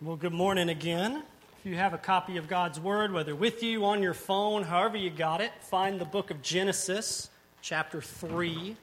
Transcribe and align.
Well, 0.00 0.14
good 0.14 0.32
morning 0.32 0.68
again. 0.68 1.24
If 1.58 1.66
you 1.68 1.74
have 1.74 1.92
a 1.92 1.98
copy 1.98 2.36
of 2.36 2.46
God's 2.46 2.78
Word, 2.78 3.12
whether 3.12 3.34
with 3.34 3.64
you, 3.64 3.84
on 3.84 4.00
your 4.00 4.14
phone, 4.14 4.62
however 4.62 4.96
you 4.96 5.10
got 5.10 5.40
it, 5.40 5.50
find 5.60 6.00
the 6.00 6.04
book 6.04 6.30
of 6.30 6.40
Genesis, 6.40 7.30
chapter 7.62 8.00
3. 8.00 8.76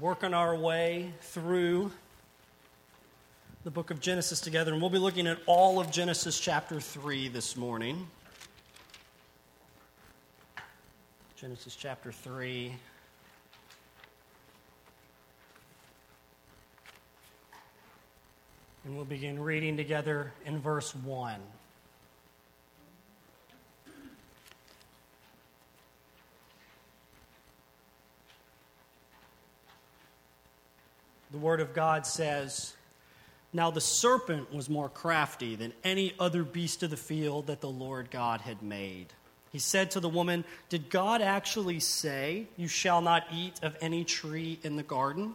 Working 0.00 0.34
our 0.34 0.56
way 0.56 1.12
through 1.20 1.92
the 3.62 3.70
book 3.70 3.92
of 3.92 4.00
Genesis 4.00 4.40
together, 4.40 4.72
and 4.72 4.80
we'll 4.80 4.90
be 4.90 4.98
looking 4.98 5.28
at 5.28 5.38
all 5.46 5.78
of 5.78 5.92
Genesis 5.92 6.40
chapter 6.40 6.80
3 6.80 7.28
this 7.28 7.56
morning. 7.56 8.08
Genesis 11.36 11.76
chapter 11.76 12.10
3. 12.10 12.74
And 18.84 18.94
we'll 18.94 19.06
begin 19.06 19.40
reading 19.40 19.78
together 19.78 20.30
in 20.44 20.60
verse 20.60 20.94
1. 20.94 21.40
The 31.30 31.38
Word 31.38 31.60
of 31.60 31.72
God 31.72 32.06
says, 32.06 32.74
Now 33.54 33.70
the 33.70 33.80
serpent 33.80 34.52
was 34.52 34.68
more 34.68 34.90
crafty 34.90 35.56
than 35.56 35.72
any 35.82 36.12
other 36.20 36.44
beast 36.44 36.82
of 36.82 36.90
the 36.90 36.98
field 36.98 37.46
that 37.46 37.62
the 37.62 37.70
Lord 37.70 38.10
God 38.10 38.42
had 38.42 38.62
made. 38.62 39.06
He 39.50 39.58
said 39.58 39.92
to 39.92 40.00
the 40.00 40.10
woman, 40.10 40.44
Did 40.68 40.90
God 40.90 41.22
actually 41.22 41.80
say, 41.80 42.48
You 42.58 42.68
shall 42.68 43.00
not 43.00 43.24
eat 43.32 43.60
of 43.62 43.76
any 43.80 44.04
tree 44.04 44.58
in 44.62 44.76
the 44.76 44.82
garden? 44.82 45.34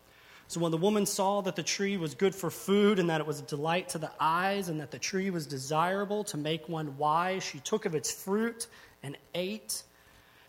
So 0.51 0.59
when 0.59 0.71
the 0.71 0.77
woman 0.77 1.05
saw 1.05 1.39
that 1.43 1.55
the 1.55 1.63
tree 1.63 1.95
was 1.95 2.13
good 2.13 2.35
for 2.35 2.49
food, 2.49 2.99
and 2.99 3.09
that 3.09 3.21
it 3.21 3.25
was 3.25 3.39
a 3.39 3.43
delight 3.43 3.87
to 3.89 3.97
the 3.99 4.11
eyes, 4.19 4.67
and 4.67 4.81
that 4.81 4.91
the 4.91 4.99
tree 4.99 5.29
was 5.29 5.47
desirable 5.47 6.25
to 6.25 6.35
make 6.35 6.67
one 6.67 6.97
wise, 6.97 7.41
she 7.41 7.59
took 7.59 7.85
of 7.85 7.95
its 7.95 8.11
fruit 8.11 8.67
and 9.01 9.17
ate. 9.33 9.83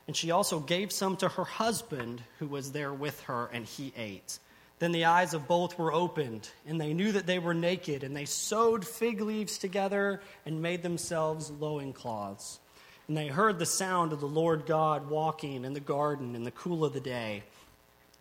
And 0.09 0.17
she 0.17 0.33
also 0.33 0.59
gave 0.59 0.91
some 0.91 1.17
to 1.19 1.28
her 1.28 1.44
husband 1.44 2.20
who 2.41 2.48
was 2.48 2.72
there 2.72 2.92
with 2.92 3.20
her, 3.20 3.48
and 3.53 3.64
he 3.64 3.92
ate. 3.97 4.41
Then 4.81 4.91
the 4.91 5.05
eyes 5.05 5.34
of 5.34 5.47
both 5.47 5.78
were 5.78 5.92
opened, 5.92 6.50
and 6.66 6.81
they 6.81 6.94
knew 6.94 7.12
that 7.12 7.27
they 7.27 7.39
were 7.39 7.55
naked, 7.55 8.03
and 8.03 8.16
they 8.16 8.25
sewed 8.25 8.84
fig 8.84 9.20
leaves 9.20 9.56
together 9.56 10.20
and 10.44 10.61
made 10.61 10.83
themselves 10.83 11.48
loincloths. 11.48 12.59
And 13.06 13.16
they 13.16 13.28
heard 13.28 13.61
the 13.61 13.66
sound 13.66 14.12
of 14.12 14.19
the 14.19 14.27
Lord 14.27 14.66
God 14.66 15.09
walking 15.09 15.64
in 15.64 15.75
the 15.75 15.78
garden 15.78 16.34
in 16.34 16.42
the 16.42 16.50
cool 16.50 16.84
of 16.84 16.92
the 16.92 17.00
day. 17.00 17.44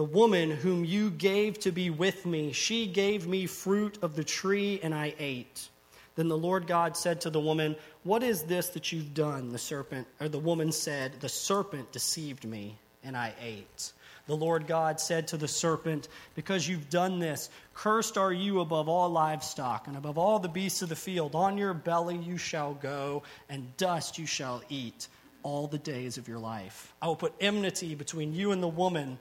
the 0.00 0.04
woman 0.04 0.50
whom 0.50 0.82
you 0.82 1.10
gave 1.10 1.58
to 1.58 1.70
be 1.70 1.90
with 1.90 2.24
me, 2.24 2.52
she 2.52 2.86
gave 2.86 3.26
me 3.26 3.44
fruit 3.44 3.98
of 4.00 4.16
the 4.16 4.24
tree, 4.24 4.80
and 4.82 4.94
I 4.94 5.14
ate. 5.18 5.68
Then 6.16 6.28
the 6.28 6.38
Lord 6.38 6.66
God 6.66 6.96
said 6.96 7.20
to 7.20 7.28
the 7.28 7.38
woman, 7.38 7.76
What 8.02 8.22
is 8.22 8.44
this 8.44 8.70
that 8.70 8.92
you've 8.92 9.12
done? 9.12 9.52
The 9.52 9.58
serpent, 9.58 10.06
or 10.18 10.30
the 10.30 10.38
woman 10.38 10.72
said, 10.72 11.20
The 11.20 11.28
serpent 11.28 11.92
deceived 11.92 12.46
me, 12.46 12.78
and 13.04 13.14
I 13.14 13.34
ate. 13.42 13.92
The 14.26 14.34
Lord 14.34 14.66
God 14.66 14.98
said 14.98 15.28
to 15.28 15.36
the 15.36 15.46
serpent, 15.46 16.08
Because 16.34 16.66
you've 16.66 16.88
done 16.88 17.18
this, 17.18 17.50
cursed 17.74 18.16
are 18.16 18.32
you 18.32 18.60
above 18.60 18.88
all 18.88 19.10
livestock 19.10 19.86
and 19.86 19.98
above 19.98 20.16
all 20.16 20.38
the 20.38 20.48
beasts 20.48 20.80
of 20.80 20.88
the 20.88 20.96
field. 20.96 21.34
On 21.34 21.58
your 21.58 21.74
belly 21.74 22.16
you 22.16 22.38
shall 22.38 22.72
go, 22.72 23.22
and 23.50 23.76
dust 23.76 24.16
you 24.16 24.24
shall 24.24 24.62
eat 24.70 25.08
all 25.42 25.66
the 25.66 25.76
days 25.76 26.16
of 26.16 26.26
your 26.26 26.38
life. 26.38 26.94
I 27.02 27.06
will 27.06 27.16
put 27.16 27.34
enmity 27.38 27.94
between 27.94 28.32
you 28.32 28.52
and 28.52 28.62
the 28.62 28.68
woman 28.68 29.18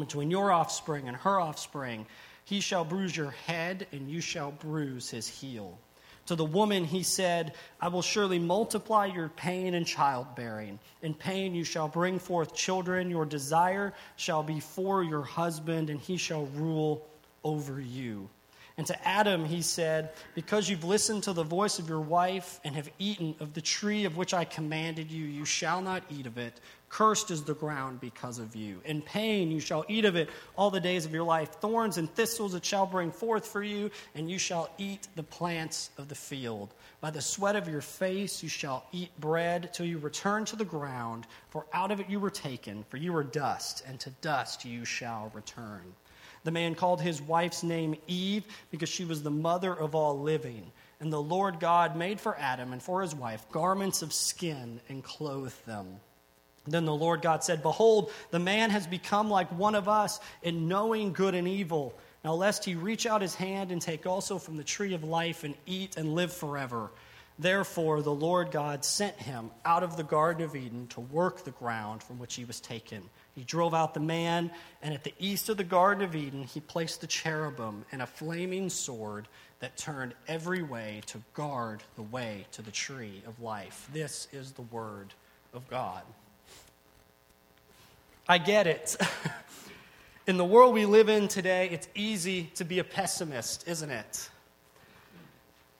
between 0.00 0.30
your 0.30 0.50
offspring 0.52 1.08
and 1.08 1.16
her 1.18 1.40
offspring. 1.40 2.06
He 2.44 2.60
shall 2.60 2.84
bruise 2.84 3.16
your 3.16 3.30
head, 3.30 3.86
and 3.92 4.10
you 4.10 4.20
shall 4.20 4.50
bruise 4.52 5.10
his 5.10 5.28
heel. 5.28 5.78
To 6.26 6.36
the 6.36 6.44
woman 6.44 6.84
he 6.84 7.02
said, 7.02 7.54
I 7.80 7.88
will 7.88 8.02
surely 8.02 8.38
multiply 8.38 9.06
your 9.06 9.28
pain 9.28 9.74
in 9.74 9.84
childbearing. 9.84 10.78
In 11.02 11.14
pain 11.14 11.54
you 11.54 11.64
shall 11.64 11.88
bring 11.88 12.18
forth 12.18 12.54
children. 12.54 13.10
Your 13.10 13.24
desire 13.24 13.92
shall 14.16 14.42
be 14.42 14.60
for 14.60 15.02
your 15.02 15.22
husband, 15.22 15.90
and 15.90 15.98
he 16.00 16.16
shall 16.16 16.46
rule 16.46 17.06
over 17.42 17.80
you. 17.80 18.28
And 18.78 18.86
to 18.86 19.08
Adam 19.08 19.44
he 19.44 19.62
said, 19.62 20.10
Because 20.34 20.68
you've 20.68 20.84
listened 20.84 21.24
to 21.24 21.32
the 21.32 21.42
voice 21.42 21.78
of 21.78 21.88
your 21.88 22.00
wife 22.00 22.60
and 22.64 22.74
have 22.76 22.88
eaten 22.98 23.34
of 23.40 23.52
the 23.52 23.60
tree 23.60 24.04
of 24.04 24.16
which 24.16 24.32
I 24.32 24.44
commanded 24.44 25.10
you, 25.10 25.24
you 25.24 25.44
shall 25.44 25.82
not 25.82 26.04
eat 26.08 26.26
of 26.26 26.38
it. 26.38 26.58
Cursed 26.92 27.30
is 27.30 27.42
the 27.42 27.54
ground 27.54 28.00
because 28.02 28.38
of 28.38 28.54
you. 28.54 28.82
In 28.84 29.00
pain 29.00 29.50
you 29.50 29.60
shall 29.60 29.82
eat 29.88 30.04
of 30.04 30.14
it 30.14 30.28
all 30.56 30.70
the 30.70 30.78
days 30.78 31.06
of 31.06 31.14
your 31.14 31.24
life. 31.24 31.52
Thorns 31.52 31.96
and 31.96 32.14
thistles 32.14 32.52
it 32.54 32.66
shall 32.66 32.84
bring 32.84 33.10
forth 33.10 33.46
for 33.46 33.62
you, 33.62 33.90
and 34.14 34.30
you 34.30 34.38
shall 34.38 34.68
eat 34.76 35.08
the 35.16 35.22
plants 35.22 35.88
of 35.96 36.08
the 36.08 36.14
field. 36.14 36.74
By 37.00 37.10
the 37.10 37.22
sweat 37.22 37.56
of 37.56 37.66
your 37.66 37.80
face 37.80 38.42
you 38.42 38.50
shall 38.50 38.84
eat 38.92 39.08
bread 39.18 39.72
till 39.72 39.86
you 39.86 39.96
return 39.96 40.44
to 40.44 40.54
the 40.54 40.66
ground, 40.66 41.26
for 41.48 41.64
out 41.72 41.90
of 41.90 41.98
it 41.98 42.10
you 42.10 42.20
were 42.20 42.28
taken, 42.28 42.84
for 42.90 42.98
you 42.98 43.16
are 43.16 43.24
dust, 43.24 43.82
and 43.88 43.98
to 44.00 44.10
dust 44.20 44.66
you 44.66 44.84
shall 44.84 45.32
return. 45.32 45.94
The 46.44 46.50
man 46.50 46.74
called 46.74 47.00
his 47.00 47.22
wife's 47.22 47.62
name 47.62 47.96
Eve 48.06 48.44
because 48.70 48.90
she 48.90 49.06
was 49.06 49.22
the 49.22 49.30
mother 49.30 49.72
of 49.72 49.94
all 49.94 50.20
living. 50.20 50.70
And 51.00 51.10
the 51.10 51.22
Lord 51.22 51.58
God 51.58 51.96
made 51.96 52.20
for 52.20 52.38
Adam 52.38 52.74
and 52.74 52.82
for 52.82 53.00
his 53.00 53.14
wife 53.14 53.46
garments 53.50 54.02
of 54.02 54.12
skin 54.12 54.78
and 54.90 55.02
clothed 55.02 55.64
them. 55.64 56.00
Then 56.66 56.84
the 56.84 56.94
Lord 56.94 57.22
God 57.22 57.42
said, 57.42 57.62
Behold, 57.62 58.12
the 58.30 58.38
man 58.38 58.70
has 58.70 58.86
become 58.86 59.28
like 59.28 59.50
one 59.58 59.74
of 59.74 59.88
us 59.88 60.20
in 60.42 60.68
knowing 60.68 61.12
good 61.12 61.34
and 61.34 61.48
evil. 61.48 61.94
Now, 62.24 62.34
lest 62.34 62.64
he 62.64 62.76
reach 62.76 63.04
out 63.04 63.20
his 63.20 63.34
hand 63.34 63.72
and 63.72 63.82
take 63.82 64.06
also 64.06 64.38
from 64.38 64.56
the 64.56 64.64
tree 64.64 64.94
of 64.94 65.02
life 65.02 65.42
and 65.42 65.54
eat 65.66 65.96
and 65.96 66.14
live 66.14 66.32
forever. 66.32 66.90
Therefore, 67.38 68.02
the 68.02 68.14
Lord 68.14 68.52
God 68.52 68.84
sent 68.84 69.16
him 69.16 69.50
out 69.64 69.82
of 69.82 69.96
the 69.96 70.04
Garden 70.04 70.44
of 70.44 70.54
Eden 70.54 70.86
to 70.88 71.00
work 71.00 71.42
the 71.42 71.50
ground 71.50 72.02
from 72.02 72.18
which 72.18 72.34
he 72.34 72.44
was 72.44 72.60
taken. 72.60 73.02
He 73.34 73.42
drove 73.42 73.74
out 73.74 73.94
the 73.94 74.00
man, 74.00 74.50
and 74.82 74.94
at 74.94 75.02
the 75.02 75.14
east 75.18 75.48
of 75.48 75.56
the 75.56 75.64
Garden 75.64 76.04
of 76.04 76.14
Eden, 76.14 76.44
he 76.44 76.60
placed 76.60 77.00
the 77.00 77.06
cherubim 77.06 77.84
and 77.90 78.02
a 78.02 78.06
flaming 78.06 78.68
sword 78.68 79.26
that 79.60 79.76
turned 79.76 80.14
every 80.28 80.62
way 80.62 81.00
to 81.06 81.20
guard 81.34 81.82
the 81.96 82.02
way 82.02 82.46
to 82.52 82.62
the 82.62 82.70
tree 82.70 83.22
of 83.26 83.40
life. 83.40 83.88
This 83.92 84.28
is 84.32 84.52
the 84.52 84.62
word 84.62 85.14
of 85.54 85.68
God. 85.68 86.02
I 88.28 88.38
get 88.38 88.66
it. 88.66 88.96
in 90.26 90.36
the 90.36 90.44
world 90.44 90.74
we 90.74 90.86
live 90.86 91.08
in 91.08 91.28
today, 91.28 91.68
it's 91.70 91.88
easy 91.94 92.50
to 92.54 92.64
be 92.64 92.78
a 92.78 92.84
pessimist, 92.84 93.66
isn't 93.66 93.90
it? 93.90 94.28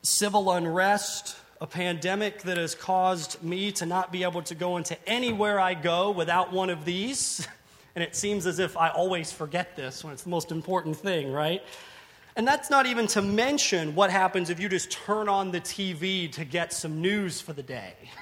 Civil 0.03 0.51
unrest, 0.51 1.37
a 1.61 1.67
pandemic 1.67 2.43
that 2.43 2.57
has 2.57 2.75
caused 2.75 3.43
me 3.43 3.71
to 3.73 3.87
not 3.87 4.11
be 4.11 4.25
able 4.25 4.43
to 4.43 4.55
go 4.57 4.77
into 4.77 4.99
anywhere 5.09 5.61
I 5.61 5.75
go 5.75 6.11
without 6.11 6.53
one 6.53 6.71
of 6.71 6.85
these. 6.85 7.47
And 7.95 8.03
it 8.03 8.17
seems 8.17 8.47
as 8.47 8.59
if 8.59 8.75
I 8.79 8.89
always 8.89 9.33
forget 9.33 9.77
this 9.77 10.03
when 10.03 10.15
it's 10.15 10.23
the 10.23 10.31
most 10.31 10.51
important 10.51 10.97
thing, 10.97 11.31
right? 11.31 11.63
And 12.37 12.49
that's 12.49 12.71
not 12.71 12.87
even 12.87 13.07
to 13.09 13.21
mention 13.21 13.95
what 13.95 14.11
happens 14.11 14.49
if 14.49 14.59
you 14.59 14.71
just 14.71 14.91
turn 14.91 15.29
on 15.29 15.51
the 15.51 15.61
TV 15.61 16.33
to 16.33 16.47
get 16.47 16.73
some 16.73 17.03
news 17.03 17.43
for 17.43 17.53
the 17.53 17.63
day. 17.63 17.93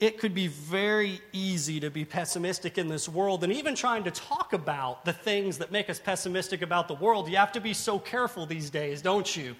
It 0.00 0.18
could 0.18 0.32
be 0.32 0.46
very 0.46 1.20
easy 1.32 1.80
to 1.80 1.90
be 1.90 2.04
pessimistic 2.04 2.78
in 2.78 2.88
this 2.88 3.08
world, 3.08 3.42
and 3.42 3.52
even 3.52 3.74
trying 3.74 4.04
to 4.04 4.12
talk 4.12 4.52
about 4.52 5.04
the 5.04 5.12
things 5.12 5.58
that 5.58 5.72
make 5.72 5.90
us 5.90 5.98
pessimistic 5.98 6.62
about 6.62 6.86
the 6.86 6.94
world. 6.94 7.28
You 7.28 7.36
have 7.36 7.52
to 7.52 7.60
be 7.60 7.74
so 7.74 7.98
careful 7.98 8.46
these 8.46 8.70
days, 8.70 9.02
don't 9.02 9.36
you? 9.36 9.56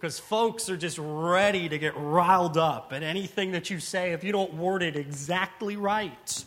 because 0.00 0.18
folks 0.18 0.70
are 0.70 0.78
just 0.78 0.96
ready 0.98 1.68
to 1.68 1.76
get 1.76 1.94
riled 1.94 2.56
up 2.56 2.90
at 2.94 3.02
anything 3.02 3.52
that 3.52 3.68
you 3.68 3.78
say 3.78 4.12
if 4.12 4.24
you 4.24 4.32
don't 4.32 4.54
word 4.54 4.82
it 4.82 4.96
exactly 4.96 5.76
right. 5.76 6.44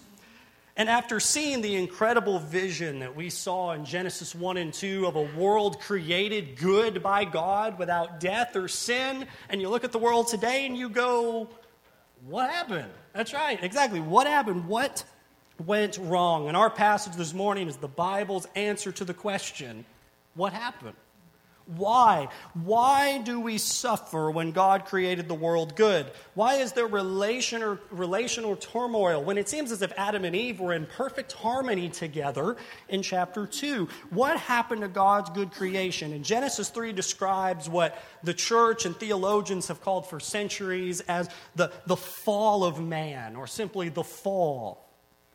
And 0.75 0.89
after 0.89 1.19
seeing 1.19 1.61
the 1.61 1.75
incredible 1.75 2.39
vision 2.39 2.97
that 3.01 3.15
we 3.15 3.29
saw 3.29 3.73
in 3.73 3.85
Genesis 3.85 4.33
1 4.33 4.57
and 4.57 4.73
2 4.73 5.05
of 5.05 5.15
a 5.15 5.21
world 5.38 5.79
created 5.79 6.57
good 6.57 7.03
by 7.03 7.25
God 7.25 7.77
without 7.77 8.19
death 8.19 8.55
or 8.55 8.67
sin, 8.67 9.27
and 9.50 9.61
you 9.61 9.69
look 9.69 9.83
at 9.83 9.91
the 9.91 10.00
world 10.00 10.29
today 10.29 10.65
and 10.65 10.75
you 10.75 10.89
go, 10.89 11.47
What 12.28 12.50
happened? 12.50 12.90
That's 13.14 13.34
right, 13.34 13.62
exactly. 13.62 14.00
What 14.00 14.28
happened? 14.28 14.68
What 14.68 15.04
went 15.66 15.98
wrong? 15.98 16.48
And 16.48 16.56
our 16.56 16.70
passage 16.70 17.16
this 17.16 17.34
morning 17.34 17.68
is 17.68 17.78
the 17.78 17.88
Bible's 17.88 18.48
answer 18.56 18.92
to 18.94 19.04
the 19.04 19.14
question, 19.14 19.86
What 20.36 20.54
happened? 20.54 20.96
Why? 21.65 22.27
Why 22.54 23.19
do 23.19 23.39
we 23.39 23.57
suffer 23.57 24.30
when 24.30 24.51
God 24.51 24.86
created 24.86 25.30
the 25.30 25.33
world 25.33 25.77
good? 25.77 26.12
Why 26.33 26.56
is 26.56 26.74
there 26.74 26.88
relation 26.88 27.63
or, 27.63 27.80
relational 27.89 28.57
turmoil 28.57 29.24
when 29.24 29.38
it 29.38 29.48
seems 29.48 29.71
as 29.71 29.81
if 29.81 29.94
Adam 29.95 30.25
and 30.25 30.36
Eve 30.36 30.60
were 30.60 30.74
in 30.74 30.86
perfect 30.86 31.31
harmony 31.31 31.88
together 31.88 32.57
in 32.89 33.01
chapter 33.01 33.48
2? 33.48 33.88
What 34.10 34.38
happened 34.38 34.81
to 34.81 34.89
God's 34.89 35.30
good 35.30 35.51
creation? 35.51 36.12
And 36.12 36.25
Genesis 36.25 36.69
3 36.69 36.92
describes 36.92 37.69
what 37.69 37.98
the 38.24 38.33
church 38.33 38.86
and 38.86 38.95
theologians 38.95 39.69
have 39.69 39.81
called 39.81 40.06
for 40.06 40.19
centuries 40.19 41.00
as 41.01 41.30
the, 41.56 41.71
the 41.86 41.95
fall 41.95 42.65
of 42.65 42.81
man, 42.81 43.38
or 43.38 43.48
simply 43.48 43.88
the 43.88 44.04
fall. 44.04 44.86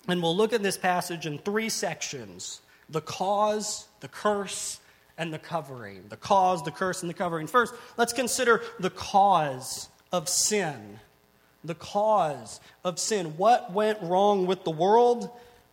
And 0.09 0.23
we'll 0.23 0.37
look 0.37 0.53
at 0.53 0.63
this 0.63 0.77
passage 0.77 1.27
in 1.27 1.39
three 1.39 1.71
sections 1.71 2.61
the 2.91 3.01
cause, 3.03 3.87
the 4.01 4.09
curse, 4.09 4.81
and 5.19 5.35
the 5.35 5.39
covering. 5.39 6.05
The 6.09 6.17
cause, 6.17 6.63
the 6.63 6.71
curse, 6.71 7.03
and 7.03 7.11
the 7.11 7.15
covering. 7.15 7.49
First, 7.49 7.75
let's 7.97 8.13
consider 8.13 8.63
the 8.79 8.91
cause 8.91 9.89
of 10.13 10.29
sin. 10.29 11.01
The 11.65 11.75
cause 11.75 12.61
of 12.85 12.99
sin. 12.99 13.37
What 13.37 13.73
went 13.73 14.01
wrong 14.01 14.47
with 14.47 14.65
the 14.65 14.71
world? 14.71 15.29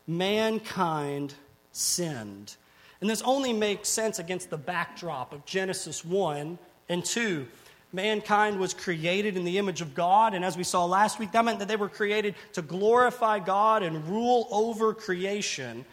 Mankind 0.07 1.35
sinned. 1.71 2.55
And 2.99 3.09
this 3.09 3.21
only 3.21 3.53
makes 3.53 3.87
sense 3.87 4.17
against 4.17 4.49
the 4.49 4.57
backdrop 4.57 5.31
of 5.31 5.45
Genesis 5.45 6.03
1 6.03 6.57
and 6.89 7.05
2. 7.05 7.47
Mankind 7.93 8.59
was 8.59 8.73
created 8.73 9.37
in 9.37 9.45
the 9.45 9.57
image 9.57 9.79
of 9.79 9.93
God, 9.95 10.33
and 10.33 10.43
as 10.43 10.57
we 10.57 10.63
saw 10.63 10.85
last 10.85 11.17
week, 11.17 11.31
that 11.31 11.45
meant 11.45 11.59
that 11.59 11.67
they 11.67 11.75
were 11.77 11.87
created 11.87 12.35
to 12.53 12.61
glorify 12.61 13.39
God 13.39 13.83
and 13.83 14.05
rule 14.09 14.47
over 14.51 14.93
creation 14.93 15.85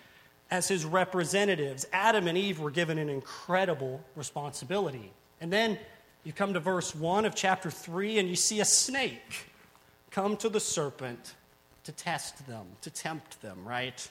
as 0.53 0.69
his 0.69 0.85
representatives, 0.85 1.87
Adam 1.95 2.29
and 2.29 2.37
Eve 2.37 2.61
were 2.61 2.71
given 2.71 2.99
an 2.99 3.09
incredible 3.09 4.05
responsibility. 4.15 5.11
And 5.41 5.51
then 5.51 5.79
you 6.25 6.35
come 6.35 6.53
to 6.53 6.61
verse 6.61 6.95
1 6.95 7.25
of 7.25 7.35
chapter 7.35 7.71
3 7.71 8.19
and 8.19 8.29
you 8.29 8.37
see 8.37 8.61
a 8.61 8.65
snake 8.67 9.47
come 10.11 10.37
to 10.37 10.51
the 10.51 10.61
serpent 10.61 11.37
to 11.85 11.93
test 11.93 12.47
them, 12.47 12.67
to 12.83 12.91
tempt 12.91 13.41
them, 13.41 13.65
right? 13.67 14.11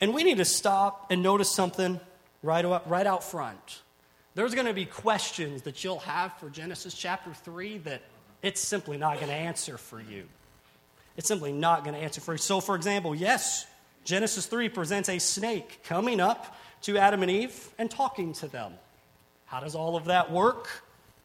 And 0.00 0.12
we 0.12 0.24
need 0.24 0.38
to 0.38 0.44
stop 0.44 1.12
and 1.12 1.22
notice 1.22 1.54
something 1.54 2.00
right, 2.42 2.64
out, 2.64 2.90
right 2.90 3.06
out 3.06 3.22
front. 3.22 3.82
There's 4.34 4.54
going 4.54 4.66
to 4.66 4.74
be 4.74 4.84
questions 4.84 5.62
that 5.62 5.84
you'll 5.84 6.00
have 6.00 6.36
for 6.38 6.50
Genesis 6.50 6.92
chapter 6.92 7.32
3 7.32 7.78
that 7.78 8.02
it's 8.42 8.60
simply 8.60 8.96
not 8.96 9.14
going 9.20 9.28
to 9.28 9.32
answer 9.32 9.78
for 9.78 10.00
you. 10.00 10.24
It's 11.16 11.28
simply 11.28 11.52
not 11.52 11.84
going 11.84 11.94
to 11.94 12.00
answer 12.00 12.20
for 12.20 12.32
you. 12.32 12.38
So, 12.38 12.60
for 12.60 12.74
example, 12.74 13.14
yes, 13.14 13.64
Genesis 14.04 14.46
3 14.46 14.68
presents 14.68 15.08
a 15.08 15.18
snake 15.18 15.80
coming 15.84 16.20
up 16.20 16.56
to 16.82 16.98
Adam 16.98 17.22
and 17.22 17.30
Eve 17.30 17.68
and 17.78 17.90
talking 17.90 18.32
to 18.34 18.48
them. 18.48 18.72
How 19.46 19.60
does 19.60 19.74
all 19.74 19.96
of 19.96 20.06
that 20.06 20.30
work? 20.30 20.68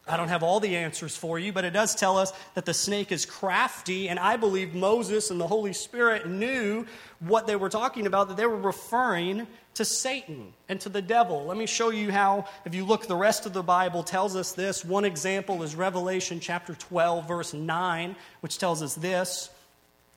I 0.06 0.16
don't 0.16 0.28
have 0.28 0.42
all 0.42 0.58
the 0.58 0.76
answers 0.76 1.16
for 1.16 1.38
you, 1.38 1.52
but 1.52 1.64
it 1.64 1.72
does 1.72 1.94
tell 1.94 2.16
us 2.16 2.32
that 2.54 2.64
the 2.64 2.72
snake 2.72 3.12
is 3.12 3.26
crafty, 3.26 4.08
and 4.08 4.18
I 4.18 4.36
believe 4.36 4.74
Moses 4.74 5.30
and 5.30 5.38
the 5.38 5.46
Holy 5.46 5.74
Spirit 5.74 6.26
knew 6.26 6.86
what 7.20 7.46
they 7.46 7.56
were 7.56 7.68
talking 7.68 8.06
about, 8.06 8.28
that 8.28 8.36
they 8.38 8.46
were 8.46 8.56
referring 8.56 9.46
to 9.74 9.84
Satan 9.84 10.54
and 10.68 10.80
to 10.80 10.88
the 10.88 11.02
devil. 11.02 11.44
Let 11.44 11.58
me 11.58 11.66
show 11.66 11.90
you 11.90 12.10
how, 12.10 12.46
if 12.64 12.74
you 12.74 12.86
look, 12.86 13.06
the 13.06 13.16
rest 13.16 13.44
of 13.44 13.52
the 13.52 13.62
Bible 13.62 14.02
tells 14.02 14.34
us 14.34 14.52
this. 14.52 14.84
One 14.84 15.04
example 15.04 15.62
is 15.62 15.76
Revelation 15.76 16.40
chapter 16.40 16.74
12, 16.74 17.28
verse 17.28 17.52
9, 17.52 18.16
which 18.40 18.56
tells 18.56 18.82
us 18.82 18.94
this. 18.94 19.50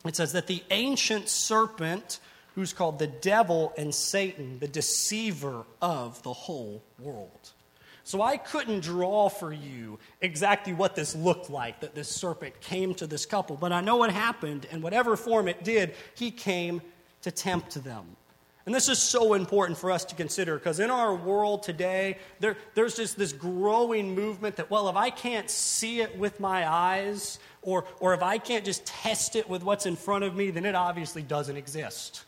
It 0.06 0.16
says 0.16 0.32
that 0.34 0.48
the 0.48 0.64
ancient 0.72 1.28
serpent 1.28 2.20
who's 2.56 2.74
called 2.74 3.00
the 3.00 3.08
devil 3.08 3.74
and 3.78 3.94
Satan, 3.94 4.60
the 4.60 4.68
deceiver 4.68 5.64
of 5.82 6.22
the 6.24 6.34
whole 6.34 6.84
world. 7.00 7.52
So 8.04 8.22
I 8.22 8.38
couldn't 8.38 8.82
draw 8.82 9.30
for 9.30 9.54
you 9.54 10.00
exactly 10.22 10.74
what 10.74 10.96
this 10.96 11.16
looked 11.16 11.50
like 11.50 11.82
that 11.82 11.96
this 11.96 12.10
serpent 12.10 12.60
came 12.60 12.94
to 12.96 13.08
this 13.08 13.26
couple, 13.26 13.56
but 13.56 13.72
I 13.72 13.82
know 13.82 13.98
what 13.98 14.12
happened, 14.12 14.68
and 14.72 14.82
whatever 14.82 15.16
form 15.16 15.48
it 15.48 15.64
did, 15.64 15.94
he 16.16 16.32
came 16.32 16.82
to 17.22 17.32
tempt 17.32 17.82
them. 17.84 18.18
And 18.66 18.76
this 18.76 18.90
is 18.90 19.00
so 19.00 19.34
important 19.34 19.78
for 19.78 19.92
us 19.92 20.06
to 20.06 20.16
consider 20.16 20.56
because 20.56 20.80
in 20.80 20.92
our 20.92 21.16
world 21.16 21.64
today, 21.64 22.18
there, 22.40 22.58
there's 22.76 22.96
just 22.96 23.18
this 23.18 23.34
growing 23.34 24.14
movement 24.14 24.58
that, 24.58 24.70
well, 24.70 24.90
if 24.90 24.96
I 24.96 25.10
can't 25.10 25.50
see 25.50 26.02
it 26.02 26.18
with 26.18 26.40
my 26.40 26.70
eyes, 26.70 27.40
or, 27.62 27.86
or 28.00 28.14
if 28.14 28.22
I 28.22 28.38
can't 28.38 28.66
just 28.66 28.86
test 28.86 29.36
it 29.36 29.50
with 29.50 29.64
what's 29.64 29.86
in 29.86 29.96
front 29.96 30.26
of 30.26 30.36
me, 30.36 30.52
then 30.52 30.66
it 30.66 30.76
obviously 30.76 31.22
doesn't 31.22 31.58
exist 31.58 32.24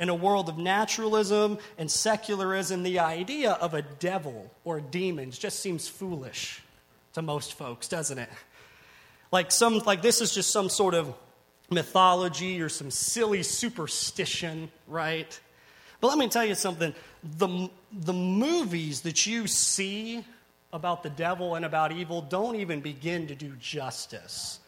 in 0.00 0.08
a 0.08 0.14
world 0.14 0.48
of 0.48 0.56
naturalism 0.56 1.58
and 1.78 1.88
secularism, 1.88 2.82
the 2.82 2.98
idea 2.98 3.52
of 3.52 3.74
a 3.74 3.82
devil 3.82 4.50
or 4.64 4.80
demons 4.80 5.38
just 5.38 5.60
seems 5.60 5.86
foolish 5.86 6.62
to 7.12 7.22
most 7.22 7.54
folks, 7.54 7.86
doesn't 7.86 8.18
it? 8.18 8.30
Like 9.30 9.52
some 9.52 9.78
like 9.80 10.00
this 10.00 10.22
is 10.22 10.34
just 10.34 10.50
some 10.50 10.70
sort 10.70 10.94
of 10.94 11.14
mythology 11.70 12.62
or 12.62 12.70
some 12.70 12.90
silly 12.90 13.42
superstition, 13.42 14.70
right? 14.88 15.38
But 16.00 16.08
let 16.08 16.18
me 16.18 16.28
tell 16.28 16.46
you 16.46 16.54
something. 16.54 16.94
The, 17.36 17.68
the 17.92 18.14
movies 18.14 19.02
that 19.02 19.26
you 19.26 19.46
see 19.46 20.24
about 20.72 21.02
the 21.02 21.10
devil 21.10 21.56
and 21.56 21.64
about 21.64 21.92
evil 21.92 22.22
don't 22.22 22.56
even 22.56 22.80
begin 22.80 23.26
to 23.26 23.34
do 23.34 23.52
justice 23.60 24.60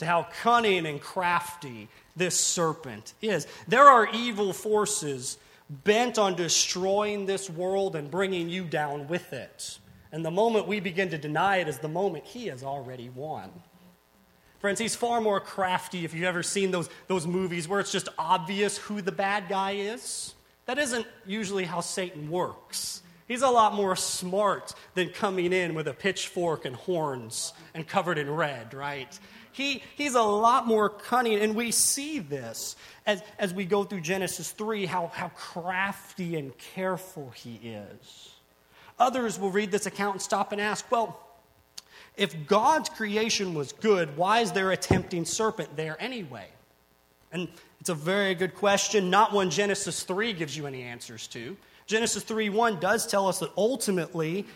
to 0.00 0.06
how 0.06 0.26
cunning 0.42 0.86
and 0.86 1.00
crafty 1.00 1.88
this 2.20 2.38
serpent 2.38 3.14
is. 3.22 3.46
There 3.66 3.88
are 3.88 4.06
evil 4.12 4.52
forces 4.52 5.38
bent 5.70 6.18
on 6.18 6.34
destroying 6.34 7.24
this 7.24 7.48
world 7.48 7.96
and 7.96 8.10
bringing 8.10 8.50
you 8.50 8.64
down 8.64 9.08
with 9.08 9.32
it. 9.32 9.78
And 10.12 10.22
the 10.22 10.30
moment 10.30 10.68
we 10.68 10.80
begin 10.80 11.08
to 11.10 11.18
deny 11.18 11.56
it 11.56 11.68
is 11.68 11.78
the 11.78 11.88
moment 11.88 12.24
he 12.26 12.48
has 12.48 12.62
already 12.62 13.08
won. 13.08 13.50
Friends, 14.58 14.78
he's 14.78 14.94
far 14.94 15.22
more 15.22 15.40
crafty 15.40 16.04
if 16.04 16.12
you've 16.12 16.24
ever 16.24 16.42
seen 16.42 16.70
those, 16.70 16.90
those 17.06 17.26
movies 17.26 17.66
where 17.66 17.80
it's 17.80 17.92
just 17.92 18.10
obvious 18.18 18.76
who 18.76 19.00
the 19.00 19.12
bad 19.12 19.48
guy 19.48 19.72
is. 19.72 20.34
That 20.66 20.78
isn't 20.78 21.06
usually 21.26 21.64
how 21.64 21.80
Satan 21.80 22.28
works. 22.30 23.02
He's 23.26 23.42
a 23.42 23.48
lot 23.48 23.74
more 23.74 23.96
smart 23.96 24.74
than 24.94 25.08
coming 25.08 25.54
in 25.54 25.74
with 25.74 25.88
a 25.88 25.94
pitchfork 25.94 26.66
and 26.66 26.76
horns 26.76 27.54
and 27.72 27.88
covered 27.88 28.18
in 28.18 28.28
red, 28.28 28.74
right? 28.74 29.18
He, 29.52 29.82
he's 29.96 30.14
a 30.14 30.22
lot 30.22 30.66
more 30.66 30.88
cunning, 30.88 31.38
and 31.40 31.54
we 31.54 31.70
see 31.70 32.18
this 32.18 32.76
as, 33.06 33.22
as 33.38 33.52
we 33.52 33.64
go 33.64 33.84
through 33.84 34.02
Genesis 34.02 34.52
3 34.52 34.86
how, 34.86 35.08
how 35.08 35.28
crafty 35.30 36.36
and 36.36 36.56
careful 36.58 37.30
he 37.30 37.56
is. 37.62 38.30
Others 38.98 39.38
will 39.38 39.50
read 39.50 39.70
this 39.70 39.86
account 39.86 40.14
and 40.14 40.22
stop 40.22 40.52
and 40.52 40.60
ask, 40.60 40.90
well, 40.90 41.18
if 42.16 42.46
God's 42.46 42.88
creation 42.90 43.54
was 43.54 43.72
good, 43.72 44.16
why 44.16 44.40
is 44.40 44.52
there 44.52 44.70
a 44.72 44.76
tempting 44.76 45.24
serpent 45.24 45.74
there 45.76 45.96
anyway? 46.00 46.46
And 47.32 47.48
it's 47.80 47.88
a 47.88 47.94
very 47.94 48.34
good 48.34 48.54
question, 48.54 49.08
not 49.08 49.32
one 49.32 49.50
Genesis 49.50 50.02
3 50.02 50.32
gives 50.32 50.56
you 50.56 50.66
any 50.66 50.82
answers 50.82 51.26
to. 51.28 51.56
Genesis 51.86 52.22
3 52.22 52.50
1 52.50 52.78
does 52.78 53.06
tell 53.06 53.26
us 53.26 53.38
that 53.38 53.50
ultimately 53.56 54.46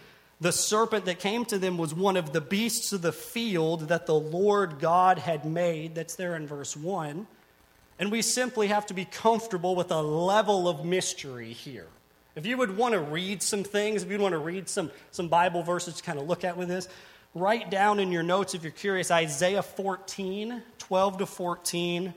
the 0.44 0.52
serpent 0.52 1.06
that 1.06 1.20
came 1.20 1.46
to 1.46 1.58
them 1.58 1.78
was 1.78 1.94
one 1.94 2.18
of 2.18 2.34
the 2.34 2.40
beasts 2.42 2.92
of 2.92 3.00
the 3.00 3.12
field 3.12 3.88
that 3.88 4.04
the 4.04 4.14
Lord 4.14 4.78
God 4.78 5.18
had 5.18 5.46
made. 5.46 5.94
That's 5.94 6.16
there 6.16 6.36
in 6.36 6.46
verse 6.46 6.76
1. 6.76 7.26
And 7.98 8.12
we 8.12 8.20
simply 8.20 8.66
have 8.66 8.84
to 8.86 8.94
be 8.94 9.06
comfortable 9.06 9.74
with 9.74 9.90
a 9.90 10.02
level 10.02 10.68
of 10.68 10.84
mystery 10.84 11.54
here. 11.54 11.86
If 12.36 12.44
you 12.44 12.58
would 12.58 12.76
want 12.76 12.92
to 12.92 13.00
read 13.00 13.42
some 13.42 13.64
things, 13.64 14.02
if 14.02 14.10
you'd 14.10 14.20
want 14.20 14.32
to 14.34 14.38
read 14.38 14.68
some, 14.68 14.90
some 15.12 15.28
Bible 15.28 15.62
verses 15.62 15.94
to 15.94 16.02
kind 16.02 16.18
of 16.18 16.26
look 16.26 16.44
at 16.44 16.58
with 16.58 16.68
this, 16.68 16.88
write 17.34 17.70
down 17.70 17.98
in 17.98 18.12
your 18.12 18.22
notes 18.22 18.54
if 18.54 18.62
you're 18.62 18.70
curious 18.70 19.10
Isaiah 19.10 19.62
14, 19.62 20.60
12 20.76 21.18
to 21.18 21.24
14, 21.24 22.12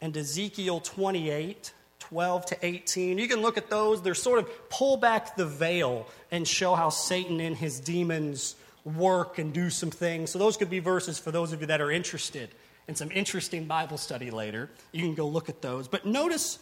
and 0.00 0.16
Ezekiel 0.16 0.80
28, 0.80 1.74
12 2.10 2.46
to 2.46 2.66
18. 2.66 3.18
You 3.18 3.28
can 3.28 3.40
look 3.40 3.56
at 3.56 3.70
those. 3.70 4.02
They're 4.02 4.14
sort 4.14 4.40
of 4.40 4.68
pull 4.68 4.96
back 4.96 5.36
the 5.36 5.46
veil 5.46 6.08
and 6.32 6.46
show 6.46 6.74
how 6.74 6.90
Satan 6.90 7.38
and 7.40 7.56
his 7.56 7.78
demons 7.78 8.56
work 8.84 9.38
and 9.38 9.52
do 9.52 9.70
some 9.70 9.92
things. 9.92 10.30
So, 10.30 10.38
those 10.40 10.56
could 10.56 10.70
be 10.70 10.80
verses 10.80 11.20
for 11.20 11.30
those 11.30 11.52
of 11.52 11.60
you 11.60 11.68
that 11.68 11.80
are 11.80 11.90
interested 11.90 12.50
in 12.88 12.96
some 12.96 13.12
interesting 13.12 13.66
Bible 13.66 13.96
study 13.96 14.32
later. 14.32 14.70
You 14.90 15.02
can 15.02 15.14
go 15.14 15.28
look 15.28 15.48
at 15.48 15.62
those. 15.62 15.86
But 15.86 16.04
notice 16.04 16.58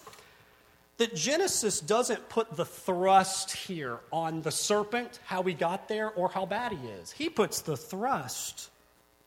that 0.98 1.14
Genesis 1.14 1.80
doesn't 1.80 2.28
put 2.28 2.54
the 2.54 2.66
thrust 2.66 3.52
here 3.52 4.00
on 4.12 4.42
the 4.42 4.50
serpent, 4.50 5.18
how 5.24 5.42
he 5.44 5.54
got 5.54 5.88
there, 5.88 6.10
or 6.10 6.28
how 6.28 6.44
bad 6.44 6.72
he 6.72 6.88
is. 6.88 7.10
He 7.10 7.30
puts 7.30 7.62
the 7.62 7.76
thrust 7.76 8.68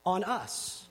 on 0.05 0.23
us. 0.23 0.85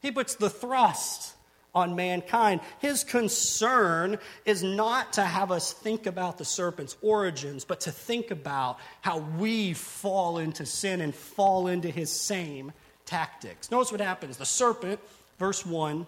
He 0.00 0.10
puts 0.10 0.36
the 0.36 0.48
thrust 0.48 1.34
on 1.78 1.96
mankind. 1.96 2.60
His 2.80 3.04
concern 3.04 4.18
is 4.44 4.62
not 4.62 5.14
to 5.14 5.22
have 5.22 5.50
us 5.50 5.72
think 5.72 6.06
about 6.06 6.38
the 6.38 6.44
serpent's 6.44 6.96
origins, 7.02 7.64
but 7.64 7.80
to 7.80 7.90
think 7.90 8.30
about 8.30 8.78
how 9.00 9.18
we 9.38 9.72
fall 9.72 10.38
into 10.38 10.66
sin 10.66 11.00
and 11.00 11.14
fall 11.14 11.68
into 11.68 11.88
his 11.88 12.10
same 12.10 12.72
tactics. 13.06 13.70
Notice 13.70 13.90
what 13.90 14.00
happens. 14.00 14.36
The 14.36 14.46
serpent, 14.46 15.00
verse 15.38 15.64
1 15.64 16.06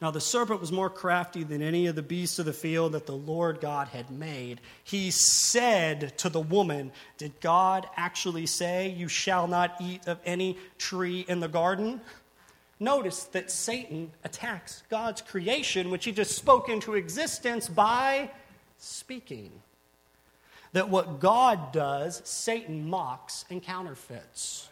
now 0.00 0.10
the 0.10 0.20
serpent 0.20 0.60
was 0.60 0.72
more 0.72 0.88
crafty 0.88 1.44
than 1.44 1.60
any 1.60 1.86
of 1.86 1.94
the 1.94 2.02
beasts 2.02 2.38
of 2.38 2.46
the 2.46 2.54
field 2.54 2.92
that 2.92 3.04
the 3.04 3.12
Lord 3.12 3.60
God 3.60 3.88
had 3.88 4.10
made. 4.10 4.60
He 4.82 5.10
said 5.10 6.16
to 6.18 6.30
the 6.30 6.40
woman, 6.40 6.90
Did 7.18 7.38
God 7.40 7.86
actually 7.96 8.46
say, 8.46 8.88
You 8.88 9.08
shall 9.08 9.46
not 9.46 9.76
eat 9.78 10.08
of 10.08 10.18
any 10.24 10.56
tree 10.78 11.26
in 11.28 11.40
the 11.40 11.48
garden? 11.48 12.00
Notice 12.80 13.24
that 13.24 13.50
Satan 13.50 14.10
attacks 14.24 14.82
God's 14.88 15.20
creation, 15.20 15.90
which 15.90 16.06
he 16.06 16.12
just 16.12 16.34
spoke 16.34 16.68
into 16.68 16.94
existence 16.94 17.68
by 17.68 18.30
speaking. 18.78 19.52
That 20.72 20.88
what 20.88 21.20
God 21.20 21.72
does, 21.72 22.22
Satan 22.24 22.88
mocks 22.88 23.44
and 23.50 23.62
counterfeits 23.62 24.70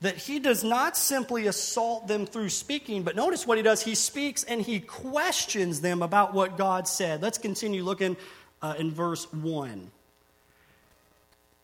that 0.00 0.16
he 0.16 0.38
does 0.38 0.62
not 0.62 0.96
simply 0.96 1.46
assault 1.46 2.06
them 2.06 2.24
through 2.24 2.50
speaking, 2.50 3.02
but 3.02 3.16
notice 3.16 3.46
what 3.46 3.58
he 3.58 3.64
does. 3.64 3.82
He 3.82 3.94
speaks 3.94 4.44
and 4.44 4.62
he 4.62 4.78
questions 4.78 5.80
them 5.80 6.02
about 6.02 6.34
what 6.34 6.56
God 6.56 6.86
said. 6.86 7.20
Let's 7.20 7.38
continue 7.38 7.82
looking 7.82 8.16
uh, 8.62 8.74
in 8.78 8.92
verse 8.92 9.30
1. 9.32 9.90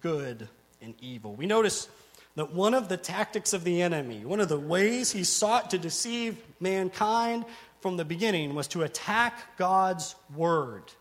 good 0.00 0.48
and 0.80 0.94
evil. 1.00 1.34
We 1.34 1.46
notice 1.46 1.88
that 2.36 2.52
one 2.52 2.74
of 2.74 2.88
the 2.88 2.96
tactics 2.96 3.52
of 3.52 3.64
the 3.64 3.82
enemy, 3.82 4.24
one 4.24 4.40
of 4.40 4.48
the 4.48 4.58
ways 4.58 5.12
he 5.12 5.24
sought 5.24 5.70
to 5.70 5.78
deceive 5.78 6.36
mankind 6.60 7.44
from 7.80 7.96
the 7.96 8.04
beginning, 8.04 8.54
was 8.54 8.68
to 8.68 8.82
attack 8.82 9.56
God's 9.56 10.14
word 10.34 10.92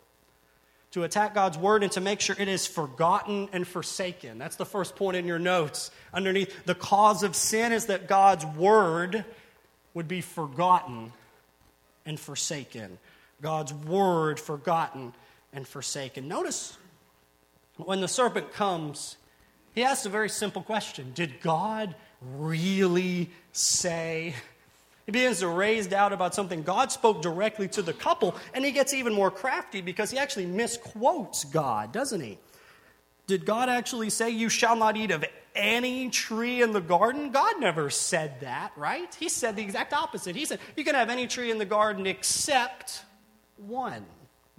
to 0.94 1.04
attack 1.04 1.34
God's 1.34 1.58
word 1.58 1.82
and 1.82 1.92
to 1.94 2.02
make 2.02 2.22
sure 2.22 2.36
it 2.38 2.48
is 2.48 2.68
forgotten 2.68 3.50
and 3.52 3.68
forsaken. 3.68 4.38
That's 4.38 4.58
the 4.58 4.66
first 4.66 4.96
point 4.96 5.18
in 5.18 5.26
your 5.26 5.40
notes. 5.40 5.90
Underneath, 6.14 6.66
the 6.66 6.76
cause 6.76 7.24
of 7.24 7.36
sin 7.36 7.72
is 7.72 7.88
that 7.88 8.08
God's 8.08 8.46
word 8.46 9.26
would 9.96 10.08
be 10.08 10.22
forgotten 10.22 11.12
and 12.06 12.20
forsaken. 12.20 13.00
God's 13.42 13.74
word 13.74 14.40
forgotten 14.40 15.14
and 15.52 15.68
forsaken. 15.68 16.28
Notice 16.28 16.78
when 17.78 18.02
the 18.02 18.08
serpent 18.08 18.54
comes, 18.54 19.18
he 19.74 19.84
asks 19.84 20.06
a 20.06 20.10
very 20.10 20.30
simple 20.30 20.62
question 20.62 21.12
Did 21.14 21.42
God 21.42 21.96
really 22.22 23.30
say? 23.52 24.36
He 25.06 25.12
begins 25.12 25.40
to 25.40 25.50
raise 25.50 25.88
doubt 25.88 26.14
about 26.14 26.34
something. 26.34 26.64
God 26.64 26.90
spoke 26.92 27.22
directly 27.22 27.68
to 27.70 27.82
the 27.82 27.92
couple, 27.92 28.36
and 28.54 28.64
he 28.64 28.72
gets 28.72 28.94
even 28.94 29.14
more 29.14 29.30
crafty 29.30 29.82
because 29.82 30.12
he 30.12 30.18
actually 30.18 30.46
misquotes 30.46 31.44
God, 31.44 31.92
doesn't 31.92 32.22
he? 32.22 32.38
Did 33.28 33.46
God 33.46 33.68
actually 33.68 34.10
say, 34.10 34.30
You 34.30 34.50
shall 34.50 34.76
not 34.76 34.96
eat 34.96 35.12
of 35.12 35.26
any 35.56 36.10
tree 36.10 36.62
in 36.62 36.72
the 36.72 36.82
garden? 36.82 37.32
God 37.32 37.60
never 37.60 37.90
said 37.90 38.40
that, 38.42 38.72
right? 38.78 39.14
He 39.16 39.28
said 39.30 39.56
the 39.56 39.62
exact 39.62 39.94
opposite. 39.94 40.36
He 40.36 40.46
said, 40.46 40.60
You 40.78 40.84
can 40.84 40.96
have 40.96 41.10
any 41.10 41.28
tree 41.28 41.52
in 41.52 41.58
the 41.58 41.66
garden 41.66 42.06
except 42.06 43.04
one 43.58 44.06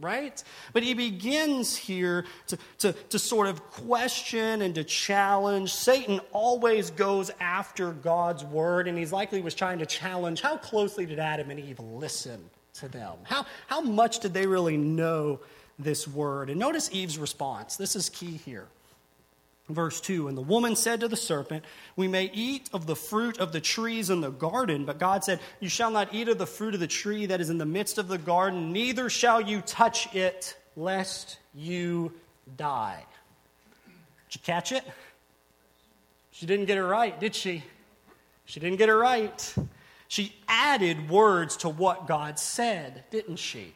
right? 0.00 0.42
But 0.72 0.82
he 0.82 0.94
begins 0.94 1.76
here 1.76 2.24
to, 2.48 2.58
to, 2.78 2.92
to 2.92 3.18
sort 3.18 3.46
of 3.46 3.62
question 3.70 4.62
and 4.62 4.74
to 4.74 4.84
challenge. 4.84 5.72
Satan 5.72 6.20
always 6.32 6.90
goes 6.90 7.30
after 7.40 7.92
God's 7.92 8.44
word, 8.44 8.88
and 8.88 8.98
he's 8.98 9.12
likely 9.12 9.40
was 9.40 9.54
trying 9.54 9.78
to 9.78 9.86
challenge 9.86 10.40
how 10.40 10.56
closely 10.56 11.06
did 11.06 11.18
Adam 11.18 11.50
and 11.50 11.60
Eve 11.60 11.78
listen 11.78 12.50
to 12.74 12.88
them? 12.88 13.14
How, 13.22 13.46
how 13.66 13.80
much 13.80 14.20
did 14.20 14.34
they 14.34 14.46
really 14.46 14.76
know 14.76 15.40
this 15.78 16.06
word? 16.08 16.50
And 16.50 16.58
notice 16.58 16.90
Eve's 16.92 17.18
response. 17.18 17.76
This 17.76 17.96
is 17.96 18.08
key 18.08 18.40
here. 18.44 18.66
Verse 19.68 20.00
2 20.00 20.28
And 20.28 20.36
the 20.36 20.42
woman 20.42 20.76
said 20.76 21.00
to 21.00 21.08
the 21.08 21.16
serpent, 21.16 21.64
We 21.96 22.08
may 22.08 22.30
eat 22.32 22.68
of 22.72 22.86
the 22.86 22.96
fruit 22.96 23.38
of 23.38 23.52
the 23.52 23.60
trees 23.60 24.10
in 24.10 24.20
the 24.20 24.30
garden, 24.30 24.84
but 24.84 24.98
God 24.98 25.24
said, 25.24 25.40
You 25.60 25.68
shall 25.68 25.90
not 25.90 26.12
eat 26.12 26.28
of 26.28 26.38
the 26.38 26.46
fruit 26.46 26.74
of 26.74 26.80
the 26.80 26.86
tree 26.86 27.26
that 27.26 27.40
is 27.40 27.50
in 27.50 27.58
the 27.58 27.64
midst 27.64 27.98
of 27.98 28.08
the 28.08 28.18
garden, 28.18 28.72
neither 28.72 29.08
shall 29.08 29.40
you 29.40 29.60
touch 29.62 30.14
it, 30.14 30.56
lest 30.76 31.38
you 31.54 32.12
die. 32.56 33.04
Did 34.28 34.34
you 34.34 34.40
catch 34.44 34.72
it? 34.72 34.84
She 36.30 36.46
didn't 36.46 36.66
get 36.66 36.76
it 36.76 36.84
right, 36.84 37.18
did 37.18 37.34
she? 37.34 37.62
She 38.44 38.60
didn't 38.60 38.78
get 38.78 38.88
it 38.88 38.94
right. 38.94 39.54
She 40.08 40.34
added 40.46 41.08
words 41.08 41.56
to 41.58 41.68
what 41.68 42.06
God 42.06 42.38
said, 42.38 43.04
didn't 43.10 43.36
she? 43.36 43.72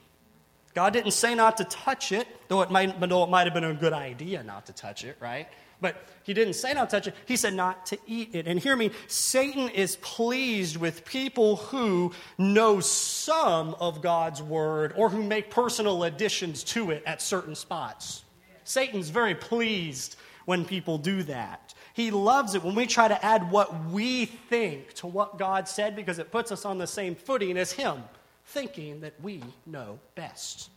God 0.74 0.92
didn't 0.92 1.12
say 1.12 1.34
not 1.34 1.56
to 1.56 1.64
touch 1.64 2.12
it, 2.12 2.28
though 2.48 2.62
it 2.62 2.70
might, 2.70 3.00
though 3.00 3.24
it 3.24 3.30
might 3.30 3.46
have 3.46 3.54
been 3.54 3.64
a 3.64 3.74
good 3.74 3.94
idea 3.94 4.42
not 4.42 4.66
to 4.66 4.72
touch 4.72 5.04
it, 5.04 5.16
right? 5.18 5.48
But 5.80 5.96
he 6.24 6.34
didn't 6.34 6.54
say 6.54 6.74
not 6.74 6.90
to 6.90 6.96
touch 6.96 7.06
it, 7.06 7.14
he 7.26 7.36
said 7.36 7.54
not 7.54 7.86
to 7.86 7.98
eat 8.06 8.34
it. 8.34 8.46
And 8.46 8.58
hear 8.58 8.76
me, 8.76 8.90
Satan 9.06 9.68
is 9.68 9.96
pleased 9.96 10.76
with 10.76 11.04
people 11.04 11.56
who 11.56 12.12
know 12.36 12.80
some 12.80 13.74
of 13.74 14.02
God's 14.02 14.42
word 14.42 14.92
or 14.96 15.08
who 15.08 15.22
make 15.22 15.50
personal 15.50 16.04
additions 16.04 16.64
to 16.64 16.90
it 16.90 17.02
at 17.06 17.22
certain 17.22 17.54
spots. 17.54 18.24
Satan's 18.64 19.08
very 19.08 19.34
pleased 19.34 20.16
when 20.44 20.64
people 20.64 20.98
do 20.98 21.22
that. 21.24 21.74
He 21.94 22.10
loves 22.10 22.54
it 22.54 22.62
when 22.62 22.74
we 22.74 22.86
try 22.86 23.08
to 23.08 23.24
add 23.24 23.50
what 23.50 23.86
we 23.86 24.26
think 24.26 24.94
to 24.94 25.06
what 25.06 25.38
God 25.38 25.68
said 25.68 25.96
because 25.96 26.18
it 26.18 26.30
puts 26.30 26.52
us 26.52 26.64
on 26.64 26.78
the 26.78 26.86
same 26.86 27.14
footing 27.14 27.56
as 27.56 27.72
Him, 27.72 28.02
thinking 28.46 29.00
that 29.00 29.20
we 29.20 29.42
know 29.66 29.98
best. 30.14 30.70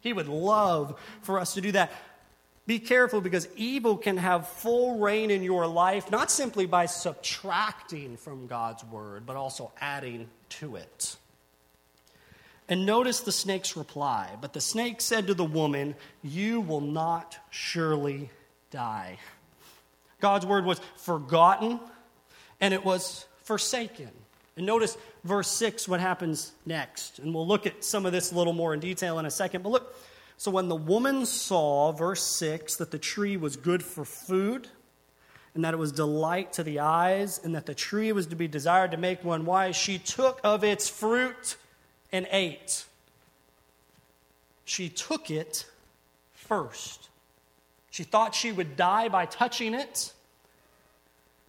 He 0.00 0.12
would 0.12 0.28
love 0.28 0.98
for 1.22 1.38
us 1.38 1.54
to 1.54 1.60
do 1.60 1.72
that. 1.72 1.92
Be 2.68 2.78
careful 2.78 3.22
because 3.22 3.48
evil 3.56 3.96
can 3.96 4.18
have 4.18 4.46
full 4.46 4.98
reign 4.98 5.30
in 5.30 5.42
your 5.42 5.66
life, 5.66 6.10
not 6.10 6.30
simply 6.30 6.66
by 6.66 6.84
subtracting 6.84 8.18
from 8.18 8.46
God's 8.46 8.84
word, 8.84 9.24
but 9.24 9.36
also 9.36 9.72
adding 9.80 10.28
to 10.50 10.76
it. 10.76 11.16
And 12.68 12.84
notice 12.84 13.20
the 13.20 13.32
snake's 13.32 13.74
reply. 13.74 14.36
But 14.38 14.52
the 14.52 14.60
snake 14.60 15.00
said 15.00 15.28
to 15.28 15.34
the 15.34 15.46
woman, 15.46 15.94
You 16.22 16.60
will 16.60 16.82
not 16.82 17.38
surely 17.48 18.28
die. 18.70 19.16
God's 20.20 20.44
word 20.44 20.66
was 20.66 20.78
forgotten 20.96 21.80
and 22.60 22.74
it 22.74 22.84
was 22.84 23.24
forsaken. 23.44 24.10
And 24.58 24.66
notice 24.66 24.98
verse 25.24 25.48
6, 25.48 25.88
what 25.88 26.00
happens 26.00 26.52
next. 26.66 27.18
And 27.18 27.34
we'll 27.34 27.46
look 27.46 27.66
at 27.66 27.82
some 27.82 28.04
of 28.04 28.12
this 28.12 28.30
a 28.30 28.34
little 28.34 28.52
more 28.52 28.74
in 28.74 28.80
detail 28.80 29.18
in 29.18 29.24
a 29.24 29.30
second. 29.30 29.62
But 29.62 29.70
look, 29.70 29.94
so 30.38 30.52
when 30.52 30.68
the 30.68 30.76
woman 30.76 31.26
saw, 31.26 31.90
verse 31.90 32.22
6, 32.22 32.76
that 32.76 32.92
the 32.92 32.98
tree 32.98 33.36
was 33.36 33.56
good 33.56 33.82
for 33.82 34.04
food, 34.04 34.68
and 35.52 35.64
that 35.64 35.74
it 35.74 35.78
was 35.78 35.90
delight 35.90 36.52
to 36.52 36.62
the 36.62 36.78
eyes, 36.78 37.40
and 37.42 37.56
that 37.56 37.66
the 37.66 37.74
tree 37.74 38.12
was 38.12 38.28
to 38.28 38.36
be 38.36 38.46
desired 38.46 38.92
to 38.92 38.96
make 38.96 39.24
one 39.24 39.44
wise, 39.44 39.74
she 39.74 39.98
took 39.98 40.40
of 40.44 40.62
its 40.62 40.88
fruit 40.88 41.56
and 42.12 42.28
ate. 42.30 42.84
She 44.64 44.88
took 44.88 45.28
it 45.28 45.66
first. 46.34 47.08
She 47.90 48.04
thought 48.04 48.32
she 48.32 48.52
would 48.52 48.76
die 48.76 49.08
by 49.08 49.26
touching 49.26 49.74
it, 49.74 50.12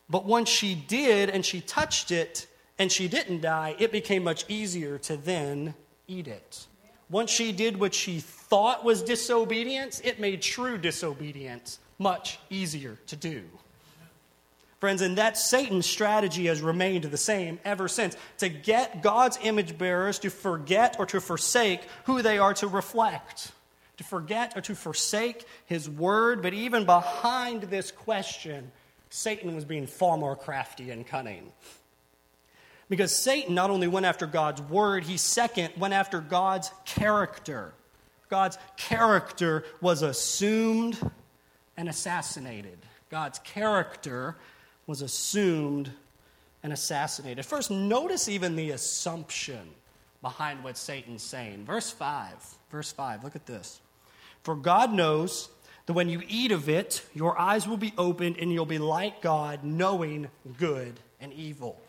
but 0.09 0.25
once 0.25 0.49
she 0.49 0.73
did 0.73 1.29
and 1.29 1.45
she 1.45 1.61
touched 1.61 2.09
it 2.09 2.47
and 2.79 2.91
she 2.91 3.07
didn't 3.07 3.41
die, 3.41 3.75
it 3.77 3.91
became 3.91 4.23
much 4.23 4.45
easier 4.47 4.97
to 4.97 5.15
then 5.15 5.75
eat 6.07 6.27
it. 6.27 6.65
Once 7.09 7.31
she 7.31 7.51
did 7.51 7.79
what 7.79 7.93
she 7.93 8.19
thought 8.19 8.83
was 8.83 9.01
disobedience, 9.01 9.99
it 10.03 10.19
made 10.19 10.41
true 10.41 10.77
disobedience 10.77 11.79
much 11.97 12.39
easier 12.49 12.97
to 13.07 13.15
do. 13.15 13.43
Friends, 14.79 15.01
and 15.01 15.17
that 15.17 15.37
Satan's 15.37 15.85
strategy 15.85 16.45
has 16.45 16.61
remained 16.61 17.03
the 17.03 17.17
same 17.17 17.59
ever 17.65 17.89
since 17.89 18.15
to 18.37 18.47
get 18.47 19.03
God's 19.03 19.37
image 19.41 19.77
bearers 19.77 20.19
to 20.19 20.29
forget 20.29 20.95
or 20.97 21.05
to 21.07 21.19
forsake 21.19 21.81
who 22.05 22.21
they 22.21 22.37
are 22.37 22.53
to 22.55 22.67
reflect, 22.67 23.51
to 23.97 24.05
forget 24.05 24.53
or 24.55 24.61
to 24.61 24.75
forsake 24.75 25.45
his 25.65 25.89
word. 25.89 26.41
But 26.41 26.53
even 26.53 26.85
behind 26.85 27.63
this 27.63 27.91
question, 27.91 28.71
Satan 29.09 29.53
was 29.53 29.65
being 29.65 29.85
far 29.85 30.15
more 30.15 30.37
crafty 30.37 30.91
and 30.91 31.05
cunning. 31.05 31.51
Because 32.89 33.15
Satan 33.15 33.53
not 33.53 33.69
only 33.69 33.87
went 33.87 34.05
after 34.05 34.25
God's 34.25 34.61
word, 34.63 35.03
he 35.03 35.17
second 35.17 35.73
went 35.77 35.93
after 35.93 36.19
God's 36.19 36.71
character. 36.85 37.73
God's 38.29 38.57
character 38.77 39.63
was 39.79 40.01
assumed 40.01 40.99
and 41.77 41.87
assassinated. 41.87 42.77
God's 43.09 43.39
character 43.39 44.35
was 44.87 45.01
assumed 45.01 45.91
and 46.63 46.73
assassinated. 46.73 47.45
First, 47.45 47.71
notice 47.71 48.27
even 48.27 48.55
the 48.55 48.71
assumption 48.71 49.69
behind 50.21 50.63
what 50.63 50.77
Satan's 50.77 51.23
saying. 51.23 51.65
Verse 51.65 51.91
5. 51.91 52.33
Verse 52.71 52.91
5. 52.91 53.23
Look 53.23 53.35
at 53.35 53.45
this. 53.45 53.79
For 54.43 54.55
God 54.55 54.93
knows 54.93 55.49
that 55.85 55.93
when 55.93 56.09
you 56.09 56.21
eat 56.27 56.51
of 56.51 56.69
it, 56.69 57.03
your 57.13 57.39
eyes 57.39 57.67
will 57.67 57.77
be 57.77 57.93
opened 57.97 58.37
and 58.39 58.51
you'll 58.51 58.65
be 58.65 58.77
like 58.77 59.21
God, 59.21 59.63
knowing 59.63 60.27
good 60.57 60.99
and 61.19 61.33
evil. 61.33 61.79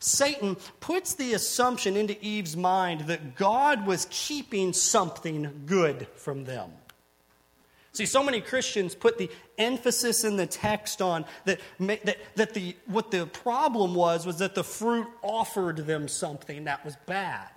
Satan 0.00 0.56
puts 0.80 1.14
the 1.14 1.34
assumption 1.34 1.96
into 1.96 2.22
Eve's 2.24 2.56
mind 2.56 3.02
that 3.02 3.34
God 3.34 3.86
was 3.86 4.06
keeping 4.10 4.72
something 4.72 5.62
good 5.66 6.06
from 6.14 6.44
them. 6.44 6.70
See, 7.92 8.06
so 8.06 8.22
many 8.22 8.40
Christians 8.40 8.94
put 8.94 9.18
the 9.18 9.28
emphasis 9.56 10.22
in 10.22 10.36
the 10.36 10.46
text 10.46 11.02
on 11.02 11.24
that, 11.46 11.58
that, 11.80 12.18
that 12.36 12.54
the, 12.54 12.76
what 12.86 13.10
the 13.10 13.26
problem 13.26 13.94
was 13.96 14.24
was 14.24 14.38
that 14.38 14.54
the 14.54 14.62
fruit 14.62 15.08
offered 15.20 15.78
them 15.78 16.06
something 16.06 16.64
that 16.64 16.84
was 16.84 16.94
bad. 17.06 17.48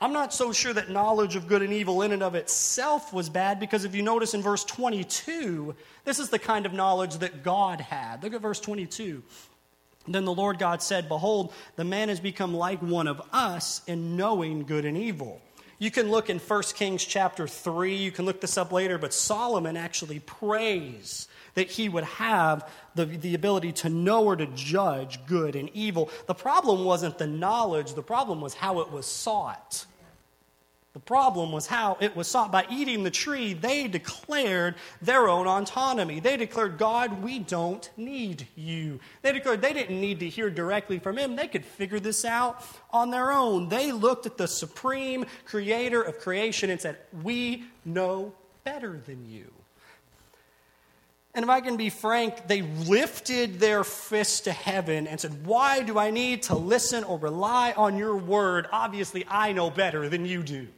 I'm 0.00 0.12
not 0.12 0.34
so 0.34 0.52
sure 0.52 0.72
that 0.72 0.90
knowledge 0.90 1.36
of 1.36 1.46
good 1.46 1.62
and 1.62 1.72
evil 1.72 2.02
in 2.02 2.10
and 2.10 2.24
of 2.24 2.34
itself 2.34 3.12
was 3.12 3.28
bad 3.28 3.60
because 3.60 3.84
if 3.84 3.94
you 3.94 4.02
notice 4.02 4.34
in 4.34 4.42
verse 4.42 4.64
22, 4.64 5.76
this 6.04 6.18
is 6.18 6.28
the 6.28 6.40
kind 6.40 6.66
of 6.66 6.72
knowledge 6.72 7.18
that 7.18 7.44
God 7.44 7.80
had. 7.80 8.24
Look 8.24 8.34
at 8.34 8.40
verse 8.40 8.58
22. 8.58 9.22
Then 10.06 10.24
the 10.24 10.34
Lord 10.34 10.58
God 10.58 10.82
said, 10.82 11.08
Behold, 11.08 11.52
the 11.76 11.84
man 11.84 12.08
has 12.08 12.20
become 12.20 12.54
like 12.54 12.82
one 12.82 13.06
of 13.06 13.22
us 13.32 13.82
in 13.86 14.16
knowing 14.16 14.64
good 14.64 14.84
and 14.84 14.96
evil. 14.96 15.40
You 15.78 15.90
can 15.90 16.10
look 16.10 16.30
in 16.30 16.38
1 16.38 16.62
Kings 16.74 17.04
chapter 17.04 17.48
3, 17.48 17.96
you 17.96 18.12
can 18.12 18.24
look 18.24 18.40
this 18.40 18.56
up 18.56 18.70
later, 18.70 18.98
but 18.98 19.12
Solomon 19.12 19.76
actually 19.76 20.20
prays 20.20 21.26
that 21.54 21.70
he 21.70 21.88
would 21.88 22.04
have 22.04 22.70
the, 22.94 23.04
the 23.04 23.34
ability 23.34 23.72
to 23.72 23.88
know 23.88 24.24
or 24.24 24.36
to 24.36 24.46
judge 24.46 25.24
good 25.26 25.56
and 25.56 25.68
evil. 25.74 26.08
The 26.26 26.34
problem 26.34 26.84
wasn't 26.84 27.18
the 27.18 27.26
knowledge, 27.26 27.94
the 27.94 28.02
problem 28.02 28.40
was 28.40 28.54
how 28.54 28.80
it 28.80 28.92
was 28.92 29.06
sought. 29.06 29.86
The 30.92 31.00
problem 31.00 31.52
was 31.52 31.66
how 31.66 31.96
it 32.00 32.14
was 32.14 32.28
sought. 32.28 32.52
By 32.52 32.66
eating 32.70 33.02
the 33.02 33.10
tree, 33.10 33.54
they 33.54 33.88
declared 33.88 34.74
their 35.00 35.26
own 35.26 35.46
autonomy. 35.46 36.20
They 36.20 36.36
declared, 36.36 36.76
God, 36.76 37.22
we 37.22 37.38
don't 37.38 37.88
need 37.96 38.46
you. 38.56 39.00
They 39.22 39.32
declared 39.32 39.62
they 39.62 39.72
didn't 39.72 39.98
need 39.98 40.20
to 40.20 40.28
hear 40.28 40.50
directly 40.50 40.98
from 40.98 41.16
Him. 41.16 41.34
They 41.34 41.48
could 41.48 41.64
figure 41.64 41.98
this 41.98 42.26
out 42.26 42.62
on 42.90 43.10
their 43.10 43.32
own. 43.32 43.70
They 43.70 43.90
looked 43.90 44.26
at 44.26 44.36
the 44.36 44.46
supreme 44.46 45.24
creator 45.46 46.02
of 46.02 46.18
creation 46.18 46.68
and 46.68 46.78
said, 46.78 46.98
We 47.22 47.64
know 47.86 48.34
better 48.62 49.00
than 49.02 49.24
you. 49.24 49.50
And 51.34 51.42
if 51.42 51.48
I 51.48 51.62
can 51.62 51.78
be 51.78 51.88
frank, 51.88 52.46
they 52.46 52.60
lifted 52.60 53.58
their 53.58 53.82
fists 53.82 54.40
to 54.40 54.52
heaven 54.52 55.06
and 55.06 55.18
said, 55.18 55.46
Why 55.46 55.80
do 55.80 55.98
I 55.98 56.10
need 56.10 56.42
to 56.44 56.54
listen 56.54 57.02
or 57.02 57.16
rely 57.16 57.72
on 57.72 57.96
your 57.96 58.14
word? 58.14 58.66
Obviously, 58.70 59.24
I 59.26 59.52
know 59.52 59.70
better 59.70 60.10
than 60.10 60.26
you 60.26 60.42
do. 60.42 60.68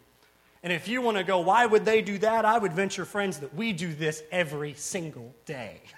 And 0.64 0.72
if 0.72 0.88
you 0.88 1.02
want 1.02 1.18
to 1.18 1.24
go, 1.24 1.40
why 1.40 1.66
would 1.66 1.84
they 1.84 2.00
do 2.00 2.16
that? 2.18 2.46
I 2.46 2.56
would 2.56 2.72
venture, 2.72 3.04
friends, 3.04 3.38
that 3.40 3.54
we 3.54 3.74
do 3.74 3.94
this 3.94 4.22
every 4.32 4.74
single 4.74 5.32
day. 5.46 5.80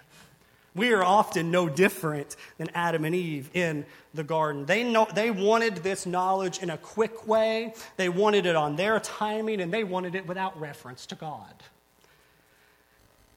We 0.74 0.92
are 0.92 1.02
often 1.02 1.50
no 1.50 1.70
different 1.70 2.36
than 2.58 2.68
Adam 2.74 3.06
and 3.06 3.14
Eve 3.14 3.48
in 3.54 3.86
the 4.12 4.22
garden. 4.22 4.66
They, 4.66 4.84
know, 4.84 5.08
they 5.14 5.30
wanted 5.30 5.76
this 5.76 6.04
knowledge 6.04 6.58
in 6.58 6.68
a 6.68 6.76
quick 6.76 7.26
way, 7.26 7.72
they 7.96 8.10
wanted 8.10 8.44
it 8.44 8.56
on 8.56 8.76
their 8.76 9.00
timing, 9.00 9.62
and 9.62 9.72
they 9.72 9.84
wanted 9.84 10.14
it 10.14 10.26
without 10.26 10.60
reference 10.60 11.06
to 11.06 11.14
God. 11.14 11.54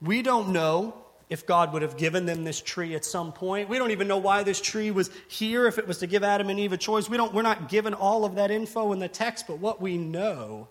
We 0.01 0.21
don't 0.21 0.49
know 0.49 0.93
if 1.29 1.45
God 1.45 1.71
would 1.71 1.81
have 1.81 1.95
given 1.95 2.25
them 2.25 2.43
this 2.43 2.59
tree 2.59 2.93
at 2.93 3.05
some 3.05 3.31
point. 3.31 3.69
We 3.69 3.77
don't 3.77 3.91
even 3.91 4.09
know 4.09 4.17
why 4.17 4.43
this 4.43 4.59
tree 4.59 4.91
was 4.91 5.09
here, 5.29 5.65
if 5.65 5.77
it 5.77 5.87
was 5.87 5.99
to 5.99 6.07
give 6.07 6.25
Adam 6.25 6.49
and 6.49 6.59
Eve 6.59 6.73
a 6.73 6.77
choice. 6.77 7.09
We 7.09 7.15
don't, 7.15 7.33
we're 7.33 7.41
not 7.41 7.69
given 7.69 7.93
all 7.93 8.25
of 8.25 8.35
that 8.35 8.51
info 8.51 8.91
in 8.91 8.99
the 8.99 9.07
text, 9.07 9.47
but 9.47 9.59
what 9.59 9.81
we 9.81 9.97
know 9.97 10.67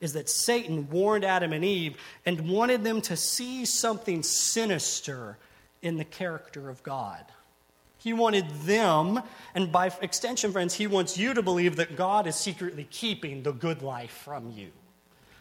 is 0.00 0.12
that 0.12 0.28
Satan 0.28 0.88
warned 0.90 1.24
Adam 1.24 1.52
and 1.52 1.64
Eve 1.64 1.96
and 2.24 2.48
wanted 2.48 2.84
them 2.84 3.00
to 3.02 3.16
see 3.16 3.64
something 3.64 4.22
sinister 4.22 5.36
in 5.82 5.96
the 5.96 6.04
character 6.04 6.68
of 6.68 6.82
God. 6.82 7.24
He 7.98 8.12
wanted 8.12 8.48
them, 8.62 9.20
and 9.54 9.72
by 9.72 9.92
extension, 10.00 10.52
friends, 10.52 10.74
he 10.74 10.86
wants 10.86 11.18
you 11.18 11.34
to 11.34 11.42
believe 11.42 11.76
that 11.76 11.96
God 11.96 12.28
is 12.28 12.36
secretly 12.36 12.86
keeping 12.90 13.42
the 13.42 13.52
good 13.52 13.82
life 13.82 14.12
from 14.12 14.52
you. 14.52 14.70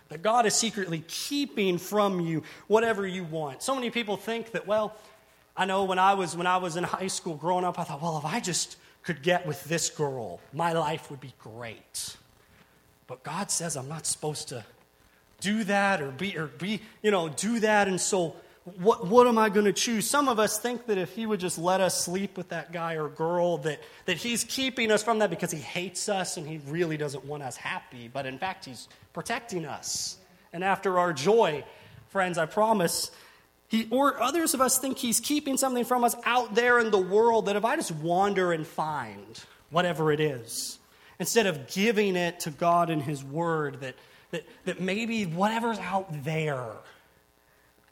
That 0.09 0.23
God 0.23 0.45
is 0.45 0.55
secretly 0.55 1.03
keeping 1.07 1.77
from 1.77 2.19
you 2.19 2.43
whatever 2.67 3.05
you 3.05 3.23
want. 3.25 3.61
So 3.61 3.75
many 3.75 3.91
people 3.91 4.17
think 4.17 4.51
that, 4.51 4.65
well, 4.65 4.95
I 5.55 5.65
know 5.65 5.83
when 5.83 5.99
I 5.99 6.13
was 6.13 6.35
when 6.35 6.47
I 6.47 6.57
was 6.57 6.77
in 6.77 6.83
high 6.83 7.07
school 7.07 7.35
growing 7.35 7.65
up, 7.65 7.77
I 7.77 7.83
thought, 7.83 8.01
well, 8.01 8.17
if 8.17 8.25
I 8.25 8.39
just 8.39 8.77
could 9.03 9.21
get 9.21 9.45
with 9.45 9.63
this 9.65 9.89
girl, 9.89 10.39
my 10.53 10.73
life 10.73 11.11
would 11.11 11.19
be 11.21 11.33
great. 11.39 12.17
But 13.07 13.23
God 13.23 13.49
says 13.49 13.75
I'm 13.75 13.87
not 13.87 14.05
supposed 14.05 14.49
to 14.49 14.65
do 15.39 15.63
that 15.65 16.01
or 16.01 16.11
be, 16.11 16.37
or 16.37 16.47
be, 16.47 16.81
you 17.01 17.11
know, 17.11 17.29
do 17.29 17.59
that. 17.61 17.87
And 17.87 17.99
so 17.99 18.35
what, 18.79 19.07
what 19.07 19.27
am 19.27 19.37
I 19.37 19.49
going 19.49 19.65
to 19.65 19.73
choose? 19.73 20.09
Some 20.09 20.27
of 20.27 20.39
us 20.39 20.59
think 20.59 20.87
that 20.87 20.97
if 20.97 21.15
he 21.15 21.25
would 21.25 21.39
just 21.39 21.57
let 21.57 21.79
us 21.79 22.03
sleep 22.03 22.35
with 22.35 22.49
that 22.49 22.73
guy 22.73 22.95
or 22.95 23.07
girl, 23.07 23.57
that, 23.59 23.81
that 24.05 24.17
he's 24.17 24.43
keeping 24.43 24.91
us 24.91 25.01
from 25.03 25.19
that 25.19 25.29
because 25.29 25.51
he 25.51 25.59
hates 25.59 26.09
us 26.09 26.37
and 26.37 26.45
he 26.45 26.59
really 26.67 26.97
doesn't 26.97 27.23
want 27.23 27.43
us 27.43 27.55
happy. 27.55 28.09
But 28.11 28.25
in 28.25 28.37
fact, 28.37 28.65
he's 28.65 28.89
protecting 29.13 29.65
us. 29.65 30.17
And 30.51 30.63
after 30.63 30.99
our 30.99 31.13
joy, 31.13 31.63
friends, 32.09 32.37
I 32.37 32.45
promise, 32.45 33.09
he, 33.69 33.87
or 33.89 34.21
others 34.21 34.53
of 34.53 34.59
us 34.59 34.79
think 34.79 34.97
he's 34.97 35.19
keeping 35.19 35.55
something 35.55 35.85
from 35.85 36.03
us 36.03 36.15
out 36.25 36.55
there 36.55 36.79
in 36.79 36.91
the 36.91 36.97
world 36.97 37.45
that 37.45 37.55
if 37.55 37.63
I 37.63 37.77
just 37.77 37.91
wander 37.91 38.51
and 38.51 38.67
find 38.67 39.39
whatever 39.69 40.11
it 40.11 40.19
is, 40.19 40.76
instead 41.19 41.47
of 41.47 41.67
giving 41.67 42.15
it 42.15 42.41
to 42.41 42.51
God 42.51 42.89
in 42.89 42.99
His 42.99 43.23
Word, 43.23 43.81
that, 43.81 43.95
that, 44.31 44.45
that 44.65 44.81
maybe 44.81 45.25
whatever's 45.25 45.79
out 45.79 46.23
there 46.23 46.77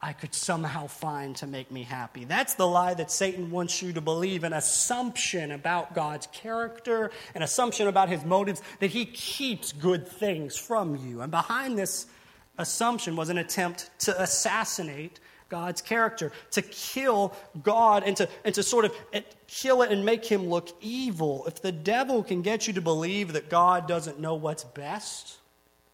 I 0.05 0.13
could 0.13 0.35
somehow 0.35 0.85
find 0.85 1.35
to 1.37 1.47
make 1.47 1.71
me 1.71 1.81
happy. 1.81 2.25
That's 2.25 2.53
the 2.53 2.67
lie 2.67 2.93
that 2.93 3.09
Satan 3.09 3.49
wants 3.49 3.81
you 3.81 3.91
to 3.93 4.01
believe 4.01 4.43
an 4.43 4.53
assumption 4.53 5.51
about 5.51 5.95
God's 5.95 6.27
character, 6.27 7.09
an 7.33 7.41
assumption 7.41 7.87
about 7.87 8.09
His 8.09 8.23
motives, 8.23 8.61
that 8.81 8.91
He 8.91 9.05
keeps 9.05 9.71
good 9.71 10.07
things 10.07 10.57
from 10.57 10.95
you. 10.95 11.21
And 11.21 11.31
behind 11.31 11.75
this 11.75 12.05
assumption 12.59 13.15
was 13.15 13.29
an 13.29 13.39
attempt 13.39 13.89
to 14.01 14.21
assassinate 14.21 15.19
God's 15.49 15.81
character, 15.81 16.31
to 16.51 16.61
kill 16.61 17.33
God 17.63 18.03
and 18.03 18.17
to, 18.17 18.27
and 18.43 18.55
to 18.55 18.63
sort 18.63 18.85
of 18.85 18.95
kill 19.47 19.81
it 19.81 19.91
and 19.91 20.05
make 20.05 20.25
him 20.25 20.47
look 20.47 20.69
evil. 20.81 21.45
If 21.47 21.61
the 21.61 21.71
devil 21.71 22.23
can 22.23 22.41
get 22.41 22.67
you 22.67 22.73
to 22.73 22.81
believe 22.81 23.33
that 23.33 23.49
God 23.49 23.87
doesn't 23.87 24.19
know 24.19 24.35
what's 24.35 24.63
best, 24.63 25.37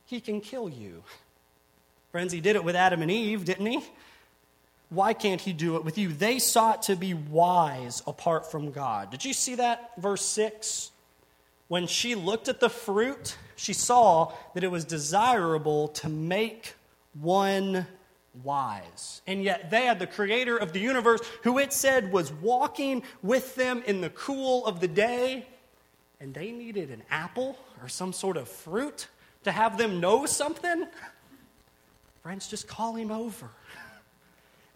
he 0.05 0.21
can 0.21 0.41
kill 0.41 0.69
you. 0.69 1.03
Friends, 2.11 2.33
he 2.33 2.41
did 2.41 2.55
it 2.55 2.63
with 2.63 2.75
Adam 2.75 3.01
and 3.01 3.11
Eve, 3.11 3.45
didn't 3.45 3.65
he? 3.65 3.81
Why 4.89 5.13
can't 5.13 5.39
he 5.39 5.53
do 5.53 5.77
it 5.77 5.85
with 5.85 5.97
you? 5.97 6.09
They 6.09 6.37
sought 6.37 6.83
to 6.83 6.97
be 6.97 7.13
wise 7.13 8.03
apart 8.05 8.51
from 8.51 8.71
God. 8.71 9.09
Did 9.09 9.23
you 9.23 9.31
see 9.31 9.55
that? 9.55 9.91
Verse 9.97 10.25
6. 10.25 10.91
When 11.69 11.87
she 11.87 12.15
looked 12.15 12.49
at 12.49 12.59
the 12.59 12.69
fruit, 12.69 13.37
she 13.55 13.71
saw 13.71 14.33
that 14.53 14.65
it 14.65 14.71
was 14.71 14.83
desirable 14.83 15.87
to 15.89 16.09
make 16.09 16.73
one 17.13 17.87
wise. 18.43 19.21
And 19.27 19.43
yet 19.43 19.69
they 19.69 19.85
had 19.85 19.99
the 19.99 20.07
creator 20.07 20.57
of 20.57 20.73
the 20.73 20.79
universe, 20.79 21.21
who 21.43 21.57
it 21.59 21.73
said 21.73 22.11
was 22.11 22.31
walking 22.31 23.03
with 23.21 23.55
them 23.55 23.83
in 23.85 24.01
the 24.01 24.09
cool 24.09 24.65
of 24.65 24.79
the 24.79 24.87
day, 24.87 25.47
and 26.19 26.33
they 26.33 26.51
needed 26.51 26.91
an 26.91 27.03
apple 27.09 27.57
or 27.81 27.89
some 27.89 28.13
sort 28.13 28.37
of 28.37 28.47
fruit 28.47 29.07
to 29.43 29.51
have 29.51 29.77
them 29.77 29.99
know 29.99 30.25
something. 30.25 30.85
Friends, 32.21 32.47
just 32.47 32.67
call 32.67 32.93
him 32.93 33.11
over. 33.11 33.49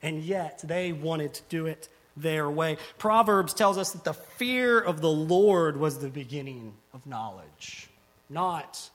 And 0.02 0.22
yet 0.24 0.62
they 0.64 0.92
wanted 0.92 1.34
to 1.36 1.44
do 1.50 1.68
it 1.68 1.90
their 2.18 2.50
way. 2.50 2.78
Proverbs 2.98 3.54
tells 3.54 3.78
us 3.78 3.92
that 3.92 4.04
the 4.04 4.14
fear 4.14 4.80
of 4.80 5.02
the 5.02 5.12
Lord 5.12 5.78
was 5.78 6.00
the 6.00 6.10
beginning 6.10 6.74
of 6.94 7.06
knowledge, 7.06 7.90
not 8.30 8.90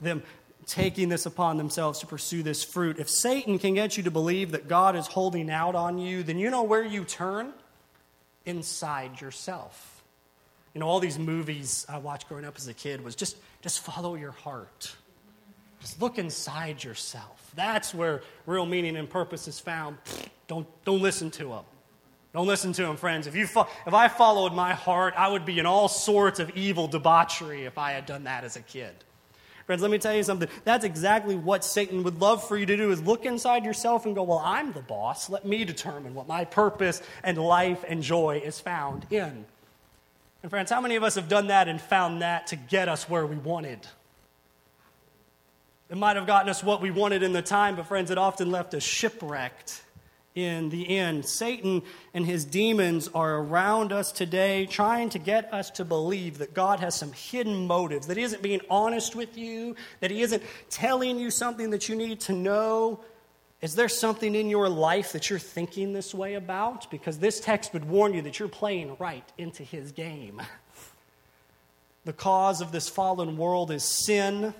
them 0.00 0.22
taking 0.66 1.08
this 1.08 1.26
upon 1.26 1.56
themselves 1.56 2.00
to 2.00 2.06
pursue 2.06 2.42
this 2.42 2.64
fruit. 2.64 2.98
If 2.98 3.08
Satan 3.08 3.58
can 3.58 3.74
get 3.74 3.96
you 3.96 4.02
to 4.02 4.10
believe 4.10 4.50
that 4.50 4.68
God 4.68 4.96
is 4.96 5.06
holding 5.06 5.50
out 5.50 5.74
on 5.74 5.98
you, 5.98 6.22
then 6.22 6.38
you 6.38 6.50
know 6.50 6.64
where 6.64 6.84
you 6.84 7.04
turn? 7.04 7.52
Inside 8.44 9.20
yourself. 9.20 10.02
You 10.74 10.80
know, 10.80 10.88
all 10.88 11.00
these 11.00 11.18
movies 11.18 11.86
I 11.88 11.98
watched 11.98 12.28
growing 12.28 12.44
up 12.44 12.56
as 12.56 12.68
a 12.68 12.74
kid 12.74 13.02
was 13.02 13.14
just, 13.14 13.36
just 13.62 13.80
follow 13.80 14.14
your 14.14 14.32
heart. 14.32 14.94
Just 15.80 16.02
look 16.02 16.18
inside 16.18 16.82
yourself. 16.82 17.50
That's 17.54 17.94
where 17.94 18.22
real 18.44 18.66
meaning 18.66 18.96
and 18.96 19.08
purpose 19.08 19.46
is 19.48 19.60
found. 19.60 19.98
Don't, 20.48 20.66
don't 20.84 21.00
listen 21.00 21.30
to 21.32 21.48
them. 21.48 21.64
Don't 22.32 22.46
listen 22.46 22.72
to 22.74 22.82
them, 22.82 22.96
friends. 22.96 23.26
If, 23.26 23.34
you 23.34 23.46
fo- 23.46 23.68
if 23.86 23.94
I 23.94 24.08
followed 24.08 24.52
my 24.52 24.74
heart, 24.74 25.14
I 25.16 25.28
would 25.28 25.46
be 25.46 25.58
in 25.58 25.64
all 25.64 25.88
sorts 25.88 26.40
of 26.40 26.50
evil 26.50 26.88
debauchery 26.88 27.64
if 27.64 27.78
I 27.78 27.92
had 27.92 28.04
done 28.04 28.24
that 28.24 28.44
as 28.44 28.56
a 28.56 28.60
kid. 28.60 28.92
Friends, 29.66 29.82
let 29.82 29.90
me 29.90 29.98
tell 29.98 30.14
you 30.14 30.22
something. 30.22 30.48
That's 30.64 30.84
exactly 30.84 31.34
what 31.34 31.64
Satan 31.64 32.04
would 32.04 32.20
love 32.20 32.46
for 32.46 32.56
you 32.56 32.66
to 32.66 32.76
do 32.76 32.92
is 32.92 33.02
look 33.02 33.24
inside 33.24 33.64
yourself 33.64 34.06
and 34.06 34.14
go, 34.14 34.22
"Well, 34.22 34.42
I'm 34.44 34.72
the 34.72 34.80
boss. 34.80 35.28
Let 35.28 35.44
me 35.44 35.64
determine 35.64 36.14
what 36.14 36.28
my 36.28 36.44
purpose 36.44 37.02
and 37.24 37.36
life 37.36 37.84
and 37.88 38.00
joy 38.00 38.40
is 38.44 38.60
found 38.60 39.06
in." 39.10 39.44
And 40.42 40.50
friends, 40.50 40.70
how 40.70 40.80
many 40.80 40.94
of 40.94 41.02
us 41.02 41.16
have 41.16 41.28
done 41.28 41.48
that 41.48 41.66
and 41.66 41.80
found 41.80 42.22
that 42.22 42.46
to 42.48 42.56
get 42.56 42.88
us 42.88 43.08
where 43.08 43.26
we 43.26 43.34
wanted? 43.34 43.88
It 45.90 45.96
might 45.96 46.14
have 46.14 46.28
gotten 46.28 46.48
us 46.48 46.62
what 46.62 46.80
we 46.80 46.92
wanted 46.92 47.24
in 47.24 47.32
the 47.32 47.42
time, 47.42 47.74
but 47.74 47.86
friends, 47.86 48.12
it 48.12 48.18
often 48.18 48.52
left 48.52 48.72
us 48.74 48.84
shipwrecked 48.84 49.82
in 50.36 50.68
the 50.68 50.96
end. 50.96 51.26
Satan 51.26 51.82
and 52.14 52.24
his 52.24 52.44
demons 52.44 53.08
are 53.12 53.38
around 53.38 53.90
us 53.90 54.12
today, 54.12 54.66
trying 54.66 55.08
to 55.10 55.18
get 55.18 55.52
us 55.52 55.70
to 55.70 55.84
believe 55.84 56.38
that 56.38 56.54
God 56.54 56.78
has 56.78 56.94
some 56.94 57.10
hidden 57.12 57.66
motives, 57.66 58.06
that 58.06 58.16
he 58.16 58.22
isn't 58.22 58.42
being 58.42 58.60
honest 58.70 59.16
with 59.16 59.36
you, 59.36 59.74
that 59.98 60.12
he 60.12 60.22
isn't 60.22 60.42
telling 60.70 61.18
you 61.18 61.32
something 61.32 61.70
that 61.70 61.88
you 61.88 61.96
need 61.96 62.20
to 62.20 62.32
know. 62.32 63.00
Is 63.62 63.74
there 63.74 63.88
something 63.88 64.34
in 64.34 64.48
your 64.48 64.68
life 64.68 65.12
that 65.12 65.30
you're 65.30 65.38
thinking 65.40 65.94
this 65.94 66.14
way 66.14 66.34
about? 66.34 66.88
Because 66.90 67.18
this 67.18 67.40
text 67.40 67.72
would 67.72 67.86
warn 67.86 68.14
you 68.14 68.22
that 68.22 68.38
you're 68.38 68.48
playing 68.48 68.96
right 69.00 69.24
into 69.36 69.64
his 69.64 69.90
game. 69.90 70.40
The 72.04 72.12
cause 72.12 72.60
of 72.60 72.70
this 72.70 72.88
fallen 72.88 73.36
world 73.36 73.72
is 73.72 73.82
sin 73.82 74.54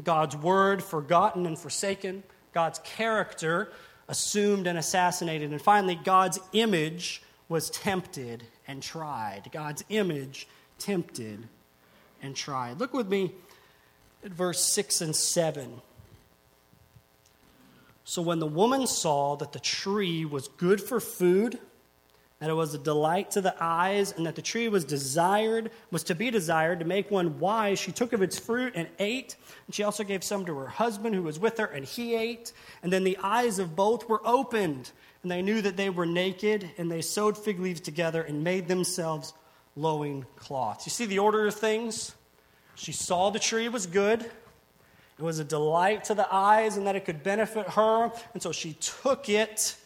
God's 0.00 0.36
word 0.36 0.82
forgotten 0.82 1.46
and 1.46 1.58
forsaken, 1.58 2.22
God's 2.52 2.78
character 2.80 3.70
assumed 4.12 4.66
and 4.66 4.76
assassinated, 4.76 5.50
and 5.52 5.60
finally, 5.60 5.94
God's 5.94 6.38
image 6.52 7.22
was 7.48 7.70
tempted 7.70 8.44
and 8.68 8.82
tried. 8.82 9.48
God's 9.50 9.82
image 9.88 10.46
tempted 10.78 11.48
and 12.22 12.36
tried. 12.36 12.78
Look 12.78 12.92
with 12.92 13.08
me 13.08 13.32
at 14.22 14.30
verse 14.30 14.62
6 14.74 15.00
and 15.00 15.16
7. 15.16 15.80
So 18.04 18.20
when 18.20 18.38
the 18.38 18.46
woman 18.46 18.86
saw 18.86 19.34
that 19.36 19.52
the 19.52 19.60
tree 19.60 20.26
was 20.26 20.46
good 20.46 20.82
for 20.82 21.00
food, 21.00 21.58
that 22.42 22.50
it 22.50 22.54
was 22.54 22.74
a 22.74 22.78
delight 22.78 23.30
to 23.30 23.40
the 23.40 23.54
eyes, 23.60 24.10
and 24.16 24.26
that 24.26 24.34
the 24.34 24.42
tree 24.42 24.66
was 24.66 24.84
desired, 24.84 25.70
was 25.92 26.02
to 26.02 26.12
be 26.12 26.28
desired 26.28 26.80
to 26.80 26.84
make 26.84 27.08
one 27.08 27.38
wise. 27.38 27.78
She 27.78 27.92
took 27.92 28.12
of 28.12 28.20
its 28.20 28.36
fruit 28.36 28.72
and 28.74 28.88
ate. 28.98 29.36
And 29.68 29.74
she 29.76 29.84
also 29.84 30.02
gave 30.02 30.24
some 30.24 30.44
to 30.46 30.58
her 30.58 30.66
husband 30.66 31.14
who 31.14 31.22
was 31.22 31.38
with 31.38 31.58
her, 31.58 31.66
and 31.66 31.84
he 31.84 32.16
ate. 32.16 32.52
And 32.82 32.92
then 32.92 33.04
the 33.04 33.16
eyes 33.22 33.60
of 33.60 33.76
both 33.76 34.08
were 34.08 34.20
opened, 34.26 34.90
and 35.22 35.30
they 35.30 35.40
knew 35.40 35.62
that 35.62 35.76
they 35.76 35.88
were 35.88 36.04
naked, 36.04 36.68
and 36.78 36.90
they 36.90 37.00
sewed 37.00 37.38
fig 37.38 37.60
leaves 37.60 37.80
together 37.80 38.22
and 38.22 38.42
made 38.42 38.66
themselves 38.66 39.34
loin 39.76 40.26
cloths. 40.34 40.84
You 40.84 40.90
see 40.90 41.06
the 41.06 41.20
order 41.20 41.46
of 41.46 41.54
things? 41.54 42.12
She 42.74 42.90
saw 42.90 43.30
the 43.30 43.38
tree 43.38 43.68
was 43.68 43.86
good. 43.86 44.20
It 44.20 45.22
was 45.22 45.38
a 45.38 45.44
delight 45.44 46.02
to 46.04 46.14
the 46.14 46.26
eyes, 46.28 46.76
and 46.76 46.88
that 46.88 46.96
it 46.96 47.04
could 47.04 47.22
benefit 47.22 47.68
her. 47.68 48.10
And 48.32 48.42
so 48.42 48.50
she 48.50 48.72
took 48.80 49.28
it 49.28 49.76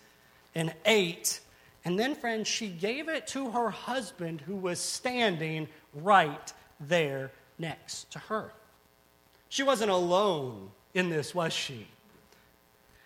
and 0.55 0.73
ate 0.87 1.40
and 1.87 1.96
then, 1.96 2.16
friends, 2.16 2.49
she 2.49 2.66
gave 2.66 3.09
it 3.09 3.29
to 3.29 3.53
her 3.53 3.70
husband 3.70 4.40
who 4.40 4.57
was 4.57 4.81
standing 4.81 5.68
right 5.94 6.53
there 6.81 7.31
next 7.61 8.11
to 8.11 8.18
her. 8.18 8.51
She 9.49 9.62
wasn't 9.62 9.92
alone 9.92 10.70
in 10.94 11.11
this, 11.11 11.33
was 11.33 11.53
she? 11.53 11.87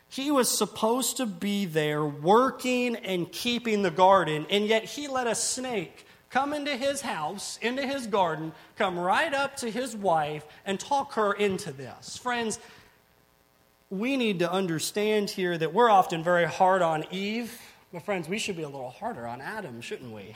He 0.08 0.30
was 0.30 0.48
supposed 0.48 1.18
to 1.18 1.26
be 1.26 1.66
there 1.66 2.02
working 2.02 2.96
and 2.96 3.30
keeping 3.30 3.82
the 3.82 3.90
garden, 3.90 4.46
and 4.48 4.66
yet 4.66 4.84
he 4.84 5.08
let 5.08 5.26
a 5.26 5.34
snake 5.34 6.06
come 6.30 6.54
into 6.54 6.74
his 6.74 7.02
house, 7.02 7.58
into 7.60 7.86
his 7.86 8.06
garden, 8.06 8.50
come 8.76 8.98
right 8.98 9.34
up 9.34 9.56
to 9.56 9.70
his 9.70 9.94
wife, 9.94 10.46
and 10.64 10.80
talk 10.80 11.12
her 11.12 11.34
into 11.34 11.70
this. 11.70 12.16
Friends, 12.16 12.58
we 13.90 14.16
need 14.16 14.38
to 14.38 14.50
understand 14.50 15.28
here 15.28 15.58
that 15.58 15.74
we're 15.74 15.90
often 15.90 16.24
very 16.24 16.46
hard 16.46 16.80
on 16.80 17.04
Eve 17.10 17.60
but, 17.92 18.04
friends, 18.04 18.28
we 18.28 18.38
should 18.38 18.56
be 18.56 18.62
a 18.62 18.68
little 18.68 18.90
harder 18.90 19.26
on 19.26 19.40
Adam, 19.40 19.80
shouldn't 19.80 20.12
we? 20.12 20.34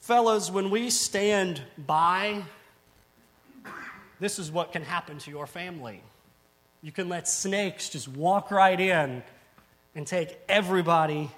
Fellas, 0.00 0.50
when 0.50 0.70
we 0.70 0.90
stand 0.90 1.62
by, 1.76 2.42
this 4.20 4.38
is 4.38 4.50
what 4.50 4.72
can 4.72 4.82
happen 4.82 5.18
to 5.18 5.30
your 5.30 5.46
family. 5.46 6.02
You 6.82 6.92
can 6.92 7.08
let 7.08 7.28
snakes 7.28 7.88
just 7.90 8.08
walk 8.08 8.50
right 8.50 8.78
in 8.78 9.22
and 9.94 10.06
take 10.06 10.38
everybody 10.48 11.30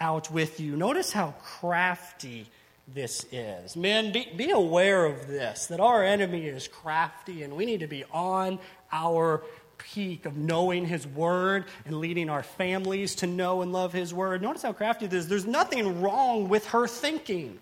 out 0.00 0.30
with 0.30 0.60
you. 0.60 0.76
Notice 0.76 1.12
how 1.12 1.34
crafty 1.42 2.46
this 2.88 3.26
is. 3.32 3.76
Men, 3.76 4.12
be, 4.12 4.28
be 4.36 4.50
aware 4.50 5.06
of 5.06 5.28
this, 5.28 5.66
that 5.66 5.80
our 5.80 6.04
enemy 6.04 6.46
is 6.46 6.68
crafty 6.68 7.42
and 7.42 7.54
we 7.54 7.64
need 7.64 7.80
to 7.80 7.86
be 7.86 8.04
on 8.12 8.58
our 8.92 9.42
peak 9.82 10.26
of 10.26 10.36
knowing 10.36 10.86
His 10.86 11.06
Word 11.06 11.64
and 11.84 11.98
leading 11.98 12.30
our 12.30 12.42
families 12.42 13.16
to 13.16 13.26
know 13.26 13.62
and 13.62 13.72
love 13.72 13.92
His 13.92 14.14
Word. 14.14 14.42
Notice 14.42 14.62
how 14.62 14.72
crafty 14.72 15.06
this 15.06 15.24
is. 15.24 15.28
There's 15.28 15.46
nothing 15.46 16.00
wrong 16.00 16.48
with 16.48 16.66
her 16.68 16.86
thinking. 16.86 17.58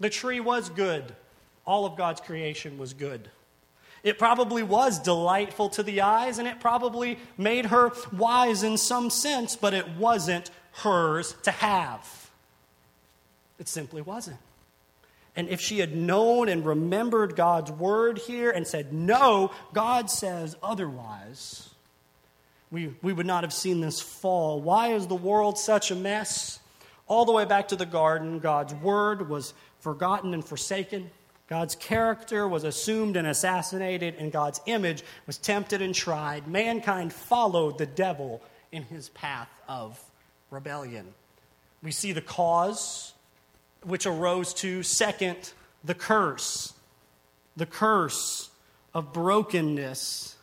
The 0.00 0.10
tree 0.10 0.40
was 0.40 0.68
good, 0.68 1.14
all 1.64 1.86
of 1.86 1.96
God's 1.96 2.20
creation 2.20 2.78
was 2.78 2.92
good. 2.92 3.30
It 4.02 4.18
probably 4.18 4.64
was 4.64 4.98
delightful 4.98 5.68
to 5.70 5.82
the 5.84 6.00
eyes, 6.00 6.38
and 6.38 6.48
it 6.48 6.58
probably 6.58 7.18
made 7.38 7.66
her 7.66 7.92
wise 8.12 8.64
in 8.64 8.76
some 8.76 9.10
sense, 9.10 9.54
but 9.54 9.74
it 9.74 9.88
wasn't 9.90 10.50
hers 10.72 11.36
to 11.44 11.52
have. 11.52 12.30
It 13.60 13.68
simply 13.68 14.02
wasn't. 14.02 14.38
And 15.34 15.48
if 15.48 15.60
she 15.60 15.78
had 15.78 15.96
known 15.96 16.48
and 16.48 16.64
remembered 16.64 17.36
God's 17.36 17.70
word 17.70 18.18
here 18.18 18.50
and 18.50 18.66
said, 18.66 18.92
No, 18.92 19.50
God 19.72 20.10
says 20.10 20.56
otherwise, 20.62 21.70
we, 22.70 22.94
we 23.02 23.12
would 23.12 23.26
not 23.26 23.44
have 23.44 23.52
seen 23.52 23.80
this 23.80 24.00
fall. 24.00 24.60
Why 24.60 24.88
is 24.88 25.06
the 25.06 25.14
world 25.14 25.58
such 25.58 25.90
a 25.90 25.94
mess? 25.94 26.58
All 27.06 27.24
the 27.24 27.32
way 27.32 27.44
back 27.44 27.68
to 27.68 27.76
the 27.76 27.86
garden, 27.86 28.38
God's 28.38 28.74
word 28.74 29.28
was 29.28 29.54
forgotten 29.80 30.34
and 30.34 30.44
forsaken. 30.44 31.10
God's 31.48 31.74
character 31.74 32.48
was 32.48 32.64
assumed 32.64 33.16
and 33.16 33.26
assassinated, 33.26 34.14
and 34.18 34.32
God's 34.32 34.60
image 34.66 35.02
was 35.26 35.36
tempted 35.36 35.82
and 35.82 35.94
tried. 35.94 36.46
Mankind 36.46 37.12
followed 37.12 37.76
the 37.76 37.86
devil 37.86 38.40
in 38.70 38.84
his 38.84 39.10
path 39.10 39.50
of 39.68 40.02
rebellion. 40.50 41.12
We 41.82 41.90
see 41.90 42.12
the 42.12 42.22
cause 42.22 43.11
which 43.84 44.06
arose 44.06 44.54
to, 44.54 44.82
second, 44.82 45.52
the 45.84 45.94
curse. 45.94 46.74
The 47.56 47.66
curse 47.66 48.50
of 48.94 49.12
brokenness 49.12 50.36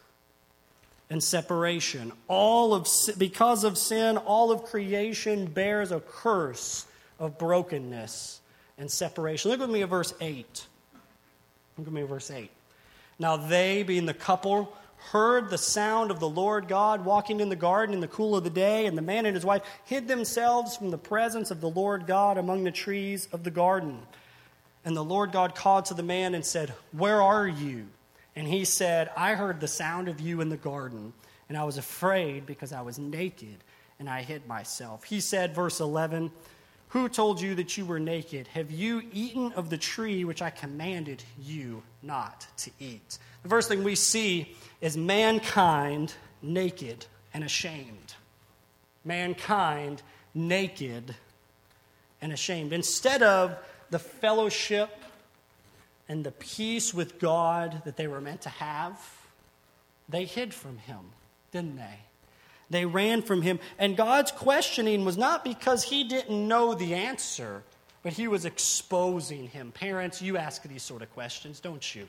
and 1.10 1.24
separation. 1.24 2.12
All 2.28 2.74
of 2.74 2.88
because 3.18 3.64
of 3.64 3.78
sin, 3.78 4.18
all 4.18 4.52
of 4.52 4.64
creation 4.64 5.46
bears 5.48 5.92
a 5.92 6.00
curse 6.00 6.86
of 7.20 7.38
brokenness 7.38 8.42
and 8.78 8.90
separation. 8.90 9.52
Look 9.52 9.60
with 9.60 9.70
me 9.70 9.82
at 9.82 9.90
verse 9.90 10.14
8. 10.22 10.66
Look 11.78 11.86
with 11.86 11.94
me 11.94 12.02
at 12.02 12.10
verse 12.10 12.32
8. 12.32 12.50
Now 13.18 13.38
they, 13.38 13.84
being 13.84 14.06
the 14.06 14.14
couple, 14.14 14.74
heard 15.12 15.50
the 15.50 15.58
sound 15.58 16.12
of 16.12 16.20
the 16.20 16.30
Lord 16.30 16.68
God 16.68 17.06
walking 17.06 17.40
in 17.40 17.50
the 17.50 17.56
garden 17.56 17.96
in 17.96 18.02
the 18.02 18.08
cool 18.08 18.36
of 18.36 18.44
the 18.44 18.50
day, 18.50 18.86
and 18.86 18.98
the 18.98 19.02
man 19.02 19.26
and 19.26 19.36
his 19.36 19.46
wife 19.46 19.64
hid 19.86 20.08
themselves 20.08 20.78
from 20.78 20.92
the 20.92 20.98
presence 20.98 21.52
of 21.52 21.62
the 21.62 21.70
Lord 21.70 22.06
God 22.06 22.38
among 22.38 22.64
the 22.64 22.72
trees 22.72 23.28
of 23.32 23.44
the 23.44 23.52
garden. 23.52 24.00
And 24.86 24.96
the 24.96 25.04
Lord 25.04 25.32
God 25.32 25.56
called 25.56 25.86
to 25.86 25.94
the 25.94 26.04
man 26.04 26.36
and 26.36 26.46
said, 26.46 26.74
Where 26.92 27.22
are 27.22 27.48
you? 27.48 27.88
And 28.36 28.48
he 28.48 28.66
said, 28.66 29.10
I 29.18 29.36
heard 29.36 29.60
the 29.60 29.68
sound 29.68 30.08
of 30.08 30.22
you 30.22 30.42
in 30.42 30.50
the 30.50 30.58
garden, 30.58 31.14
and 31.50 31.58
I 31.58 31.64
was 31.64 31.78
afraid 31.78 32.46
because 32.46 32.72
I 32.72 32.82
was 32.82 33.00
naked, 33.00 33.58
and 34.00 34.10
I 34.10 34.22
hid 34.22 34.48
myself. 34.48 35.04
He 35.04 35.20
said, 35.20 35.54
verse 35.56 35.80
11, 35.80 36.32
Who 36.90 37.10
told 37.10 37.42
you 37.42 37.56
that 37.56 37.78
you 37.78 37.86
were 37.86 38.00
naked? 38.00 38.48
Have 38.50 38.72
you 38.72 39.04
eaten 39.12 39.52
of 39.54 39.70
the 39.70 39.78
tree 39.78 40.24
which 40.24 40.42
I 40.42 40.52
commanded 40.52 41.24
you 41.42 41.84
not 42.02 42.48
to 42.58 42.72
eat? 42.80 43.18
The 43.44 43.50
first 43.50 43.70
thing 43.70 43.84
we 43.84 43.96
see 43.96 44.56
is 44.82 44.98
mankind 44.98 46.14
naked 46.42 47.06
and 47.34 47.44
ashamed. 47.44 48.16
Mankind 49.06 50.02
naked 50.34 51.16
and 52.22 52.34
ashamed. 52.34 52.74
Instead 52.74 53.24
of 53.24 53.58
the 53.90 54.00
fellowship 54.00 54.90
and 56.08 56.24
the 56.24 56.32
peace 56.32 56.94
with 56.94 57.20
God 57.20 57.82
that 57.86 57.98
they 57.98 58.08
were 58.08 58.22
meant 58.22 58.42
to 58.42 58.50
have, 58.50 59.00
they 60.08 60.26
hid 60.26 60.54
from 60.54 60.78
Him, 60.78 61.00
didn't 61.52 61.78
they? 61.78 62.00
They 62.70 62.86
ran 62.86 63.22
from 63.22 63.42
Him. 63.42 63.60
And 63.78 63.96
God's 63.96 64.32
questioning 64.32 65.06
was 65.06 65.18
not 65.18 65.44
because 65.44 65.84
He 65.84 66.04
didn't 66.04 66.48
know 66.48 66.74
the 66.74 66.96
answer, 66.96 67.64
but 68.04 68.14
He 68.14 68.28
was 68.28 68.46
exposing 68.46 69.48
Him. 69.48 69.72
Parents, 69.72 70.22
you 70.22 70.38
ask 70.38 70.64
these 70.64 70.84
sort 70.84 71.02
of 71.02 71.12
questions, 71.14 71.60
don't 71.60 71.96
you? 71.96 72.08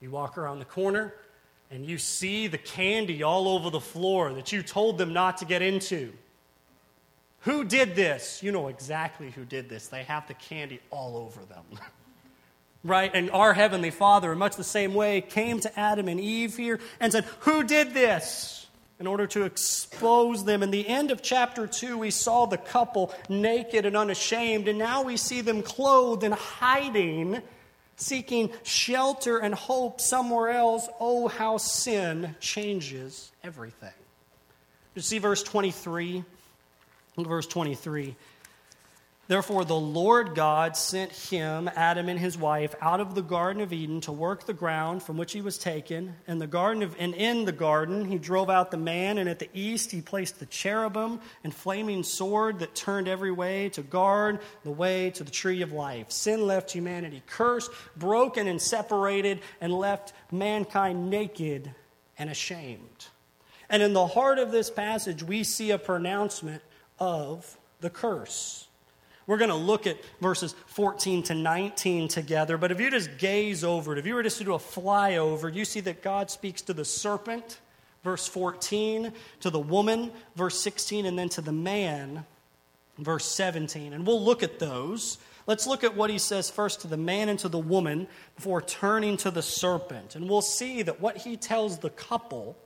You 0.00 0.10
walk 0.10 0.38
around 0.38 0.58
the 0.58 0.64
corner, 0.64 1.14
and 1.70 1.84
you 1.84 1.98
see 1.98 2.46
the 2.46 2.58
candy 2.58 3.22
all 3.22 3.48
over 3.48 3.70
the 3.70 3.80
floor 3.80 4.32
that 4.34 4.52
you 4.52 4.62
told 4.62 4.98
them 4.98 5.12
not 5.12 5.38
to 5.38 5.44
get 5.44 5.62
into. 5.62 6.12
Who 7.40 7.64
did 7.64 7.94
this? 7.94 8.42
You 8.42 8.52
know 8.52 8.68
exactly 8.68 9.30
who 9.30 9.44
did 9.44 9.68
this. 9.68 9.88
They 9.88 10.02
have 10.04 10.26
the 10.28 10.34
candy 10.34 10.80
all 10.90 11.16
over 11.16 11.40
them. 11.44 11.64
right? 12.84 13.10
And 13.14 13.30
our 13.30 13.54
Heavenly 13.54 13.90
Father, 13.90 14.32
in 14.32 14.38
much 14.38 14.56
the 14.56 14.64
same 14.64 14.94
way, 14.94 15.20
came 15.20 15.60
to 15.60 15.78
Adam 15.78 16.08
and 16.08 16.20
Eve 16.20 16.56
here 16.56 16.80
and 16.98 17.12
said, 17.12 17.24
Who 17.40 17.64
did 17.64 17.94
this? 17.94 18.66
In 18.98 19.06
order 19.06 19.26
to 19.28 19.44
expose 19.44 20.44
them. 20.44 20.62
In 20.62 20.70
the 20.70 20.86
end 20.86 21.10
of 21.10 21.22
chapter 21.22 21.66
2, 21.66 21.96
we 21.96 22.10
saw 22.10 22.44
the 22.44 22.58
couple 22.58 23.14
naked 23.30 23.86
and 23.86 23.96
unashamed, 23.96 24.68
and 24.68 24.78
now 24.78 25.02
we 25.02 25.16
see 25.16 25.40
them 25.40 25.62
clothed 25.62 26.22
and 26.22 26.34
hiding, 26.34 27.40
seeking 28.00 28.50
shelter 28.62 29.38
and 29.38 29.54
hope 29.54 30.00
somewhere 30.00 30.50
else. 30.50 30.88
Oh, 30.98 31.28
how 31.28 31.58
sin 31.58 32.34
changes 32.40 33.30
everything. 33.44 33.90
You 34.94 35.02
see 35.02 35.18
verse 35.18 35.42
23? 35.42 36.24
Look, 37.16 37.28
Verse 37.28 37.46
23. 37.46 38.16
Therefore, 39.30 39.64
the 39.64 39.78
Lord 39.78 40.34
God 40.34 40.76
sent 40.76 41.12
him, 41.12 41.70
Adam 41.76 42.08
and 42.08 42.18
his 42.18 42.36
wife, 42.36 42.74
out 42.80 42.98
of 42.98 43.14
the 43.14 43.22
Garden 43.22 43.62
of 43.62 43.72
Eden 43.72 44.00
to 44.00 44.10
work 44.10 44.44
the 44.44 44.52
ground 44.52 45.04
from 45.04 45.16
which 45.16 45.32
he 45.32 45.40
was 45.40 45.56
taken. 45.56 46.16
And, 46.26 46.40
the 46.40 46.48
garden 46.48 46.82
of, 46.82 46.96
and 46.98 47.14
in 47.14 47.44
the 47.44 47.52
garden, 47.52 48.06
he 48.06 48.18
drove 48.18 48.50
out 48.50 48.72
the 48.72 48.76
man, 48.76 49.18
and 49.18 49.28
at 49.28 49.38
the 49.38 49.48
east, 49.54 49.92
he 49.92 50.00
placed 50.00 50.40
the 50.40 50.46
cherubim 50.46 51.20
and 51.44 51.54
flaming 51.54 52.02
sword 52.02 52.58
that 52.58 52.74
turned 52.74 53.06
every 53.06 53.30
way 53.30 53.68
to 53.68 53.82
guard 53.82 54.40
the 54.64 54.72
way 54.72 55.10
to 55.10 55.22
the 55.22 55.30
tree 55.30 55.62
of 55.62 55.70
life. 55.70 56.10
Sin 56.10 56.44
left 56.44 56.72
humanity 56.72 57.22
cursed, 57.28 57.70
broken, 57.96 58.48
and 58.48 58.60
separated, 58.60 59.42
and 59.60 59.72
left 59.72 60.12
mankind 60.32 61.08
naked 61.08 61.72
and 62.18 62.30
ashamed. 62.30 63.06
And 63.68 63.80
in 63.80 63.92
the 63.92 64.08
heart 64.08 64.40
of 64.40 64.50
this 64.50 64.70
passage, 64.70 65.22
we 65.22 65.44
see 65.44 65.70
a 65.70 65.78
pronouncement 65.78 66.62
of 66.98 67.56
the 67.80 67.90
curse. 67.90 68.66
We're 69.26 69.38
going 69.38 69.50
to 69.50 69.56
look 69.56 69.86
at 69.86 69.98
verses 70.20 70.54
14 70.66 71.22
to 71.24 71.34
19 71.34 72.08
together, 72.08 72.58
but 72.58 72.72
if 72.72 72.80
you 72.80 72.90
just 72.90 73.18
gaze 73.18 73.62
over 73.62 73.92
it, 73.92 73.98
if 73.98 74.06
you 74.06 74.14
were 74.14 74.22
just 74.22 74.38
to 74.38 74.44
do 74.44 74.54
a 74.54 74.58
flyover, 74.58 75.52
you 75.52 75.64
see 75.64 75.80
that 75.80 76.02
God 76.02 76.30
speaks 76.30 76.62
to 76.62 76.72
the 76.72 76.84
serpent, 76.84 77.60
verse 78.02 78.26
14, 78.26 79.12
to 79.40 79.50
the 79.50 79.60
woman, 79.60 80.10
verse 80.34 80.58
16, 80.60 81.06
and 81.06 81.18
then 81.18 81.28
to 81.30 81.40
the 81.40 81.52
man, 81.52 82.24
verse 82.98 83.26
17. 83.26 83.92
And 83.92 84.06
we'll 84.06 84.22
look 84.22 84.42
at 84.42 84.58
those. 84.58 85.18
Let's 85.46 85.66
look 85.66 85.84
at 85.84 85.96
what 85.96 86.10
he 86.10 86.18
says 86.18 86.50
first 86.50 86.80
to 86.82 86.88
the 86.88 86.96
man 86.96 87.28
and 87.28 87.38
to 87.40 87.48
the 87.48 87.58
woman 87.58 88.08
before 88.36 88.62
turning 88.62 89.16
to 89.18 89.30
the 89.30 89.42
serpent. 89.42 90.16
And 90.16 90.28
we'll 90.28 90.42
see 90.42 90.82
that 90.82 91.00
what 91.00 91.18
he 91.18 91.36
tells 91.36 91.78
the 91.78 91.90
couple 91.90 92.56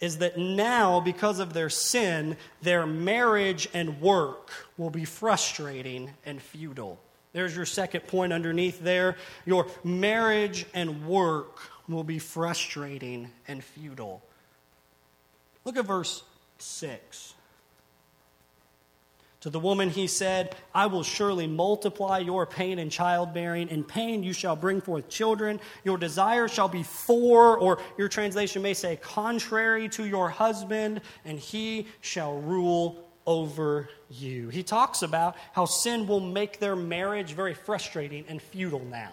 is 0.00 0.18
that 0.18 0.38
now, 0.38 1.00
because 1.00 1.38
of 1.40 1.52
their 1.52 1.70
sin, 1.70 2.36
their 2.62 2.86
marriage 2.86 3.68
and 3.74 4.00
work 4.00 4.50
will 4.76 4.90
be 4.90 5.04
frustrating 5.04 6.10
and 6.24 6.40
futile. 6.40 6.98
There's 7.32 7.54
your 7.54 7.66
second 7.66 8.06
point 8.06 8.32
underneath 8.32 8.80
there. 8.80 9.16
Your 9.44 9.66
marriage 9.84 10.66
and 10.74 11.06
work 11.06 11.58
will 11.88 12.04
be 12.04 12.18
frustrating 12.18 13.30
and 13.46 13.62
futile. 13.62 14.22
Look 15.64 15.76
at 15.76 15.84
verse 15.84 16.22
6. 16.58 17.34
To 19.42 19.50
the 19.50 19.60
woman 19.60 19.88
he 19.90 20.08
said, 20.08 20.56
I 20.74 20.86
will 20.86 21.04
surely 21.04 21.46
multiply 21.46 22.18
your 22.18 22.44
pain 22.44 22.80
in 22.80 22.90
childbearing. 22.90 23.68
In 23.68 23.84
pain 23.84 24.24
you 24.24 24.32
shall 24.32 24.56
bring 24.56 24.80
forth 24.80 25.08
children. 25.08 25.60
Your 25.84 25.96
desire 25.96 26.48
shall 26.48 26.68
be 26.68 26.82
for, 26.82 27.56
or 27.56 27.80
your 27.96 28.08
translation 28.08 28.62
may 28.62 28.74
say, 28.74 28.96
contrary 28.96 29.88
to 29.90 30.04
your 30.04 30.28
husband, 30.28 31.02
and 31.24 31.38
he 31.38 31.86
shall 32.00 32.40
rule 32.40 33.08
over 33.26 33.88
you. 34.10 34.48
He 34.48 34.64
talks 34.64 35.02
about 35.02 35.36
how 35.52 35.66
sin 35.66 36.08
will 36.08 36.20
make 36.20 36.58
their 36.58 36.74
marriage 36.74 37.32
very 37.32 37.54
frustrating 37.54 38.24
and 38.26 38.42
futile 38.42 38.84
now. 38.84 39.12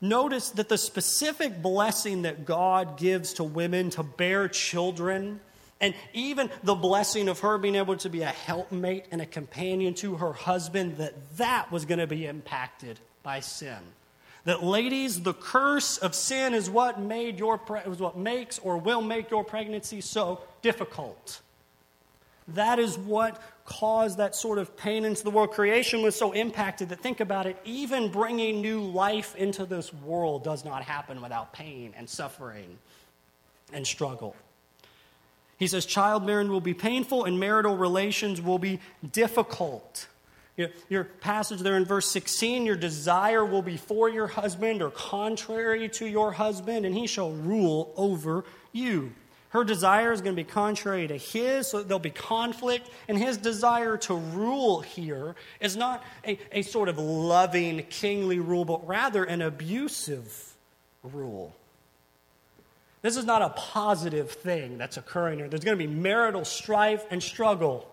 Notice 0.00 0.50
that 0.50 0.68
the 0.68 0.78
specific 0.78 1.62
blessing 1.62 2.22
that 2.22 2.44
God 2.44 2.98
gives 2.98 3.32
to 3.34 3.44
women 3.44 3.90
to 3.90 4.02
bear 4.02 4.48
children 4.48 5.40
and 5.80 5.94
even 6.12 6.50
the 6.62 6.74
blessing 6.74 7.28
of 7.28 7.40
her 7.40 7.58
being 7.58 7.74
able 7.74 7.96
to 7.98 8.08
be 8.08 8.22
a 8.22 8.26
helpmate 8.26 9.06
and 9.10 9.20
a 9.20 9.26
companion 9.26 9.94
to 9.94 10.16
her 10.16 10.32
husband, 10.32 10.98
that 10.98 11.36
that 11.36 11.70
was 11.70 11.84
going 11.84 11.98
to 11.98 12.06
be 12.06 12.26
impacted 12.26 13.00
by 13.22 13.40
sin. 13.40 13.78
That 14.44 14.62
ladies, 14.62 15.22
the 15.22 15.34
curse 15.34 15.98
of 15.98 16.14
sin 16.14 16.54
is 16.54 16.68
what 16.68 17.00
made 17.00 17.38
your 17.38 17.60
is 17.86 17.98
what 17.98 18.16
makes 18.16 18.58
or 18.58 18.76
will 18.76 19.02
make 19.02 19.30
your 19.30 19.42
pregnancy 19.42 20.00
so 20.00 20.40
difficult. 20.62 21.40
That 22.48 22.78
is 22.78 22.98
what 22.98 23.40
caused 23.64 24.18
that 24.18 24.34
sort 24.34 24.58
of 24.58 24.76
pain 24.76 25.06
into 25.06 25.24
the 25.24 25.30
world. 25.30 25.52
Creation 25.52 26.02
was 26.02 26.14
so 26.14 26.32
impacted 26.32 26.90
that 26.90 27.00
think 27.00 27.20
about 27.20 27.46
it, 27.46 27.56
even 27.64 28.10
bringing 28.10 28.60
new 28.60 28.82
life 28.82 29.34
into 29.34 29.64
this 29.64 29.92
world 29.94 30.44
does 30.44 30.62
not 30.62 30.82
happen 30.82 31.22
without 31.22 31.54
pain 31.54 31.94
and 31.96 32.08
suffering 32.08 32.78
and 33.72 33.86
struggle. 33.86 34.36
He 35.58 35.66
says 35.66 35.86
childbearing 35.86 36.48
will 36.48 36.60
be 36.60 36.74
painful 36.74 37.24
and 37.24 37.38
marital 37.38 37.76
relations 37.76 38.40
will 38.40 38.58
be 38.58 38.80
difficult. 39.12 40.08
Your 40.88 41.04
passage 41.04 41.60
there 41.60 41.76
in 41.76 41.84
verse 41.84 42.08
16, 42.10 42.64
your 42.64 42.76
desire 42.76 43.44
will 43.44 43.62
be 43.62 43.76
for 43.76 44.08
your 44.08 44.28
husband 44.28 44.82
or 44.82 44.90
contrary 44.90 45.88
to 45.90 46.06
your 46.06 46.30
husband, 46.30 46.86
and 46.86 46.94
he 46.94 47.08
shall 47.08 47.32
rule 47.32 47.92
over 47.96 48.44
you. 48.70 49.12
Her 49.48 49.64
desire 49.64 50.12
is 50.12 50.20
going 50.20 50.34
to 50.34 50.42
be 50.42 50.48
contrary 50.48 51.06
to 51.08 51.16
his, 51.16 51.68
so 51.68 51.82
there'll 51.82 52.00
be 52.00 52.10
conflict. 52.10 52.90
And 53.08 53.16
his 53.16 53.36
desire 53.36 53.96
to 53.98 54.14
rule 54.14 54.80
here 54.80 55.36
is 55.60 55.76
not 55.76 56.02
a, 56.26 56.38
a 56.50 56.62
sort 56.62 56.88
of 56.88 56.98
loving, 56.98 57.84
kingly 57.84 58.40
rule, 58.40 58.64
but 58.64 58.86
rather 58.86 59.22
an 59.22 59.42
abusive 59.42 60.54
rule. 61.04 61.54
This 63.04 63.18
is 63.18 63.26
not 63.26 63.42
a 63.42 63.50
positive 63.50 64.30
thing 64.30 64.78
that's 64.78 64.96
occurring 64.96 65.38
here. 65.38 65.46
There's 65.46 65.62
going 65.62 65.78
to 65.78 65.86
be 65.86 65.92
marital 65.92 66.42
strife 66.42 67.04
and 67.10 67.22
struggle. 67.22 67.86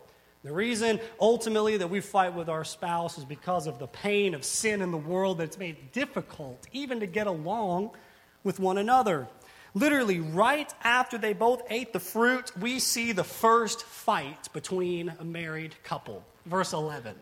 The 0.46 0.54
reason 0.54 1.02
ultimately 1.20 1.76
that 1.76 1.90
we 1.90 2.00
fight 2.00 2.34
with 2.34 2.48
our 2.48 2.64
spouse 2.64 3.18
is 3.18 3.26
because 3.26 3.68
of 3.68 3.78
the 3.78 3.88
pain 3.88 4.34
of 4.34 4.46
sin 4.46 4.82
in 4.82 4.90
the 4.90 4.98
world 4.98 5.40
that's 5.40 5.58
made 5.58 5.92
difficult 5.92 6.66
even 6.72 7.02
to 7.02 7.08
get 7.08 7.28
along 7.28 7.92
with 8.46 8.58
one 8.58 8.78
another. 8.78 9.28
Literally, 9.74 10.22
right 10.22 10.74
after 10.82 11.18
they 11.18 11.34
both 11.34 11.62
ate 11.70 11.92
the 11.92 12.00
fruit, 12.00 12.58
we 12.58 12.80
see 12.80 13.12
the 13.12 13.26
first 13.26 13.84
fight 13.84 14.48
between 14.54 15.14
a 15.20 15.26
married 15.26 15.76
couple. 15.84 16.24
Verse 16.46 16.72
11. 16.72 17.16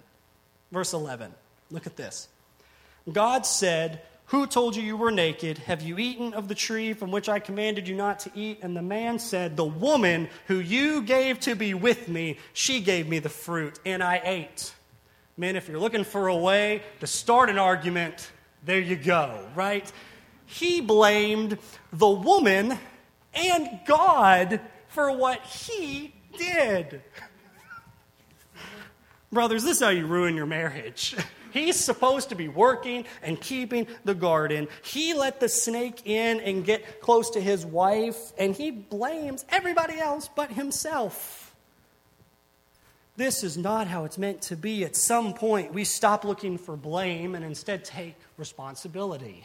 Verse 0.72 0.94
11. 0.94 1.34
Look 1.72 1.88
at 1.88 1.98
this. 1.98 2.28
God 3.12 3.48
said, 3.48 4.04
who 4.30 4.46
told 4.46 4.76
you 4.76 4.84
you 4.84 4.96
were 4.96 5.10
naked? 5.10 5.58
Have 5.58 5.82
you 5.82 5.98
eaten 5.98 6.36
of 6.36 6.48
the 6.48 6.54
tree 6.54 6.94
from 6.94 7.10
which 7.10 7.28
I 7.28 7.40
commanded 7.40 7.88
you 7.88 7.96
not 7.96 8.20
to 8.22 8.32
eat? 8.36 8.60
And 8.62 8.78
the 8.78 8.82
man 8.84 9.18
said, 9.18 9.58
The 9.58 9.66
woman 9.66 10.30
who 10.46 10.60
you 10.60 11.02
gave 11.02 11.40
to 11.42 11.56
be 11.56 11.74
with 11.74 12.08
me, 12.08 12.38
she 12.54 12.80
gave 12.80 13.08
me 13.08 13.18
the 13.18 13.30
fruit, 13.30 13.80
and 13.88 14.04
I 14.04 14.22
ate. 14.24 14.72
Men, 15.36 15.56
if 15.56 15.68
you're 15.68 15.80
looking 15.80 16.04
for 16.04 16.28
a 16.28 16.36
way 16.38 16.84
to 17.00 17.08
start 17.08 17.50
an 17.50 17.58
argument, 17.58 18.32
there 18.64 18.80
you 18.80 18.98
go, 18.98 19.48
right? 19.56 19.92
He 20.46 20.80
blamed 20.80 21.58
the 21.92 22.10
woman 22.10 22.78
and 23.34 23.80
God 23.88 24.62
for 24.90 25.12
what 25.12 25.42
he 25.42 26.14
did. 26.38 27.02
Brothers, 29.32 29.64
this 29.64 29.78
is 29.78 29.84
how 29.84 29.90
you 29.90 30.06
ruin 30.06 30.36
your 30.36 30.46
marriage. 30.46 31.16
He's 31.52 31.76
supposed 31.76 32.30
to 32.30 32.36
be 32.36 32.48
working 32.48 33.06
and 33.22 33.40
keeping 33.40 33.88
the 34.04 34.16
garden. 34.16 34.68
He 34.84 35.14
let 35.14 35.40
the 35.40 35.50
snake 35.50 36.06
in 36.06 36.40
and 36.40 36.66
get 36.66 37.02
close 37.02 37.30
to 37.32 37.42
his 37.42 37.66
wife, 37.66 38.34
and 38.38 38.56
he 38.56 38.72
blames 38.72 39.46
everybody 39.50 40.00
else 40.00 40.30
but 40.34 40.52
himself. 40.52 41.56
This 43.18 43.44
is 43.44 43.58
not 43.58 43.88
how 43.88 44.06
it's 44.06 44.18
meant 44.18 44.42
to 44.44 44.56
be. 44.56 44.86
At 44.86 44.96
some 44.96 45.34
point, 45.34 45.74
we 45.74 45.84
stop 45.84 46.24
looking 46.24 46.58
for 46.58 46.78
blame 46.78 47.36
and 47.36 47.44
instead 47.44 47.84
take 47.84 48.16
responsibility. 48.38 49.44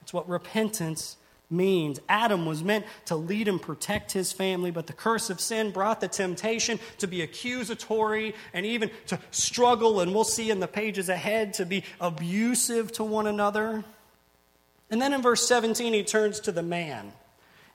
It's 0.00 0.14
what 0.14 0.26
repentance 0.26 1.18
means. 1.50 2.00
Adam 2.08 2.46
was 2.46 2.62
meant 2.62 2.84
to 3.06 3.16
lead 3.16 3.48
and 3.48 3.60
protect 3.60 4.12
his 4.12 4.32
family, 4.32 4.70
but 4.70 4.86
the 4.86 4.92
curse 4.92 5.30
of 5.30 5.40
sin 5.40 5.70
brought 5.70 6.00
the 6.00 6.08
temptation 6.08 6.78
to 6.98 7.06
be 7.06 7.22
accusatory 7.22 8.34
and 8.52 8.66
even 8.66 8.90
to 9.06 9.18
struggle, 9.30 10.00
and 10.00 10.14
we'll 10.14 10.24
see 10.24 10.50
in 10.50 10.60
the 10.60 10.68
pages 10.68 11.08
ahead, 11.08 11.54
to 11.54 11.66
be 11.66 11.84
abusive 12.00 12.92
to 12.92 13.04
one 13.04 13.26
another. 13.26 13.84
And 14.90 15.00
then 15.00 15.12
in 15.12 15.22
verse 15.22 15.46
17, 15.46 15.92
he 15.92 16.02
turns 16.02 16.40
to 16.40 16.52
the 16.52 16.62
man. 16.62 17.12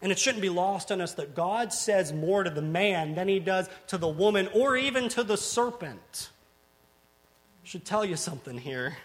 And 0.01 0.11
it 0.11 0.19
shouldn't 0.19 0.41
be 0.41 0.49
lost 0.49 0.91
on 0.91 0.99
us 0.99 1.13
that 1.13 1.33
God 1.33 1.71
says 1.71 2.11
more 2.11 2.43
to 2.43 2.49
the 2.49 2.61
man 2.61 3.15
than 3.15 3.29
he 3.29 3.39
does 3.39 3.69
to 3.87 3.97
the 3.97 4.07
woman 4.07 4.49
or 4.53 4.75
even 4.75 5.07
to 5.09 5.23
the 5.23 5.37
serpent. 5.37 6.29
I 7.63 7.67
should 7.67 7.85
tell 7.85 8.03
you 8.03 8.17
something 8.17 8.57
here. 8.57 8.97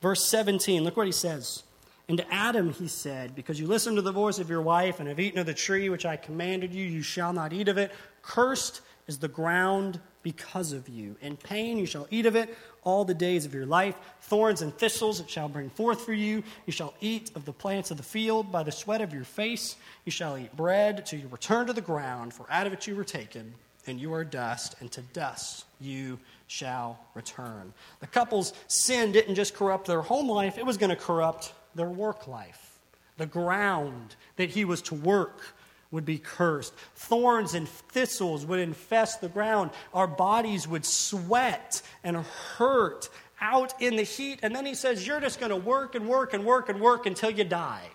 Verse 0.00 0.26
17, 0.26 0.82
look 0.82 0.96
what 0.96 1.06
he 1.06 1.12
says. 1.12 1.64
And 2.12 2.18
to 2.18 2.30
Adam 2.30 2.74
he 2.74 2.88
said, 2.88 3.34
Because 3.34 3.58
you 3.58 3.66
listened 3.66 3.96
to 3.96 4.02
the 4.02 4.12
voice 4.12 4.38
of 4.38 4.50
your 4.50 4.60
wife 4.60 5.00
and 5.00 5.08
have 5.08 5.18
eaten 5.18 5.38
of 5.38 5.46
the 5.46 5.54
tree 5.54 5.88
which 5.88 6.04
I 6.04 6.16
commanded 6.16 6.74
you, 6.74 6.84
you 6.84 7.00
shall 7.00 7.32
not 7.32 7.54
eat 7.54 7.68
of 7.68 7.78
it. 7.78 7.90
Cursed 8.20 8.82
is 9.06 9.16
the 9.16 9.28
ground 9.28 9.98
because 10.22 10.74
of 10.74 10.90
you. 10.90 11.16
In 11.22 11.38
pain 11.38 11.78
you 11.78 11.86
shall 11.86 12.06
eat 12.10 12.26
of 12.26 12.36
it 12.36 12.54
all 12.84 13.06
the 13.06 13.14
days 13.14 13.46
of 13.46 13.54
your 13.54 13.64
life. 13.64 13.94
Thorns 14.20 14.60
and 14.60 14.76
thistles 14.76 15.20
it 15.20 15.30
shall 15.30 15.48
bring 15.48 15.70
forth 15.70 16.02
for 16.02 16.12
you. 16.12 16.42
You 16.66 16.72
shall 16.74 16.92
eat 17.00 17.30
of 17.34 17.46
the 17.46 17.52
plants 17.54 17.90
of 17.90 17.96
the 17.96 18.02
field 18.02 18.52
by 18.52 18.62
the 18.62 18.72
sweat 18.72 19.00
of 19.00 19.14
your 19.14 19.24
face. 19.24 19.76
You 20.04 20.12
shall 20.12 20.36
eat 20.36 20.54
bread 20.54 21.06
till 21.06 21.18
you 21.18 21.28
return 21.28 21.66
to 21.68 21.72
the 21.72 21.80
ground, 21.80 22.34
for 22.34 22.44
out 22.50 22.66
of 22.66 22.74
it 22.74 22.86
you 22.86 22.94
were 22.94 23.04
taken, 23.04 23.54
and 23.86 23.98
you 23.98 24.12
are 24.12 24.22
dust, 24.22 24.74
and 24.80 24.92
to 24.92 25.00
dust 25.00 25.64
you 25.80 26.18
shall 26.46 26.98
return. 27.14 27.72
The 28.00 28.06
couple's 28.06 28.52
sin 28.66 29.12
didn't 29.12 29.34
just 29.34 29.54
corrupt 29.54 29.86
their 29.86 30.02
home 30.02 30.28
life, 30.28 30.58
it 30.58 30.66
was 30.66 30.76
going 30.76 30.90
to 30.90 30.96
corrupt 30.96 31.54
their 31.74 31.88
work 31.88 32.26
life. 32.26 32.78
The 33.18 33.26
ground 33.26 34.16
that 34.36 34.50
he 34.50 34.64
was 34.64 34.82
to 34.82 34.94
work 34.94 35.40
would 35.90 36.04
be 36.04 36.18
cursed. 36.18 36.74
Thorns 36.94 37.54
and 37.54 37.68
thistles 37.68 38.46
would 38.46 38.58
infest 38.58 39.20
the 39.20 39.28
ground. 39.28 39.70
Our 39.92 40.08
bodies 40.08 40.66
would 40.66 40.84
sweat 40.84 41.82
and 42.02 42.16
hurt 42.16 43.10
out 43.40 43.80
in 43.80 43.96
the 43.96 44.02
heat. 44.02 44.40
And 44.42 44.56
then 44.56 44.64
he 44.64 44.74
says, 44.74 45.06
You're 45.06 45.20
just 45.20 45.38
going 45.38 45.50
to 45.50 45.56
work 45.56 45.94
and 45.94 46.08
work 46.08 46.32
and 46.32 46.44
work 46.44 46.68
and 46.68 46.80
work 46.80 47.06
until 47.06 47.30
you 47.30 47.44
die. 47.44 47.86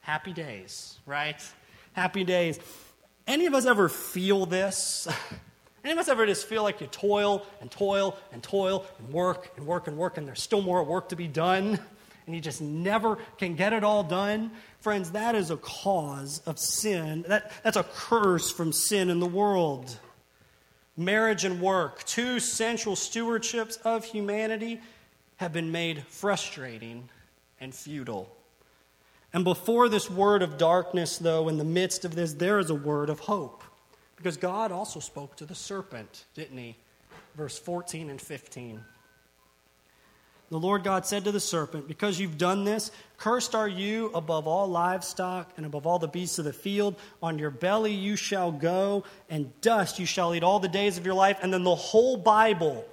Happy 0.00 0.32
days, 0.32 0.98
right? 1.06 1.40
Happy 1.92 2.24
days. 2.24 2.58
Any 3.26 3.46
of 3.46 3.54
us 3.54 3.66
ever 3.66 3.88
feel 3.88 4.46
this? 4.46 5.06
Any 5.84 5.92
of 5.92 5.98
us 5.98 6.08
ever 6.08 6.26
just 6.26 6.46
feel 6.46 6.62
like 6.62 6.80
you 6.80 6.86
toil 6.86 7.44
and 7.60 7.70
toil 7.70 8.16
and 8.32 8.42
toil 8.42 8.86
and 8.98 9.12
work 9.12 9.50
and 9.56 9.66
work 9.66 9.88
and 9.88 9.96
work, 9.96 10.16
and 10.16 10.26
there's 10.26 10.42
still 10.42 10.62
more 10.62 10.82
work 10.84 11.08
to 11.08 11.16
be 11.16 11.26
done, 11.26 11.78
and 12.26 12.34
you 12.34 12.40
just 12.40 12.60
never 12.60 13.18
can 13.38 13.54
get 13.54 13.72
it 13.72 13.84
all 13.84 14.02
done? 14.02 14.50
Friends, 14.80 15.12
that 15.12 15.34
is 15.34 15.50
a 15.50 15.56
cause 15.56 16.40
of 16.46 16.58
sin. 16.58 17.24
That, 17.28 17.52
that's 17.62 17.76
a 17.76 17.84
curse 17.84 18.50
from 18.50 18.72
sin 18.72 19.10
in 19.10 19.20
the 19.20 19.26
world. 19.26 19.98
Marriage 20.96 21.44
and 21.44 21.60
work, 21.60 22.04
two 22.04 22.38
central 22.38 22.94
stewardships 22.94 23.80
of 23.82 24.04
humanity, 24.04 24.80
have 25.36 25.52
been 25.52 25.72
made 25.72 26.04
frustrating 26.08 27.08
and 27.60 27.74
futile. 27.74 28.30
And 29.32 29.44
before 29.44 29.88
this 29.88 30.10
word 30.10 30.42
of 30.42 30.58
darkness, 30.58 31.16
though, 31.16 31.48
in 31.48 31.56
the 31.56 31.64
midst 31.64 32.04
of 32.04 32.14
this, 32.14 32.34
there 32.34 32.58
is 32.58 32.68
a 32.68 32.74
word 32.74 33.08
of 33.08 33.20
hope. 33.20 33.62
Because 34.16 34.36
God 34.36 34.70
also 34.70 35.00
spoke 35.00 35.36
to 35.36 35.46
the 35.46 35.54
serpent, 35.54 36.26
didn't 36.34 36.58
he? 36.58 36.76
Verse 37.34 37.58
14 37.58 38.10
and 38.10 38.20
15. 38.20 38.84
The 40.52 40.60
Lord 40.60 40.84
God 40.84 41.06
said 41.06 41.24
to 41.24 41.32
the 41.32 41.40
serpent, 41.40 41.88
Because 41.88 42.20
you've 42.20 42.36
done 42.36 42.64
this, 42.64 42.90
cursed 43.16 43.54
are 43.54 43.66
you 43.66 44.10
above 44.14 44.46
all 44.46 44.68
livestock 44.68 45.50
and 45.56 45.64
above 45.64 45.86
all 45.86 45.98
the 45.98 46.08
beasts 46.08 46.38
of 46.38 46.44
the 46.44 46.52
field. 46.52 46.94
On 47.22 47.38
your 47.38 47.48
belly 47.48 47.94
you 47.94 48.16
shall 48.16 48.52
go, 48.52 49.04
and 49.30 49.58
dust 49.62 49.98
you 49.98 50.04
shall 50.04 50.34
eat 50.34 50.42
all 50.42 50.60
the 50.60 50.68
days 50.68 50.98
of 50.98 51.06
your 51.06 51.14
life. 51.14 51.38
And 51.40 51.54
then 51.54 51.64
the 51.64 51.74
whole 51.74 52.18
Bible, 52.18 52.84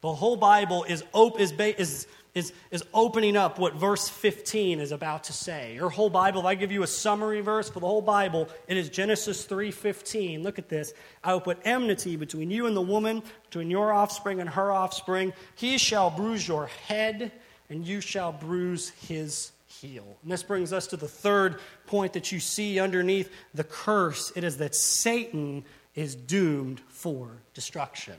the 0.00 0.14
whole 0.14 0.36
Bible 0.36 0.84
is, 0.84 1.02
op- 1.12 1.40
is, 1.40 1.50
is 1.50 2.06
is, 2.34 2.52
is 2.70 2.84
opening 2.94 3.36
up 3.36 3.58
what 3.58 3.74
verse 3.74 4.08
15 4.08 4.80
is 4.80 4.92
about 4.92 5.24
to 5.24 5.32
say. 5.32 5.74
Your 5.74 5.90
whole 5.90 6.10
Bible, 6.10 6.40
if 6.40 6.46
I 6.46 6.54
give 6.54 6.72
you 6.72 6.82
a 6.82 6.86
summary 6.86 7.40
verse 7.40 7.68
for 7.68 7.80
the 7.80 7.86
whole 7.86 8.02
Bible, 8.02 8.48
it 8.66 8.76
is 8.76 8.88
Genesis 8.88 9.46
3:15. 9.46 10.42
Look 10.42 10.58
at 10.58 10.68
this. 10.68 10.92
I 11.22 11.32
will 11.32 11.40
put 11.40 11.58
enmity 11.64 12.16
between 12.16 12.50
you 12.50 12.66
and 12.66 12.76
the 12.76 12.82
woman, 12.82 13.22
between 13.44 13.70
your 13.70 13.92
offspring 13.92 14.40
and 14.40 14.50
her 14.50 14.72
offspring. 14.72 15.32
He 15.54 15.78
shall 15.78 16.10
bruise 16.10 16.46
your 16.46 16.66
head, 16.66 17.32
and 17.68 17.86
you 17.86 18.00
shall 18.00 18.32
bruise 18.32 18.90
his 18.90 19.52
heel. 19.66 20.16
And 20.22 20.32
this 20.32 20.42
brings 20.42 20.72
us 20.72 20.86
to 20.88 20.96
the 20.96 21.08
third 21.08 21.60
point 21.86 22.12
that 22.14 22.32
you 22.32 22.40
see 22.40 22.80
underneath 22.80 23.30
the 23.54 23.64
curse. 23.64 24.32
It 24.34 24.44
is 24.44 24.58
that 24.58 24.74
Satan 24.74 25.64
is 25.94 26.14
doomed 26.14 26.80
for 26.88 27.30
destruction 27.54 28.14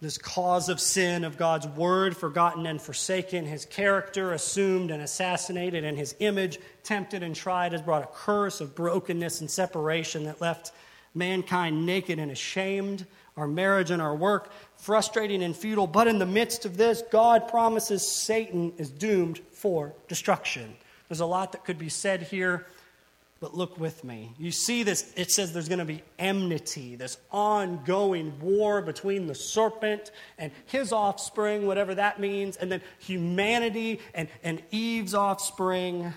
this 0.00 0.16
cause 0.16 0.70
of 0.70 0.80
sin 0.80 1.24
of 1.24 1.36
God's 1.36 1.66
word, 1.66 2.16
forgotten 2.16 2.64
and 2.66 2.80
forsaken, 2.80 3.44
his 3.44 3.66
character 3.66 4.32
assumed 4.32 4.90
and 4.90 5.02
assassinated, 5.02 5.84
and 5.84 5.98
his 5.98 6.14
image 6.20 6.58
tempted 6.82 7.22
and 7.22 7.34
tried, 7.34 7.72
has 7.72 7.82
brought 7.82 8.02
a 8.02 8.08
curse 8.14 8.62
of 8.62 8.74
brokenness 8.74 9.40
and 9.40 9.50
separation 9.50 10.24
that 10.24 10.40
left 10.40 10.72
mankind 11.14 11.84
naked 11.84 12.18
and 12.18 12.30
ashamed, 12.30 13.04
our 13.36 13.46
marriage 13.46 13.90
and 13.90 14.00
our 14.00 14.14
work 14.14 14.52
frustrating 14.76 15.42
and 15.42 15.54
futile. 15.54 15.86
But 15.86 16.08
in 16.08 16.18
the 16.18 16.26
midst 16.26 16.64
of 16.64 16.76
this, 16.76 17.02
God 17.10 17.48
promises 17.48 18.06
Satan 18.06 18.72
is 18.78 18.90
doomed 18.90 19.40
for 19.52 19.94
destruction. 20.08 20.74
There's 21.08 21.20
a 21.20 21.26
lot 21.26 21.52
that 21.52 21.64
could 21.64 21.78
be 21.78 21.88
said 21.88 22.22
here. 22.22 22.66
But 23.40 23.54
look 23.54 23.80
with 23.80 24.04
me. 24.04 24.34
You 24.38 24.50
see 24.50 24.82
this, 24.82 25.12
it 25.16 25.30
says 25.30 25.54
there's 25.54 25.68
going 25.68 25.78
to 25.78 25.86
be 25.86 26.02
enmity, 26.18 26.94
this 26.94 27.16
ongoing 27.30 28.38
war 28.38 28.82
between 28.82 29.26
the 29.26 29.34
serpent 29.34 30.10
and 30.36 30.52
his 30.66 30.92
offspring, 30.92 31.66
whatever 31.66 31.94
that 31.94 32.20
means, 32.20 32.58
and 32.58 32.70
then 32.70 32.82
humanity 32.98 34.00
and, 34.12 34.28
and 34.42 34.62
Eve's 34.70 35.14
offspring. 35.14 36.12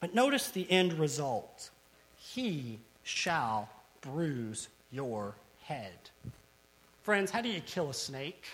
But 0.00 0.12
notice 0.12 0.50
the 0.50 0.68
end 0.70 0.94
result 0.94 1.70
He 2.18 2.80
shall 3.04 3.68
bruise 4.00 4.68
your 4.90 5.36
head. 5.62 6.10
Friends, 7.02 7.30
how 7.30 7.42
do 7.42 7.48
you 7.48 7.60
kill 7.60 7.90
a 7.90 7.94
snake? 7.94 8.44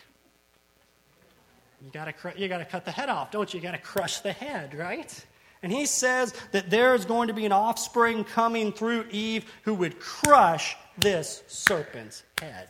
You 1.82 1.90
gotta, 1.92 2.12
you 2.36 2.46
gotta 2.46 2.66
cut 2.66 2.84
the 2.84 2.90
head 2.90 3.08
off, 3.08 3.30
don't 3.30 3.54
you? 3.54 3.58
You 3.58 3.62
gotta 3.62 3.78
crush 3.78 4.20
the 4.20 4.32
head, 4.32 4.74
right? 4.74 5.24
And 5.62 5.70
he 5.70 5.87
says 5.87 6.35
that 6.53 6.70
there 6.70 6.94
is 6.94 7.05
going 7.05 7.29
to 7.29 7.35
be 7.35 7.44
an 7.44 7.53
offspring 7.53 8.25
coming 8.25 8.73
through 8.73 9.07
Eve 9.11 9.44
who 9.64 9.75
would 9.75 10.01
crush 10.01 10.77
this 10.99 11.42
serpent's 11.49 12.23
head. 12.40 12.68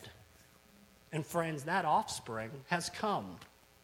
And 1.13 1.25
friends, 1.25 1.65
that 1.65 1.85
offspring 1.85 2.51
has 2.69 2.91
come. 2.91 3.37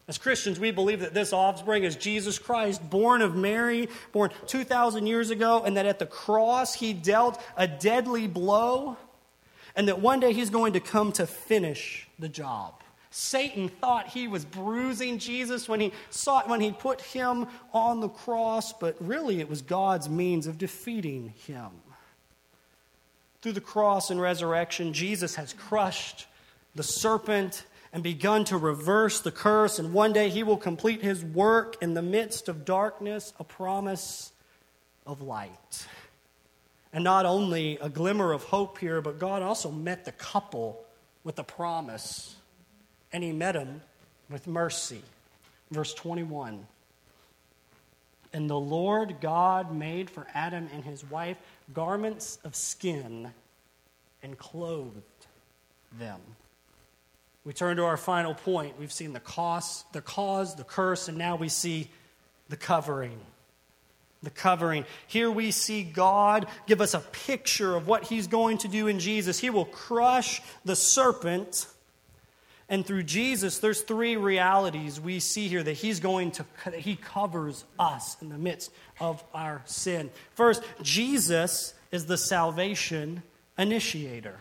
As 0.07 0.17
Christians, 0.17 0.59
we 0.59 0.71
believe 0.71 1.01
that 1.01 1.13
this 1.13 1.33
offspring 1.33 1.83
is 1.83 1.97
Jesus 1.97 2.39
Christ, 2.39 2.89
born 2.89 3.21
of 3.21 3.35
Mary, 3.35 3.89
born 4.13 4.31
2,000 4.47 5.05
years 5.05 5.31
ago, 5.31 5.63
and 5.65 5.75
that 5.75 5.85
at 5.85 5.99
the 5.99 6.05
cross 6.05 6.73
he 6.73 6.93
dealt 6.93 7.41
a 7.57 7.67
deadly 7.67 8.27
blow, 8.27 8.95
and 9.75 9.87
that 9.89 9.99
one 9.99 10.21
day 10.21 10.31
he's 10.31 10.49
going 10.49 10.73
to 10.73 10.79
come 10.79 11.11
to 11.13 11.27
finish 11.27 12.07
the 12.19 12.29
job. 12.29 12.76
Satan 13.09 13.69
thought 13.69 14.07
he 14.07 14.27
was 14.27 14.45
bruising 14.45 15.19
Jesus 15.19 15.69
when 15.69 15.79
he 15.79 15.93
saw 16.09 16.47
when 16.47 16.61
he 16.61 16.71
put 16.71 17.01
him 17.01 17.47
on 17.73 17.99
the 17.99 18.09
cross, 18.09 18.73
but 18.73 18.95
really 18.99 19.39
it 19.39 19.49
was 19.49 19.61
God's 19.61 20.09
means 20.09 20.47
of 20.47 20.57
defeating 20.57 21.33
him. 21.45 21.69
Through 23.41 23.53
the 23.53 23.61
cross 23.61 24.09
and 24.09 24.19
resurrection, 24.19 24.93
Jesus 24.93 25.35
has 25.35 25.53
crushed 25.53 26.27
the 26.75 26.83
serpent 26.83 27.65
and 27.93 28.03
begun 28.03 28.43
to 28.45 28.57
reverse 28.57 29.21
the 29.21 29.31
curse, 29.31 29.79
and 29.79 29.93
one 29.93 30.11
day 30.11 30.29
he 30.29 30.43
will 30.43 30.57
complete 30.57 31.01
his 31.01 31.23
work 31.23 31.77
in 31.81 31.93
the 31.93 32.01
midst 32.01 32.49
of 32.49 32.65
darkness, 32.65 33.33
a 33.39 33.43
promise 33.43 34.31
of 35.05 35.21
light. 35.21 35.87
And 36.91 37.03
not 37.03 37.25
only 37.25 37.77
a 37.79 37.89
glimmer 37.89 38.33
of 38.33 38.43
hope 38.43 38.79
here, 38.79 39.01
but 39.01 39.19
God 39.19 39.41
also 39.41 39.71
met 39.71 40.03
the 40.03 40.11
couple 40.11 40.83
with 41.23 41.39
a 41.39 41.43
promise 41.43 42.36
and 43.17 43.23
he 43.23 43.31
met 43.31 43.55
him 43.55 43.81
with 44.29 44.45
mercy. 44.45 45.01
Verse 45.71 45.91
21. 45.95 46.67
And 48.31 48.47
the 48.47 48.59
Lord 48.59 49.15
God 49.21 49.73
made 49.75 50.07
for 50.07 50.27
Adam 50.35 50.69
and 50.71 50.83
his 50.83 51.03
wife 51.09 51.37
garments 51.73 52.37
of 52.43 52.55
skin 52.55 53.31
and 54.21 54.37
clothed 54.37 55.01
them. 55.97 56.19
We 57.43 57.53
turn 57.53 57.77
to 57.77 57.85
our 57.85 57.97
final 57.97 58.35
point. 58.35 58.79
We've 58.79 58.91
seen 58.91 59.13
the 59.13 59.19
cause, 59.19 59.83
the 59.93 60.01
cause, 60.01 60.53
the 60.53 60.63
curse, 60.63 61.07
and 61.07 61.17
now 61.17 61.37
we 61.37 61.49
see 61.49 61.89
the 62.49 62.57
covering. 62.57 63.17
The 64.21 64.29
covering. 64.29 64.85
Here 65.07 65.31
we 65.31 65.49
see 65.49 65.81
God 65.81 66.45
give 66.67 66.81
us 66.81 66.93
a 66.93 66.99
picture 66.99 67.75
of 67.75 67.87
what 67.87 68.03
he's 68.03 68.27
going 68.27 68.59
to 68.59 68.67
do 68.67 68.85
in 68.85 68.99
Jesus. 68.99 69.39
He 69.39 69.49
will 69.49 69.65
crush 69.65 70.39
the 70.65 70.75
serpent 70.75 71.65
and 72.69 72.85
through 72.85 73.03
Jesus, 73.03 73.59
there's 73.59 73.81
three 73.81 74.17
realities 74.17 74.99
we 74.99 75.19
see 75.19 75.47
here 75.47 75.63
that 75.63 75.73
he's 75.73 76.01
going 76.01 76.31
to, 76.31 76.45
that 76.65 76.79
he 76.79 76.97
covers 76.97 77.63
us 77.79 78.17
in 78.21 78.29
the 78.29 78.37
midst 78.37 78.71
of 78.99 79.23
our 79.33 79.61
sin. 79.65 80.09
First, 80.35 80.63
Jesus 80.81 81.73
is 81.91 82.05
the 82.05 82.17
salvation 82.17 83.23
initiator. 83.57 84.39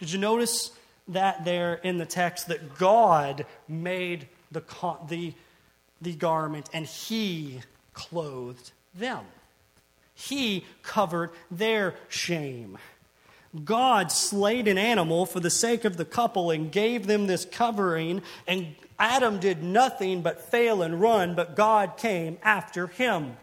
Did 0.00 0.10
you 0.10 0.18
notice 0.18 0.72
that 1.08 1.44
there 1.44 1.74
in 1.74 1.98
the 1.98 2.06
text 2.06 2.48
that 2.48 2.78
God 2.78 3.46
made 3.68 4.26
the, 4.50 4.62
the, 5.08 5.32
the 6.00 6.14
garment 6.14 6.68
and 6.72 6.84
he 6.84 7.60
clothed 7.94 8.72
them? 8.92 9.24
He 10.14 10.64
covered 10.82 11.30
their 11.50 11.94
shame. 12.08 12.78
God 13.64 14.10
slayed 14.10 14.66
an 14.66 14.78
animal 14.78 15.26
for 15.26 15.40
the 15.40 15.50
sake 15.50 15.84
of 15.84 15.96
the 15.96 16.04
couple 16.04 16.50
and 16.50 16.72
gave 16.72 17.06
them 17.06 17.26
this 17.26 17.44
covering, 17.44 18.22
and 18.46 18.74
Adam 18.98 19.40
did 19.40 19.62
nothing 19.62 20.22
but 20.22 20.40
fail 20.40 20.82
and 20.82 21.00
run, 21.00 21.34
but 21.34 21.56
God 21.56 21.96
came 21.96 22.38
after 22.42 22.86
him. 22.86 23.36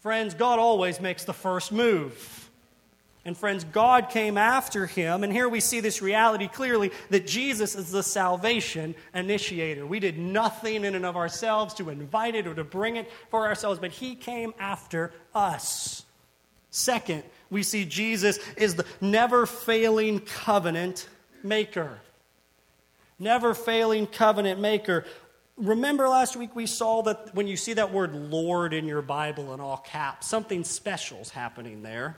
Friends, 0.00 0.34
God 0.34 0.58
always 0.58 1.00
makes 1.00 1.24
the 1.24 1.32
first 1.32 1.70
move. 1.70 2.50
And 3.24 3.36
friends, 3.36 3.64
God 3.64 4.08
came 4.08 4.38
after 4.38 4.86
him. 4.86 5.24
And 5.24 5.32
here 5.32 5.48
we 5.48 5.58
see 5.58 5.80
this 5.80 6.00
reality 6.00 6.46
clearly 6.46 6.92
that 7.10 7.26
Jesus 7.26 7.74
is 7.74 7.90
the 7.90 8.04
salvation 8.04 8.94
initiator. 9.12 9.84
We 9.84 9.98
did 9.98 10.16
nothing 10.16 10.84
in 10.84 10.94
and 10.94 11.04
of 11.04 11.16
ourselves 11.16 11.74
to 11.74 11.90
invite 11.90 12.36
it 12.36 12.46
or 12.46 12.54
to 12.54 12.62
bring 12.62 12.94
it 12.94 13.10
for 13.30 13.46
ourselves, 13.46 13.80
but 13.80 13.90
he 13.90 14.14
came 14.14 14.54
after 14.60 15.12
us. 15.34 16.04
Second, 16.70 17.24
we 17.50 17.62
see 17.62 17.84
Jesus 17.84 18.38
is 18.56 18.74
the 18.74 18.84
never 19.00 19.46
failing 19.46 20.20
covenant 20.20 21.08
maker. 21.42 21.98
Never 23.18 23.54
failing 23.54 24.06
covenant 24.06 24.60
maker. 24.60 25.04
Remember 25.56 26.08
last 26.08 26.36
week 26.36 26.54
we 26.54 26.66
saw 26.66 27.02
that 27.02 27.34
when 27.34 27.46
you 27.46 27.56
see 27.56 27.74
that 27.74 27.92
word 27.92 28.14
Lord 28.14 28.74
in 28.74 28.86
your 28.86 29.02
Bible 29.02 29.54
in 29.54 29.60
all 29.60 29.78
caps, 29.78 30.26
something 30.26 30.64
special 30.64 31.20
is 31.20 31.30
happening 31.30 31.82
there. 31.82 32.16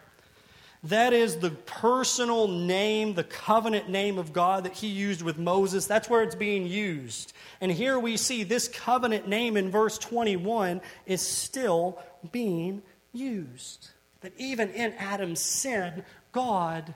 That 0.85 1.13
is 1.13 1.37
the 1.37 1.51
personal 1.51 2.47
name, 2.47 3.15
the 3.15 3.25
covenant 3.25 3.89
name 3.89 4.17
of 4.17 4.33
God 4.33 4.65
that 4.65 4.75
he 4.75 4.87
used 4.87 5.23
with 5.23 5.37
Moses. 5.37 5.87
That's 5.87 6.09
where 6.09 6.23
it's 6.23 6.37
being 6.37 6.67
used. 6.67 7.33
And 7.61 7.71
here 7.71 7.99
we 7.99 8.17
see 8.17 8.45
this 8.45 8.69
covenant 8.69 9.27
name 9.27 9.57
in 9.57 9.71
verse 9.71 9.99
21 9.99 10.81
is 11.07 11.21
still 11.21 12.01
being 12.31 12.83
used. 13.13 13.91
That 14.21 14.33
even 14.37 14.71
in 14.71 14.93
Adam's 14.95 15.41
sin, 15.41 16.03
God 16.33 16.95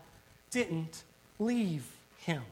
didn't 0.51 1.05
leave 1.39 1.87
him. 2.19 2.43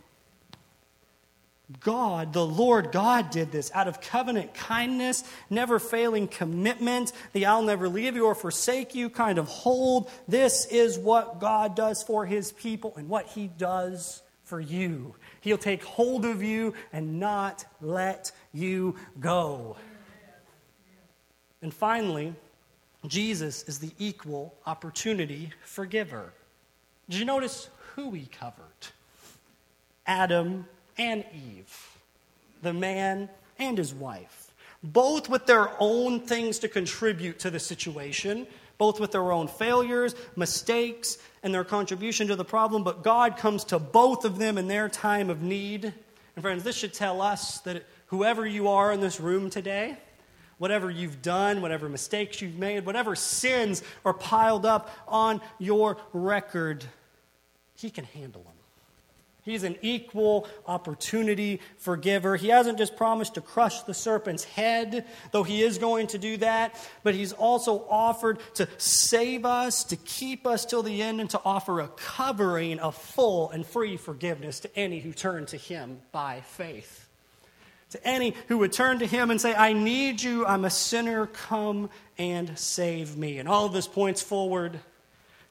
God, 1.79 2.33
the 2.33 2.45
Lord 2.45 2.91
God, 2.91 3.31
did 3.31 3.53
this 3.53 3.71
out 3.75 3.87
of 3.87 4.01
covenant 4.01 4.55
kindness, 4.55 5.23
never 5.49 5.79
failing 5.79 6.27
commitment, 6.27 7.13
the 7.33 7.47
I'll 7.47 7.63
never 7.63 7.89
leave 7.89 8.17
you 8.17 8.27
or 8.27 8.35
forsake 8.35 8.95
you 8.95 9.09
kind 9.09 9.39
of 9.39 9.47
hold. 9.47 10.11
This 10.27 10.67
is 10.67 10.99
what 10.99 11.39
God 11.39 11.77
does 11.77 12.03
for 12.03 12.27
his 12.27 12.51
people 12.51 12.95
and 12.97 13.09
what 13.09 13.27
he 13.27 13.47
does 13.47 14.21
for 14.45 14.61
you. 14.61 15.15
He'll 15.43 15.59
take 15.59 15.85
hold 15.85 16.25
of 16.25 16.43
you 16.43 16.75
and 16.93 17.21
not 17.21 17.65
let 17.81 18.33
you 18.53 18.97
go. 19.21 19.77
And 21.63 21.73
finally, 21.73 22.35
Jesus 23.07 23.63
is 23.65 23.79
the 23.79 23.93
equal 23.99 24.55
opportunity 24.67 25.51
forgiver. 25.65 26.33
Did 27.09 27.19
you 27.19 27.25
notice 27.25 27.69
who 27.97 28.11
he 28.13 28.27
covered? 28.27 28.63
Adam 30.07 30.67
and 30.99 31.25
Eve, 31.35 31.99
the 32.63 32.73
man 32.73 33.29
and 33.59 33.79
his 33.79 33.95
wife, 33.95 34.53
both 34.83 35.29
with 35.29 35.47
their 35.47 35.71
own 35.79 36.21
things 36.21 36.59
to 36.59 36.69
contribute 36.69 37.39
to 37.39 37.51
the 37.51 37.59
situation, 37.59 38.47
both 38.79 39.01
with 39.01 39.13
their 39.13 39.33
own 39.33 39.49
failures, 39.49 40.15
mistakes, 40.37 41.19
and 41.43 41.53
their 41.55 41.65
contribution 41.65 42.29
to 42.29 42.37
the 42.37 42.45
problem, 42.45 42.83
but 42.83 43.03
God 43.03 43.37
comes 43.37 43.65
to 43.65 43.79
both 43.79 44.25
of 44.25 44.39
them 44.39 44.59
in 44.59 44.69
their 44.69 44.89
time 44.89 45.31
of 45.31 45.43
need. 45.43 45.85
And 45.85 46.43
friends, 46.43 46.65
this 46.65 46.77
should 46.77 46.95
tell 46.95 47.21
us 47.21 47.61
that 47.61 47.85
whoever 48.07 48.47
you 48.47 48.69
are 48.69 48.93
in 48.93 49.01
this 49.01 49.21
room 49.21 49.51
today, 49.51 49.97
whatever 50.61 50.91
you've 50.91 51.23
done, 51.23 51.63
whatever 51.63 51.89
mistakes 51.89 52.43
you've 52.43 52.59
made, 52.59 52.85
whatever 52.85 53.17
sins 53.17 53.83
are 54.05 54.13
piled 54.13 54.67
up 54.67 54.91
on 55.09 55.41
your 55.59 55.97
record, 56.13 56.85
He 57.75 57.89
can 57.89 58.05
handle 58.05 58.43
them. 58.43 58.53
He's 59.43 59.63
an 59.63 59.77
equal 59.81 60.47
opportunity 60.67 61.63
forgiver. 61.79 62.37
He 62.37 62.49
hasn't 62.49 62.77
just 62.77 62.95
promised 62.95 63.35
to 63.35 63.41
crush 63.41 63.81
the 63.83 63.95
serpent's 63.95 64.45
head, 64.45 65.07
though 65.33 65.45
he 65.45 65.63
is 65.63 65.79
going 65.79 66.09
to 66.09 66.19
do 66.19 66.37
that, 66.37 66.79
but 67.03 67.15
he's 67.15 67.33
also 67.33 67.87
offered 67.89 68.39
to 68.57 68.69
save 68.77 69.47
us, 69.47 69.83
to 69.85 69.97
keep 69.97 70.47
us 70.47 70.67
till 70.67 70.83
the 70.83 71.01
end, 71.01 71.23
and 71.23 71.31
to 71.31 71.41
offer 71.43 71.81
a 71.81 71.89
covering 71.89 72.79
of 72.81 72.95
full 72.95 73.51
and 73.51 73.65
free 73.65 73.97
forgiveness 73.97 74.61
to 74.61 74.79
any 74.79 75.01
who 75.01 75.13
turn 75.15 75.47
to 75.47 75.57
him 75.57 76.03
by 76.13 76.43
faith. 76.43 77.10
To 77.91 78.07
any 78.07 78.35
who 78.49 78.59
would 78.59 78.73
turn 78.73 79.01
to 79.01 79.07
him 79.07 79.31
and 79.31 79.41
say, 79.41 79.55
I 79.55 79.73
need 79.73 80.23
you, 80.23 80.47
I'm 80.47 80.65
a 80.65 80.71
sinner, 80.71 81.27
come 81.27 81.91
and 82.19 82.57
save 82.59 83.17
me. 83.17 83.39
And 83.39 83.49
all 83.49 83.67
of 83.67 83.73
this 83.73 83.89
points 83.89 84.23
forward 84.23 84.79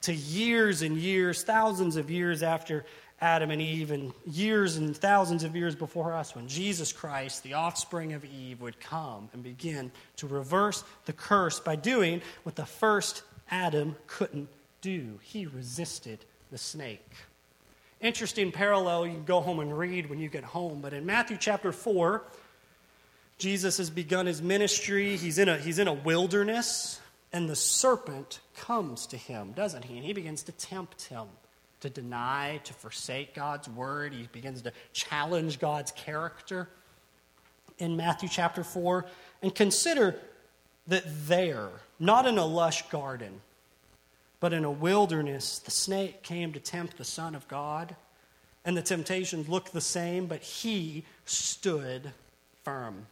to 0.02 0.14
years 0.14 0.82
and 0.82 0.96
years, 0.96 1.42
thousands 1.42 1.96
of 1.96 2.10
years 2.10 2.42
after 2.42 2.86
Adam 3.20 3.50
and 3.50 3.60
Eve, 3.60 3.90
and 3.90 4.14
years 4.26 4.76
and 4.78 4.96
thousands 4.96 5.44
of 5.44 5.54
years 5.54 5.74
before 5.74 6.14
us, 6.14 6.34
when 6.34 6.48
Jesus 6.48 6.90
Christ, 6.90 7.42
the 7.42 7.52
offspring 7.52 8.14
of 8.14 8.24
Eve, 8.24 8.62
would 8.62 8.80
come 8.80 9.28
and 9.34 9.42
begin 9.42 9.92
to 10.16 10.26
reverse 10.26 10.82
the 11.04 11.12
curse 11.12 11.60
by 11.60 11.76
doing 11.76 12.22
what 12.44 12.56
the 12.56 12.64
first 12.64 13.22
Adam 13.50 13.94
couldn't 14.06 14.48
do. 14.80 15.18
He 15.22 15.44
resisted 15.44 16.24
the 16.50 16.56
snake. 16.56 17.12
Interesting 18.00 18.50
parallel 18.50 19.06
you 19.06 19.12
can 19.14 19.24
go 19.24 19.40
home 19.40 19.60
and 19.60 19.76
read 19.76 20.08
when 20.08 20.18
you 20.18 20.28
get 20.28 20.44
home, 20.44 20.80
but 20.80 20.94
in 20.94 21.04
Matthew 21.04 21.36
chapter 21.38 21.70
4, 21.70 22.22
Jesus 23.38 23.78
has 23.78 23.90
begun 23.90 24.26
his 24.26 24.40
ministry. 24.40 25.16
He's 25.16 25.38
in 25.38 25.48
a, 25.48 25.58
he's 25.58 25.78
in 25.78 25.88
a 25.88 25.92
wilderness, 25.92 27.00
and 27.32 27.48
the 27.48 27.56
serpent 27.56 28.40
comes 28.56 29.06
to 29.08 29.16
him, 29.16 29.52
doesn't 29.52 29.84
he? 29.84 29.96
And 29.96 30.04
he 30.04 30.12
begins 30.12 30.42
to 30.44 30.52
tempt 30.52 31.02
him 31.04 31.26
to 31.80 31.90
deny, 31.90 32.60
to 32.64 32.72
forsake 32.74 33.34
God's 33.34 33.68
word. 33.68 34.12
He 34.12 34.28
begins 34.32 34.62
to 34.62 34.72
challenge 34.92 35.58
God's 35.58 35.92
character 35.92 36.68
in 37.78 37.96
Matthew 37.96 38.28
chapter 38.28 38.62
4. 38.62 39.06
And 39.42 39.54
consider 39.54 40.16
that 40.86 41.04
there, 41.26 41.68
not 41.98 42.26
in 42.26 42.38
a 42.38 42.44
lush 42.44 42.88
garden, 42.90 43.40
but 44.40 44.52
in 44.54 44.64
a 44.64 44.70
wilderness, 44.70 45.58
the 45.58 45.70
snake 45.70 46.22
came 46.22 46.52
to 46.52 46.60
tempt 46.60 46.96
the 46.96 47.04
Son 47.04 47.34
of 47.34 47.46
God. 47.46 47.94
And 48.64 48.76
the 48.76 48.82
temptations 48.82 49.48
looked 49.48 49.72
the 49.72 49.80
same, 49.80 50.26
but 50.26 50.42
he 50.42 51.04
stood 51.24 52.12
firm. 52.62 53.06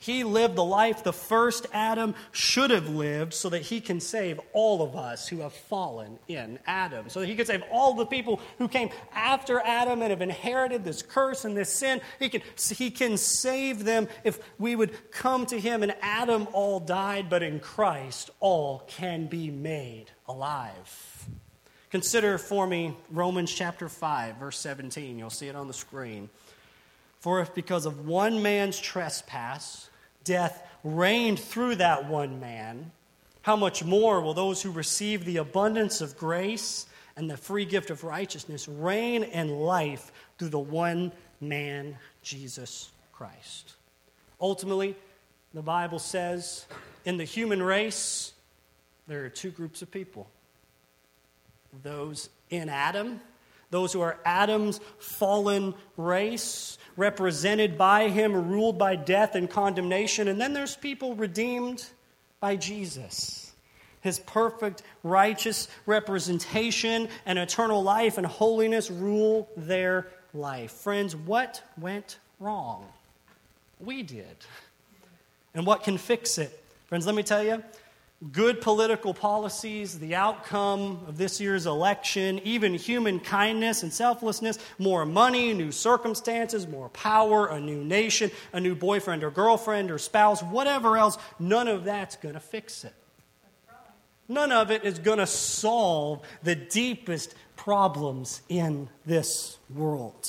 He 0.00 0.22
lived 0.22 0.54
the 0.54 0.64
life 0.64 1.02
the 1.02 1.12
first 1.12 1.66
Adam 1.72 2.14
should 2.30 2.70
have 2.70 2.88
lived 2.88 3.34
so 3.34 3.48
that 3.48 3.62
he 3.62 3.80
can 3.80 3.98
save 3.98 4.40
all 4.52 4.80
of 4.80 4.94
us 4.94 5.26
who 5.26 5.40
have 5.40 5.52
fallen 5.52 6.20
in 6.28 6.60
Adam. 6.68 7.08
So 7.08 7.20
that 7.20 7.26
he 7.26 7.34
could 7.34 7.48
save 7.48 7.64
all 7.72 7.94
the 7.94 8.06
people 8.06 8.40
who 8.58 8.68
came 8.68 8.90
after 9.12 9.58
Adam 9.58 10.00
and 10.02 10.10
have 10.10 10.22
inherited 10.22 10.84
this 10.84 11.02
curse 11.02 11.44
and 11.44 11.56
this 11.56 11.74
sin. 11.74 12.00
He 12.20 12.28
can, 12.28 12.42
he 12.76 12.92
can 12.92 13.16
save 13.16 13.84
them 13.84 14.06
if 14.22 14.38
we 14.56 14.76
would 14.76 15.10
come 15.10 15.46
to 15.46 15.58
him. 15.58 15.82
And 15.82 15.96
Adam 16.00 16.46
all 16.52 16.78
died, 16.78 17.28
but 17.28 17.42
in 17.42 17.58
Christ 17.58 18.30
all 18.38 18.84
can 18.86 19.26
be 19.26 19.50
made 19.50 20.12
alive. 20.28 21.26
Consider 21.90 22.38
for 22.38 22.68
me 22.68 22.96
Romans 23.10 23.52
chapter 23.52 23.88
5, 23.88 24.36
verse 24.36 24.58
17. 24.60 25.18
You'll 25.18 25.30
see 25.30 25.48
it 25.48 25.56
on 25.56 25.66
the 25.66 25.74
screen. 25.74 26.30
For 27.18 27.40
if 27.40 27.52
because 27.52 27.84
of 27.84 28.06
one 28.06 28.42
man's 28.42 28.78
trespass 28.78 29.87
death 30.28 30.62
reigned 30.84 31.40
through 31.40 31.76
that 31.76 32.08
one 32.08 32.38
man, 32.38 32.92
how 33.42 33.56
much 33.56 33.82
more 33.82 34.20
will 34.20 34.34
those 34.34 34.62
who 34.62 34.70
receive 34.70 35.24
the 35.24 35.38
abundance 35.38 36.02
of 36.02 36.16
grace 36.18 36.86
and 37.16 37.28
the 37.30 37.36
free 37.36 37.64
gift 37.64 37.90
of 37.90 38.04
righteousness 38.04 38.68
reign 38.68 39.24
in 39.24 39.48
life 39.48 40.12
through 40.38 40.50
the 40.50 40.58
one 40.58 41.10
man, 41.40 41.96
Jesus 42.22 42.90
Christ? 43.12 43.74
Ultimately, 44.40 44.94
the 45.54 45.62
Bible 45.62 45.98
says 45.98 46.66
in 47.06 47.16
the 47.16 47.24
human 47.24 47.62
race, 47.62 48.34
there 49.06 49.24
are 49.24 49.30
two 49.30 49.50
groups 49.50 49.80
of 49.82 49.90
people 49.90 50.28
those 51.82 52.28
in 52.50 52.68
Adam 52.68 53.20
those 53.70 53.92
who 53.92 54.00
are 54.00 54.18
Adam's 54.24 54.80
fallen 54.98 55.74
race, 55.96 56.78
represented 56.96 57.76
by 57.76 58.08
him, 58.08 58.48
ruled 58.48 58.78
by 58.78 58.96
death 58.96 59.34
and 59.34 59.48
condemnation. 59.48 60.28
And 60.28 60.40
then 60.40 60.52
there's 60.52 60.76
people 60.76 61.14
redeemed 61.14 61.84
by 62.40 62.56
Jesus. 62.56 63.52
His 64.00 64.18
perfect, 64.20 64.82
righteous 65.02 65.68
representation 65.86 67.08
and 67.26 67.38
eternal 67.38 67.82
life 67.82 68.16
and 68.16 68.26
holiness 68.26 68.90
rule 68.90 69.48
their 69.56 70.06
life. 70.32 70.72
Friends, 70.72 71.14
what 71.14 71.62
went 71.76 72.18
wrong? 72.40 72.86
We 73.80 74.02
did. 74.02 74.36
And 75.54 75.66
what 75.66 75.82
can 75.82 75.98
fix 75.98 76.38
it? 76.38 76.64
Friends, 76.86 77.06
let 77.06 77.14
me 77.14 77.22
tell 77.22 77.42
you 77.42 77.62
good 78.32 78.60
political 78.60 79.14
policies, 79.14 79.98
the 79.98 80.16
outcome 80.16 81.04
of 81.06 81.18
this 81.18 81.40
year's 81.40 81.66
election, 81.66 82.40
even 82.42 82.74
human 82.74 83.20
kindness 83.20 83.84
and 83.84 83.92
selflessness, 83.92 84.58
more 84.78 85.06
money, 85.06 85.54
new 85.54 85.70
circumstances, 85.70 86.66
more 86.66 86.88
power, 86.88 87.46
a 87.46 87.60
new 87.60 87.84
nation, 87.84 88.30
a 88.52 88.58
new 88.58 88.74
boyfriend 88.74 89.22
or 89.22 89.30
girlfriend 89.30 89.90
or 89.90 89.98
spouse, 89.98 90.42
whatever 90.42 90.96
else, 90.96 91.16
none 91.38 91.68
of 91.68 91.84
that's 91.84 92.16
going 92.16 92.34
to 92.34 92.40
fix 92.40 92.84
it. 92.84 92.94
None 94.26 94.52
of 94.52 94.70
it 94.70 94.84
is 94.84 94.98
going 94.98 95.18
to 95.18 95.26
solve 95.26 96.22
the 96.42 96.54
deepest 96.54 97.34
problems 97.56 98.42
in 98.48 98.88
this 99.06 99.58
world. 99.72 100.28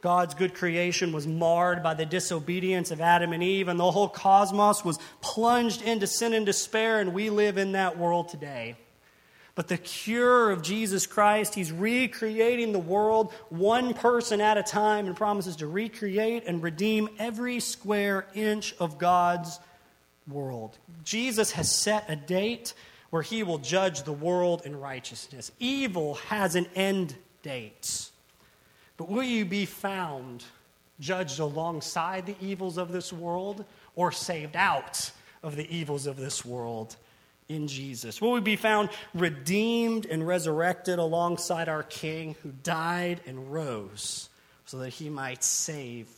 God's 0.00 0.34
good 0.34 0.54
creation 0.54 1.12
was 1.12 1.26
marred 1.26 1.82
by 1.82 1.94
the 1.94 2.06
disobedience 2.06 2.90
of 2.90 3.00
Adam 3.00 3.32
and 3.32 3.42
Eve, 3.42 3.68
and 3.68 3.78
the 3.78 3.90
whole 3.90 4.08
cosmos 4.08 4.84
was 4.84 4.98
plunged 5.20 5.82
into 5.82 6.06
sin 6.06 6.32
and 6.32 6.46
despair, 6.46 7.00
and 7.00 7.12
we 7.12 7.28
live 7.28 7.58
in 7.58 7.72
that 7.72 7.98
world 7.98 8.28
today. 8.28 8.76
But 9.54 9.68
the 9.68 9.76
cure 9.76 10.50
of 10.50 10.62
Jesus 10.62 11.06
Christ, 11.06 11.54
He's 11.54 11.70
recreating 11.70 12.72
the 12.72 12.78
world 12.78 13.32
one 13.50 13.92
person 13.92 14.40
at 14.40 14.56
a 14.56 14.62
time 14.62 15.06
and 15.06 15.16
promises 15.16 15.56
to 15.56 15.66
recreate 15.66 16.44
and 16.46 16.62
redeem 16.62 17.10
every 17.18 17.60
square 17.60 18.26
inch 18.32 18.74
of 18.78 18.96
God's 18.96 19.60
world. 20.26 20.78
Jesus 21.04 21.52
has 21.52 21.70
set 21.70 22.08
a 22.08 22.16
date 22.16 22.72
where 23.10 23.22
He 23.22 23.42
will 23.42 23.58
judge 23.58 24.04
the 24.04 24.12
world 24.12 24.62
in 24.64 24.80
righteousness. 24.80 25.52
Evil 25.58 26.14
has 26.14 26.54
an 26.54 26.66
end 26.74 27.16
date. 27.42 28.09
But 29.00 29.08
will 29.08 29.22
you 29.22 29.46
be 29.46 29.64
found 29.64 30.44
judged 31.00 31.40
alongside 31.40 32.26
the 32.26 32.36
evils 32.38 32.76
of 32.76 32.92
this 32.92 33.14
world 33.14 33.64
or 33.96 34.12
saved 34.12 34.56
out 34.56 35.10
of 35.42 35.56
the 35.56 35.66
evils 35.74 36.06
of 36.06 36.18
this 36.18 36.44
world? 36.44 36.96
in 37.48 37.66
Jesus? 37.66 38.20
Will 38.20 38.32
we 38.32 38.40
be 38.40 38.56
found 38.56 38.90
redeemed 39.14 40.04
and 40.04 40.24
resurrected 40.24 40.98
alongside 40.98 41.70
our 41.70 41.82
King 41.82 42.36
who 42.42 42.52
died 42.62 43.22
and 43.26 43.50
rose 43.50 44.28
so 44.66 44.78
that 44.80 44.90
he 44.90 45.08
might 45.08 45.42
save 45.42 46.08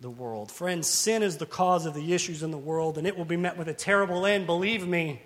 the 0.00 0.10
world? 0.10 0.50
Friends, 0.50 0.88
sin 0.88 1.22
is 1.22 1.36
the 1.36 1.44
cause 1.44 1.84
of 1.84 1.92
the 1.92 2.14
issues 2.14 2.42
in 2.42 2.50
the 2.50 2.56
world, 2.56 2.96
and 2.96 3.06
it 3.06 3.16
will 3.16 3.26
be 3.26 3.36
met 3.36 3.58
with 3.58 3.68
a 3.68 3.74
terrible 3.74 4.24
end, 4.24 4.46
believe 4.46 4.88
me. 4.88 5.20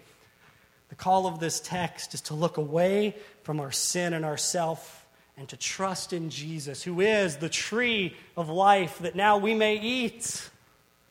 The 0.88 0.96
call 0.96 1.28
of 1.28 1.38
this 1.38 1.60
text 1.60 2.14
is 2.14 2.20
to 2.22 2.34
look 2.34 2.56
away 2.56 3.14
from 3.44 3.60
our 3.60 3.72
sin 3.72 4.12
and 4.12 4.24
ourself 4.24 5.05
and 5.36 5.48
to 5.48 5.56
trust 5.56 6.12
in 6.12 6.30
Jesus, 6.30 6.82
who 6.82 7.00
is 7.00 7.36
the 7.36 7.48
tree 7.48 8.16
of 8.36 8.48
life 8.48 8.98
that 9.00 9.14
now 9.14 9.36
we 9.36 9.54
may 9.54 9.78
eat 9.78 10.48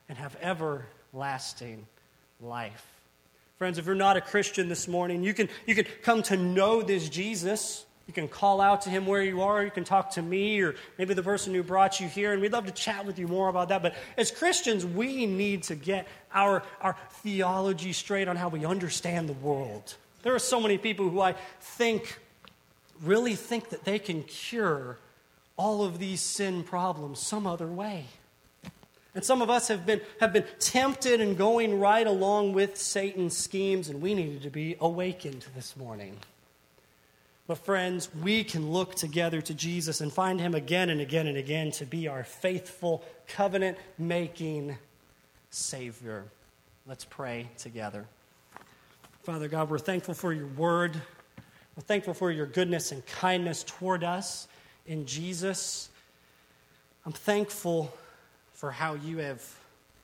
and 0.08 0.18
have 0.18 0.36
everlasting 0.40 1.86
life. 2.40 2.86
Friends, 3.58 3.78
if 3.78 3.86
you're 3.86 3.94
not 3.94 4.16
a 4.16 4.20
Christian 4.20 4.68
this 4.68 4.86
morning, 4.86 5.22
you 5.22 5.32
can, 5.32 5.48
you 5.64 5.74
can 5.74 5.86
come 6.02 6.22
to 6.24 6.36
know 6.36 6.82
this 6.82 7.08
Jesus. 7.08 7.86
You 8.06 8.12
can 8.12 8.28
call 8.28 8.60
out 8.60 8.82
to 8.82 8.90
him 8.90 9.06
where 9.06 9.22
you 9.22 9.42
are. 9.42 9.64
You 9.64 9.70
can 9.70 9.84
talk 9.84 10.10
to 10.12 10.22
me 10.22 10.60
or 10.60 10.74
maybe 10.98 11.14
the 11.14 11.22
person 11.22 11.54
who 11.54 11.62
brought 11.62 11.98
you 11.98 12.06
here, 12.06 12.32
and 12.32 12.42
we'd 12.42 12.52
love 12.52 12.66
to 12.66 12.72
chat 12.72 13.06
with 13.06 13.18
you 13.18 13.26
more 13.26 13.48
about 13.48 13.68
that. 13.70 13.82
But 13.82 13.94
as 14.16 14.30
Christians, 14.30 14.84
we 14.84 15.26
need 15.26 15.64
to 15.64 15.74
get 15.74 16.06
our, 16.32 16.62
our 16.80 16.96
theology 17.22 17.92
straight 17.92 18.28
on 18.28 18.36
how 18.36 18.48
we 18.48 18.64
understand 18.64 19.28
the 19.28 19.34
world. 19.34 19.96
There 20.22 20.34
are 20.34 20.40
so 20.40 20.60
many 20.60 20.76
people 20.76 21.08
who 21.08 21.20
I 21.20 21.34
think 21.60 22.18
really 23.02 23.34
think 23.34 23.70
that 23.70 23.84
they 23.84 23.98
can 23.98 24.22
cure 24.22 24.98
all 25.56 25.84
of 25.84 25.98
these 25.98 26.20
sin 26.20 26.62
problems 26.62 27.18
some 27.18 27.46
other 27.46 27.66
way. 27.66 28.06
And 29.14 29.24
some 29.24 29.40
of 29.40 29.48
us 29.48 29.68
have 29.68 29.86
been, 29.86 30.02
have 30.20 30.34
been 30.34 30.44
tempted 30.58 31.22
and 31.22 31.38
going 31.38 31.80
right 31.80 32.06
along 32.06 32.52
with 32.52 32.76
Satan's 32.76 33.34
schemes, 33.34 33.88
and 33.88 34.02
we 34.02 34.12
needed 34.12 34.42
to 34.42 34.50
be 34.50 34.76
awakened 34.78 35.46
this 35.54 35.74
morning. 35.74 36.18
But, 37.46 37.56
friends, 37.56 38.10
we 38.22 38.44
can 38.44 38.70
look 38.72 38.94
together 38.94 39.40
to 39.40 39.54
Jesus 39.54 40.02
and 40.02 40.12
find 40.12 40.38
him 40.38 40.54
again 40.54 40.90
and 40.90 41.00
again 41.00 41.28
and 41.28 41.38
again 41.38 41.70
to 41.72 41.86
be 41.86 42.08
our 42.08 42.24
faithful, 42.24 43.04
covenant 43.26 43.78
making 43.96 44.76
Savior. 45.48 46.24
Let's 46.86 47.06
pray 47.06 47.48
together. 47.56 48.04
Father 49.22 49.48
God, 49.48 49.70
we're 49.70 49.78
thankful 49.78 50.12
for 50.12 50.32
your 50.32 50.48
word. 50.48 51.00
We're 51.76 51.82
thankful 51.82 52.14
for 52.14 52.30
your 52.30 52.46
goodness 52.46 52.90
and 52.90 53.04
kindness 53.04 53.62
toward 53.62 54.02
us 54.02 54.48
in 54.86 55.04
Jesus. 55.04 55.90
I'm 57.04 57.12
thankful 57.12 57.94
for 58.54 58.70
how 58.70 58.94
you 58.94 59.18
have 59.18 59.44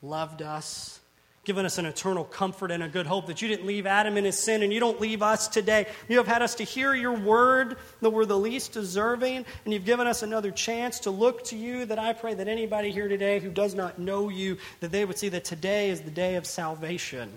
loved 0.03 0.43
us, 0.43 1.01
given 1.45 1.65
us 1.65 1.79
an 1.79 1.87
eternal 1.87 2.25
comfort 2.25 2.71
and 2.71 2.83
a 2.83 2.89
good 2.89 3.07
hope 3.07 3.27
that 3.29 3.41
you 3.41 3.49
didn't 3.49 3.67
leave 3.67 3.87
Adam 3.87 4.19
in 4.19 4.25
his 4.27 4.39
sin 4.39 4.63
and 4.63 4.71
you 4.71 4.81
don't 4.81 5.01
leave 5.01 5.23
us 5.23 5.49
today. 5.49 5.87
You 6.11 6.19
have 6.19 6.27
had 6.27 6.43
us 6.43 6.57
to 6.57 6.65
hear 6.65 6.95
your 6.95 7.15
word, 7.15 7.79
that 8.03 8.11
we're 8.11 8.27
the 8.27 8.39
least 8.39 8.73
deserving, 8.73 9.47
and 9.65 9.73
you've 9.73 9.87
given 9.87 10.07
us 10.07 10.23
another 10.23 10.51
chance 10.51 11.01
to 11.01 11.11
look 11.11 11.43
to 11.45 11.57
you. 11.57 11.87
That 11.87 11.99
I 11.99 12.13
pray 12.13 12.35
that 12.35 12.49
anybody 12.49 12.91
here 12.91 13.09
today 13.09 13.41
who 13.41 13.51
does 13.51 13.75
not 13.75 13.99
know 13.99 14.29
you, 14.29 14.59
that 14.81 14.93
they 14.93 15.07
would 15.07 15.17
see 15.17 15.31
that 15.31 15.47
today 15.47 15.89
is 15.89 16.03
the 16.03 16.11
day 16.11 16.35
of 16.35 16.45
salvation, 16.45 17.31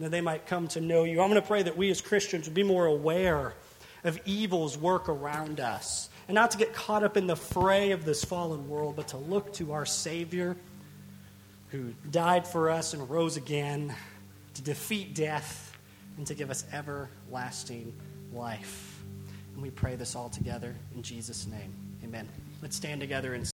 that 0.00 0.10
they 0.10 0.20
might 0.20 0.46
come 0.46 0.66
to 0.68 0.80
know 0.80 1.04
you. 1.04 1.20
I'm 1.20 1.30
going 1.30 1.40
to 1.40 1.46
pray 1.46 1.62
that 1.62 1.76
we 1.76 1.90
as 1.90 2.00
Christians 2.00 2.46
would 2.46 2.54
be 2.54 2.64
more 2.64 2.86
aware 2.86 3.54
of 4.04 4.20
evil's 4.24 4.76
work 4.76 5.08
around 5.08 5.60
us 5.60 6.08
and 6.28 6.34
not 6.34 6.50
to 6.52 6.58
get 6.58 6.72
caught 6.74 7.02
up 7.02 7.16
in 7.16 7.26
the 7.26 7.36
fray 7.36 7.90
of 7.90 8.04
this 8.04 8.24
fallen 8.24 8.68
world, 8.68 8.96
but 8.96 9.08
to 9.08 9.16
look 9.16 9.52
to 9.54 9.72
our 9.72 9.86
Savior 9.86 10.56
who 11.70 11.92
died 12.10 12.46
for 12.46 12.70
us 12.70 12.94
and 12.94 13.08
rose 13.10 13.36
again 13.36 13.94
to 14.54 14.62
defeat 14.62 15.14
death 15.14 15.76
and 16.16 16.26
to 16.26 16.34
give 16.34 16.50
us 16.50 16.64
everlasting 16.72 17.92
life. 18.32 19.02
And 19.54 19.62
we 19.62 19.70
pray 19.70 19.96
this 19.96 20.14
all 20.14 20.28
together 20.28 20.74
in 20.94 21.02
Jesus' 21.02 21.46
name. 21.46 21.72
Amen. 22.04 22.28
Let's 22.62 22.76
stand 22.76 23.00
together 23.00 23.34
and 23.34 23.50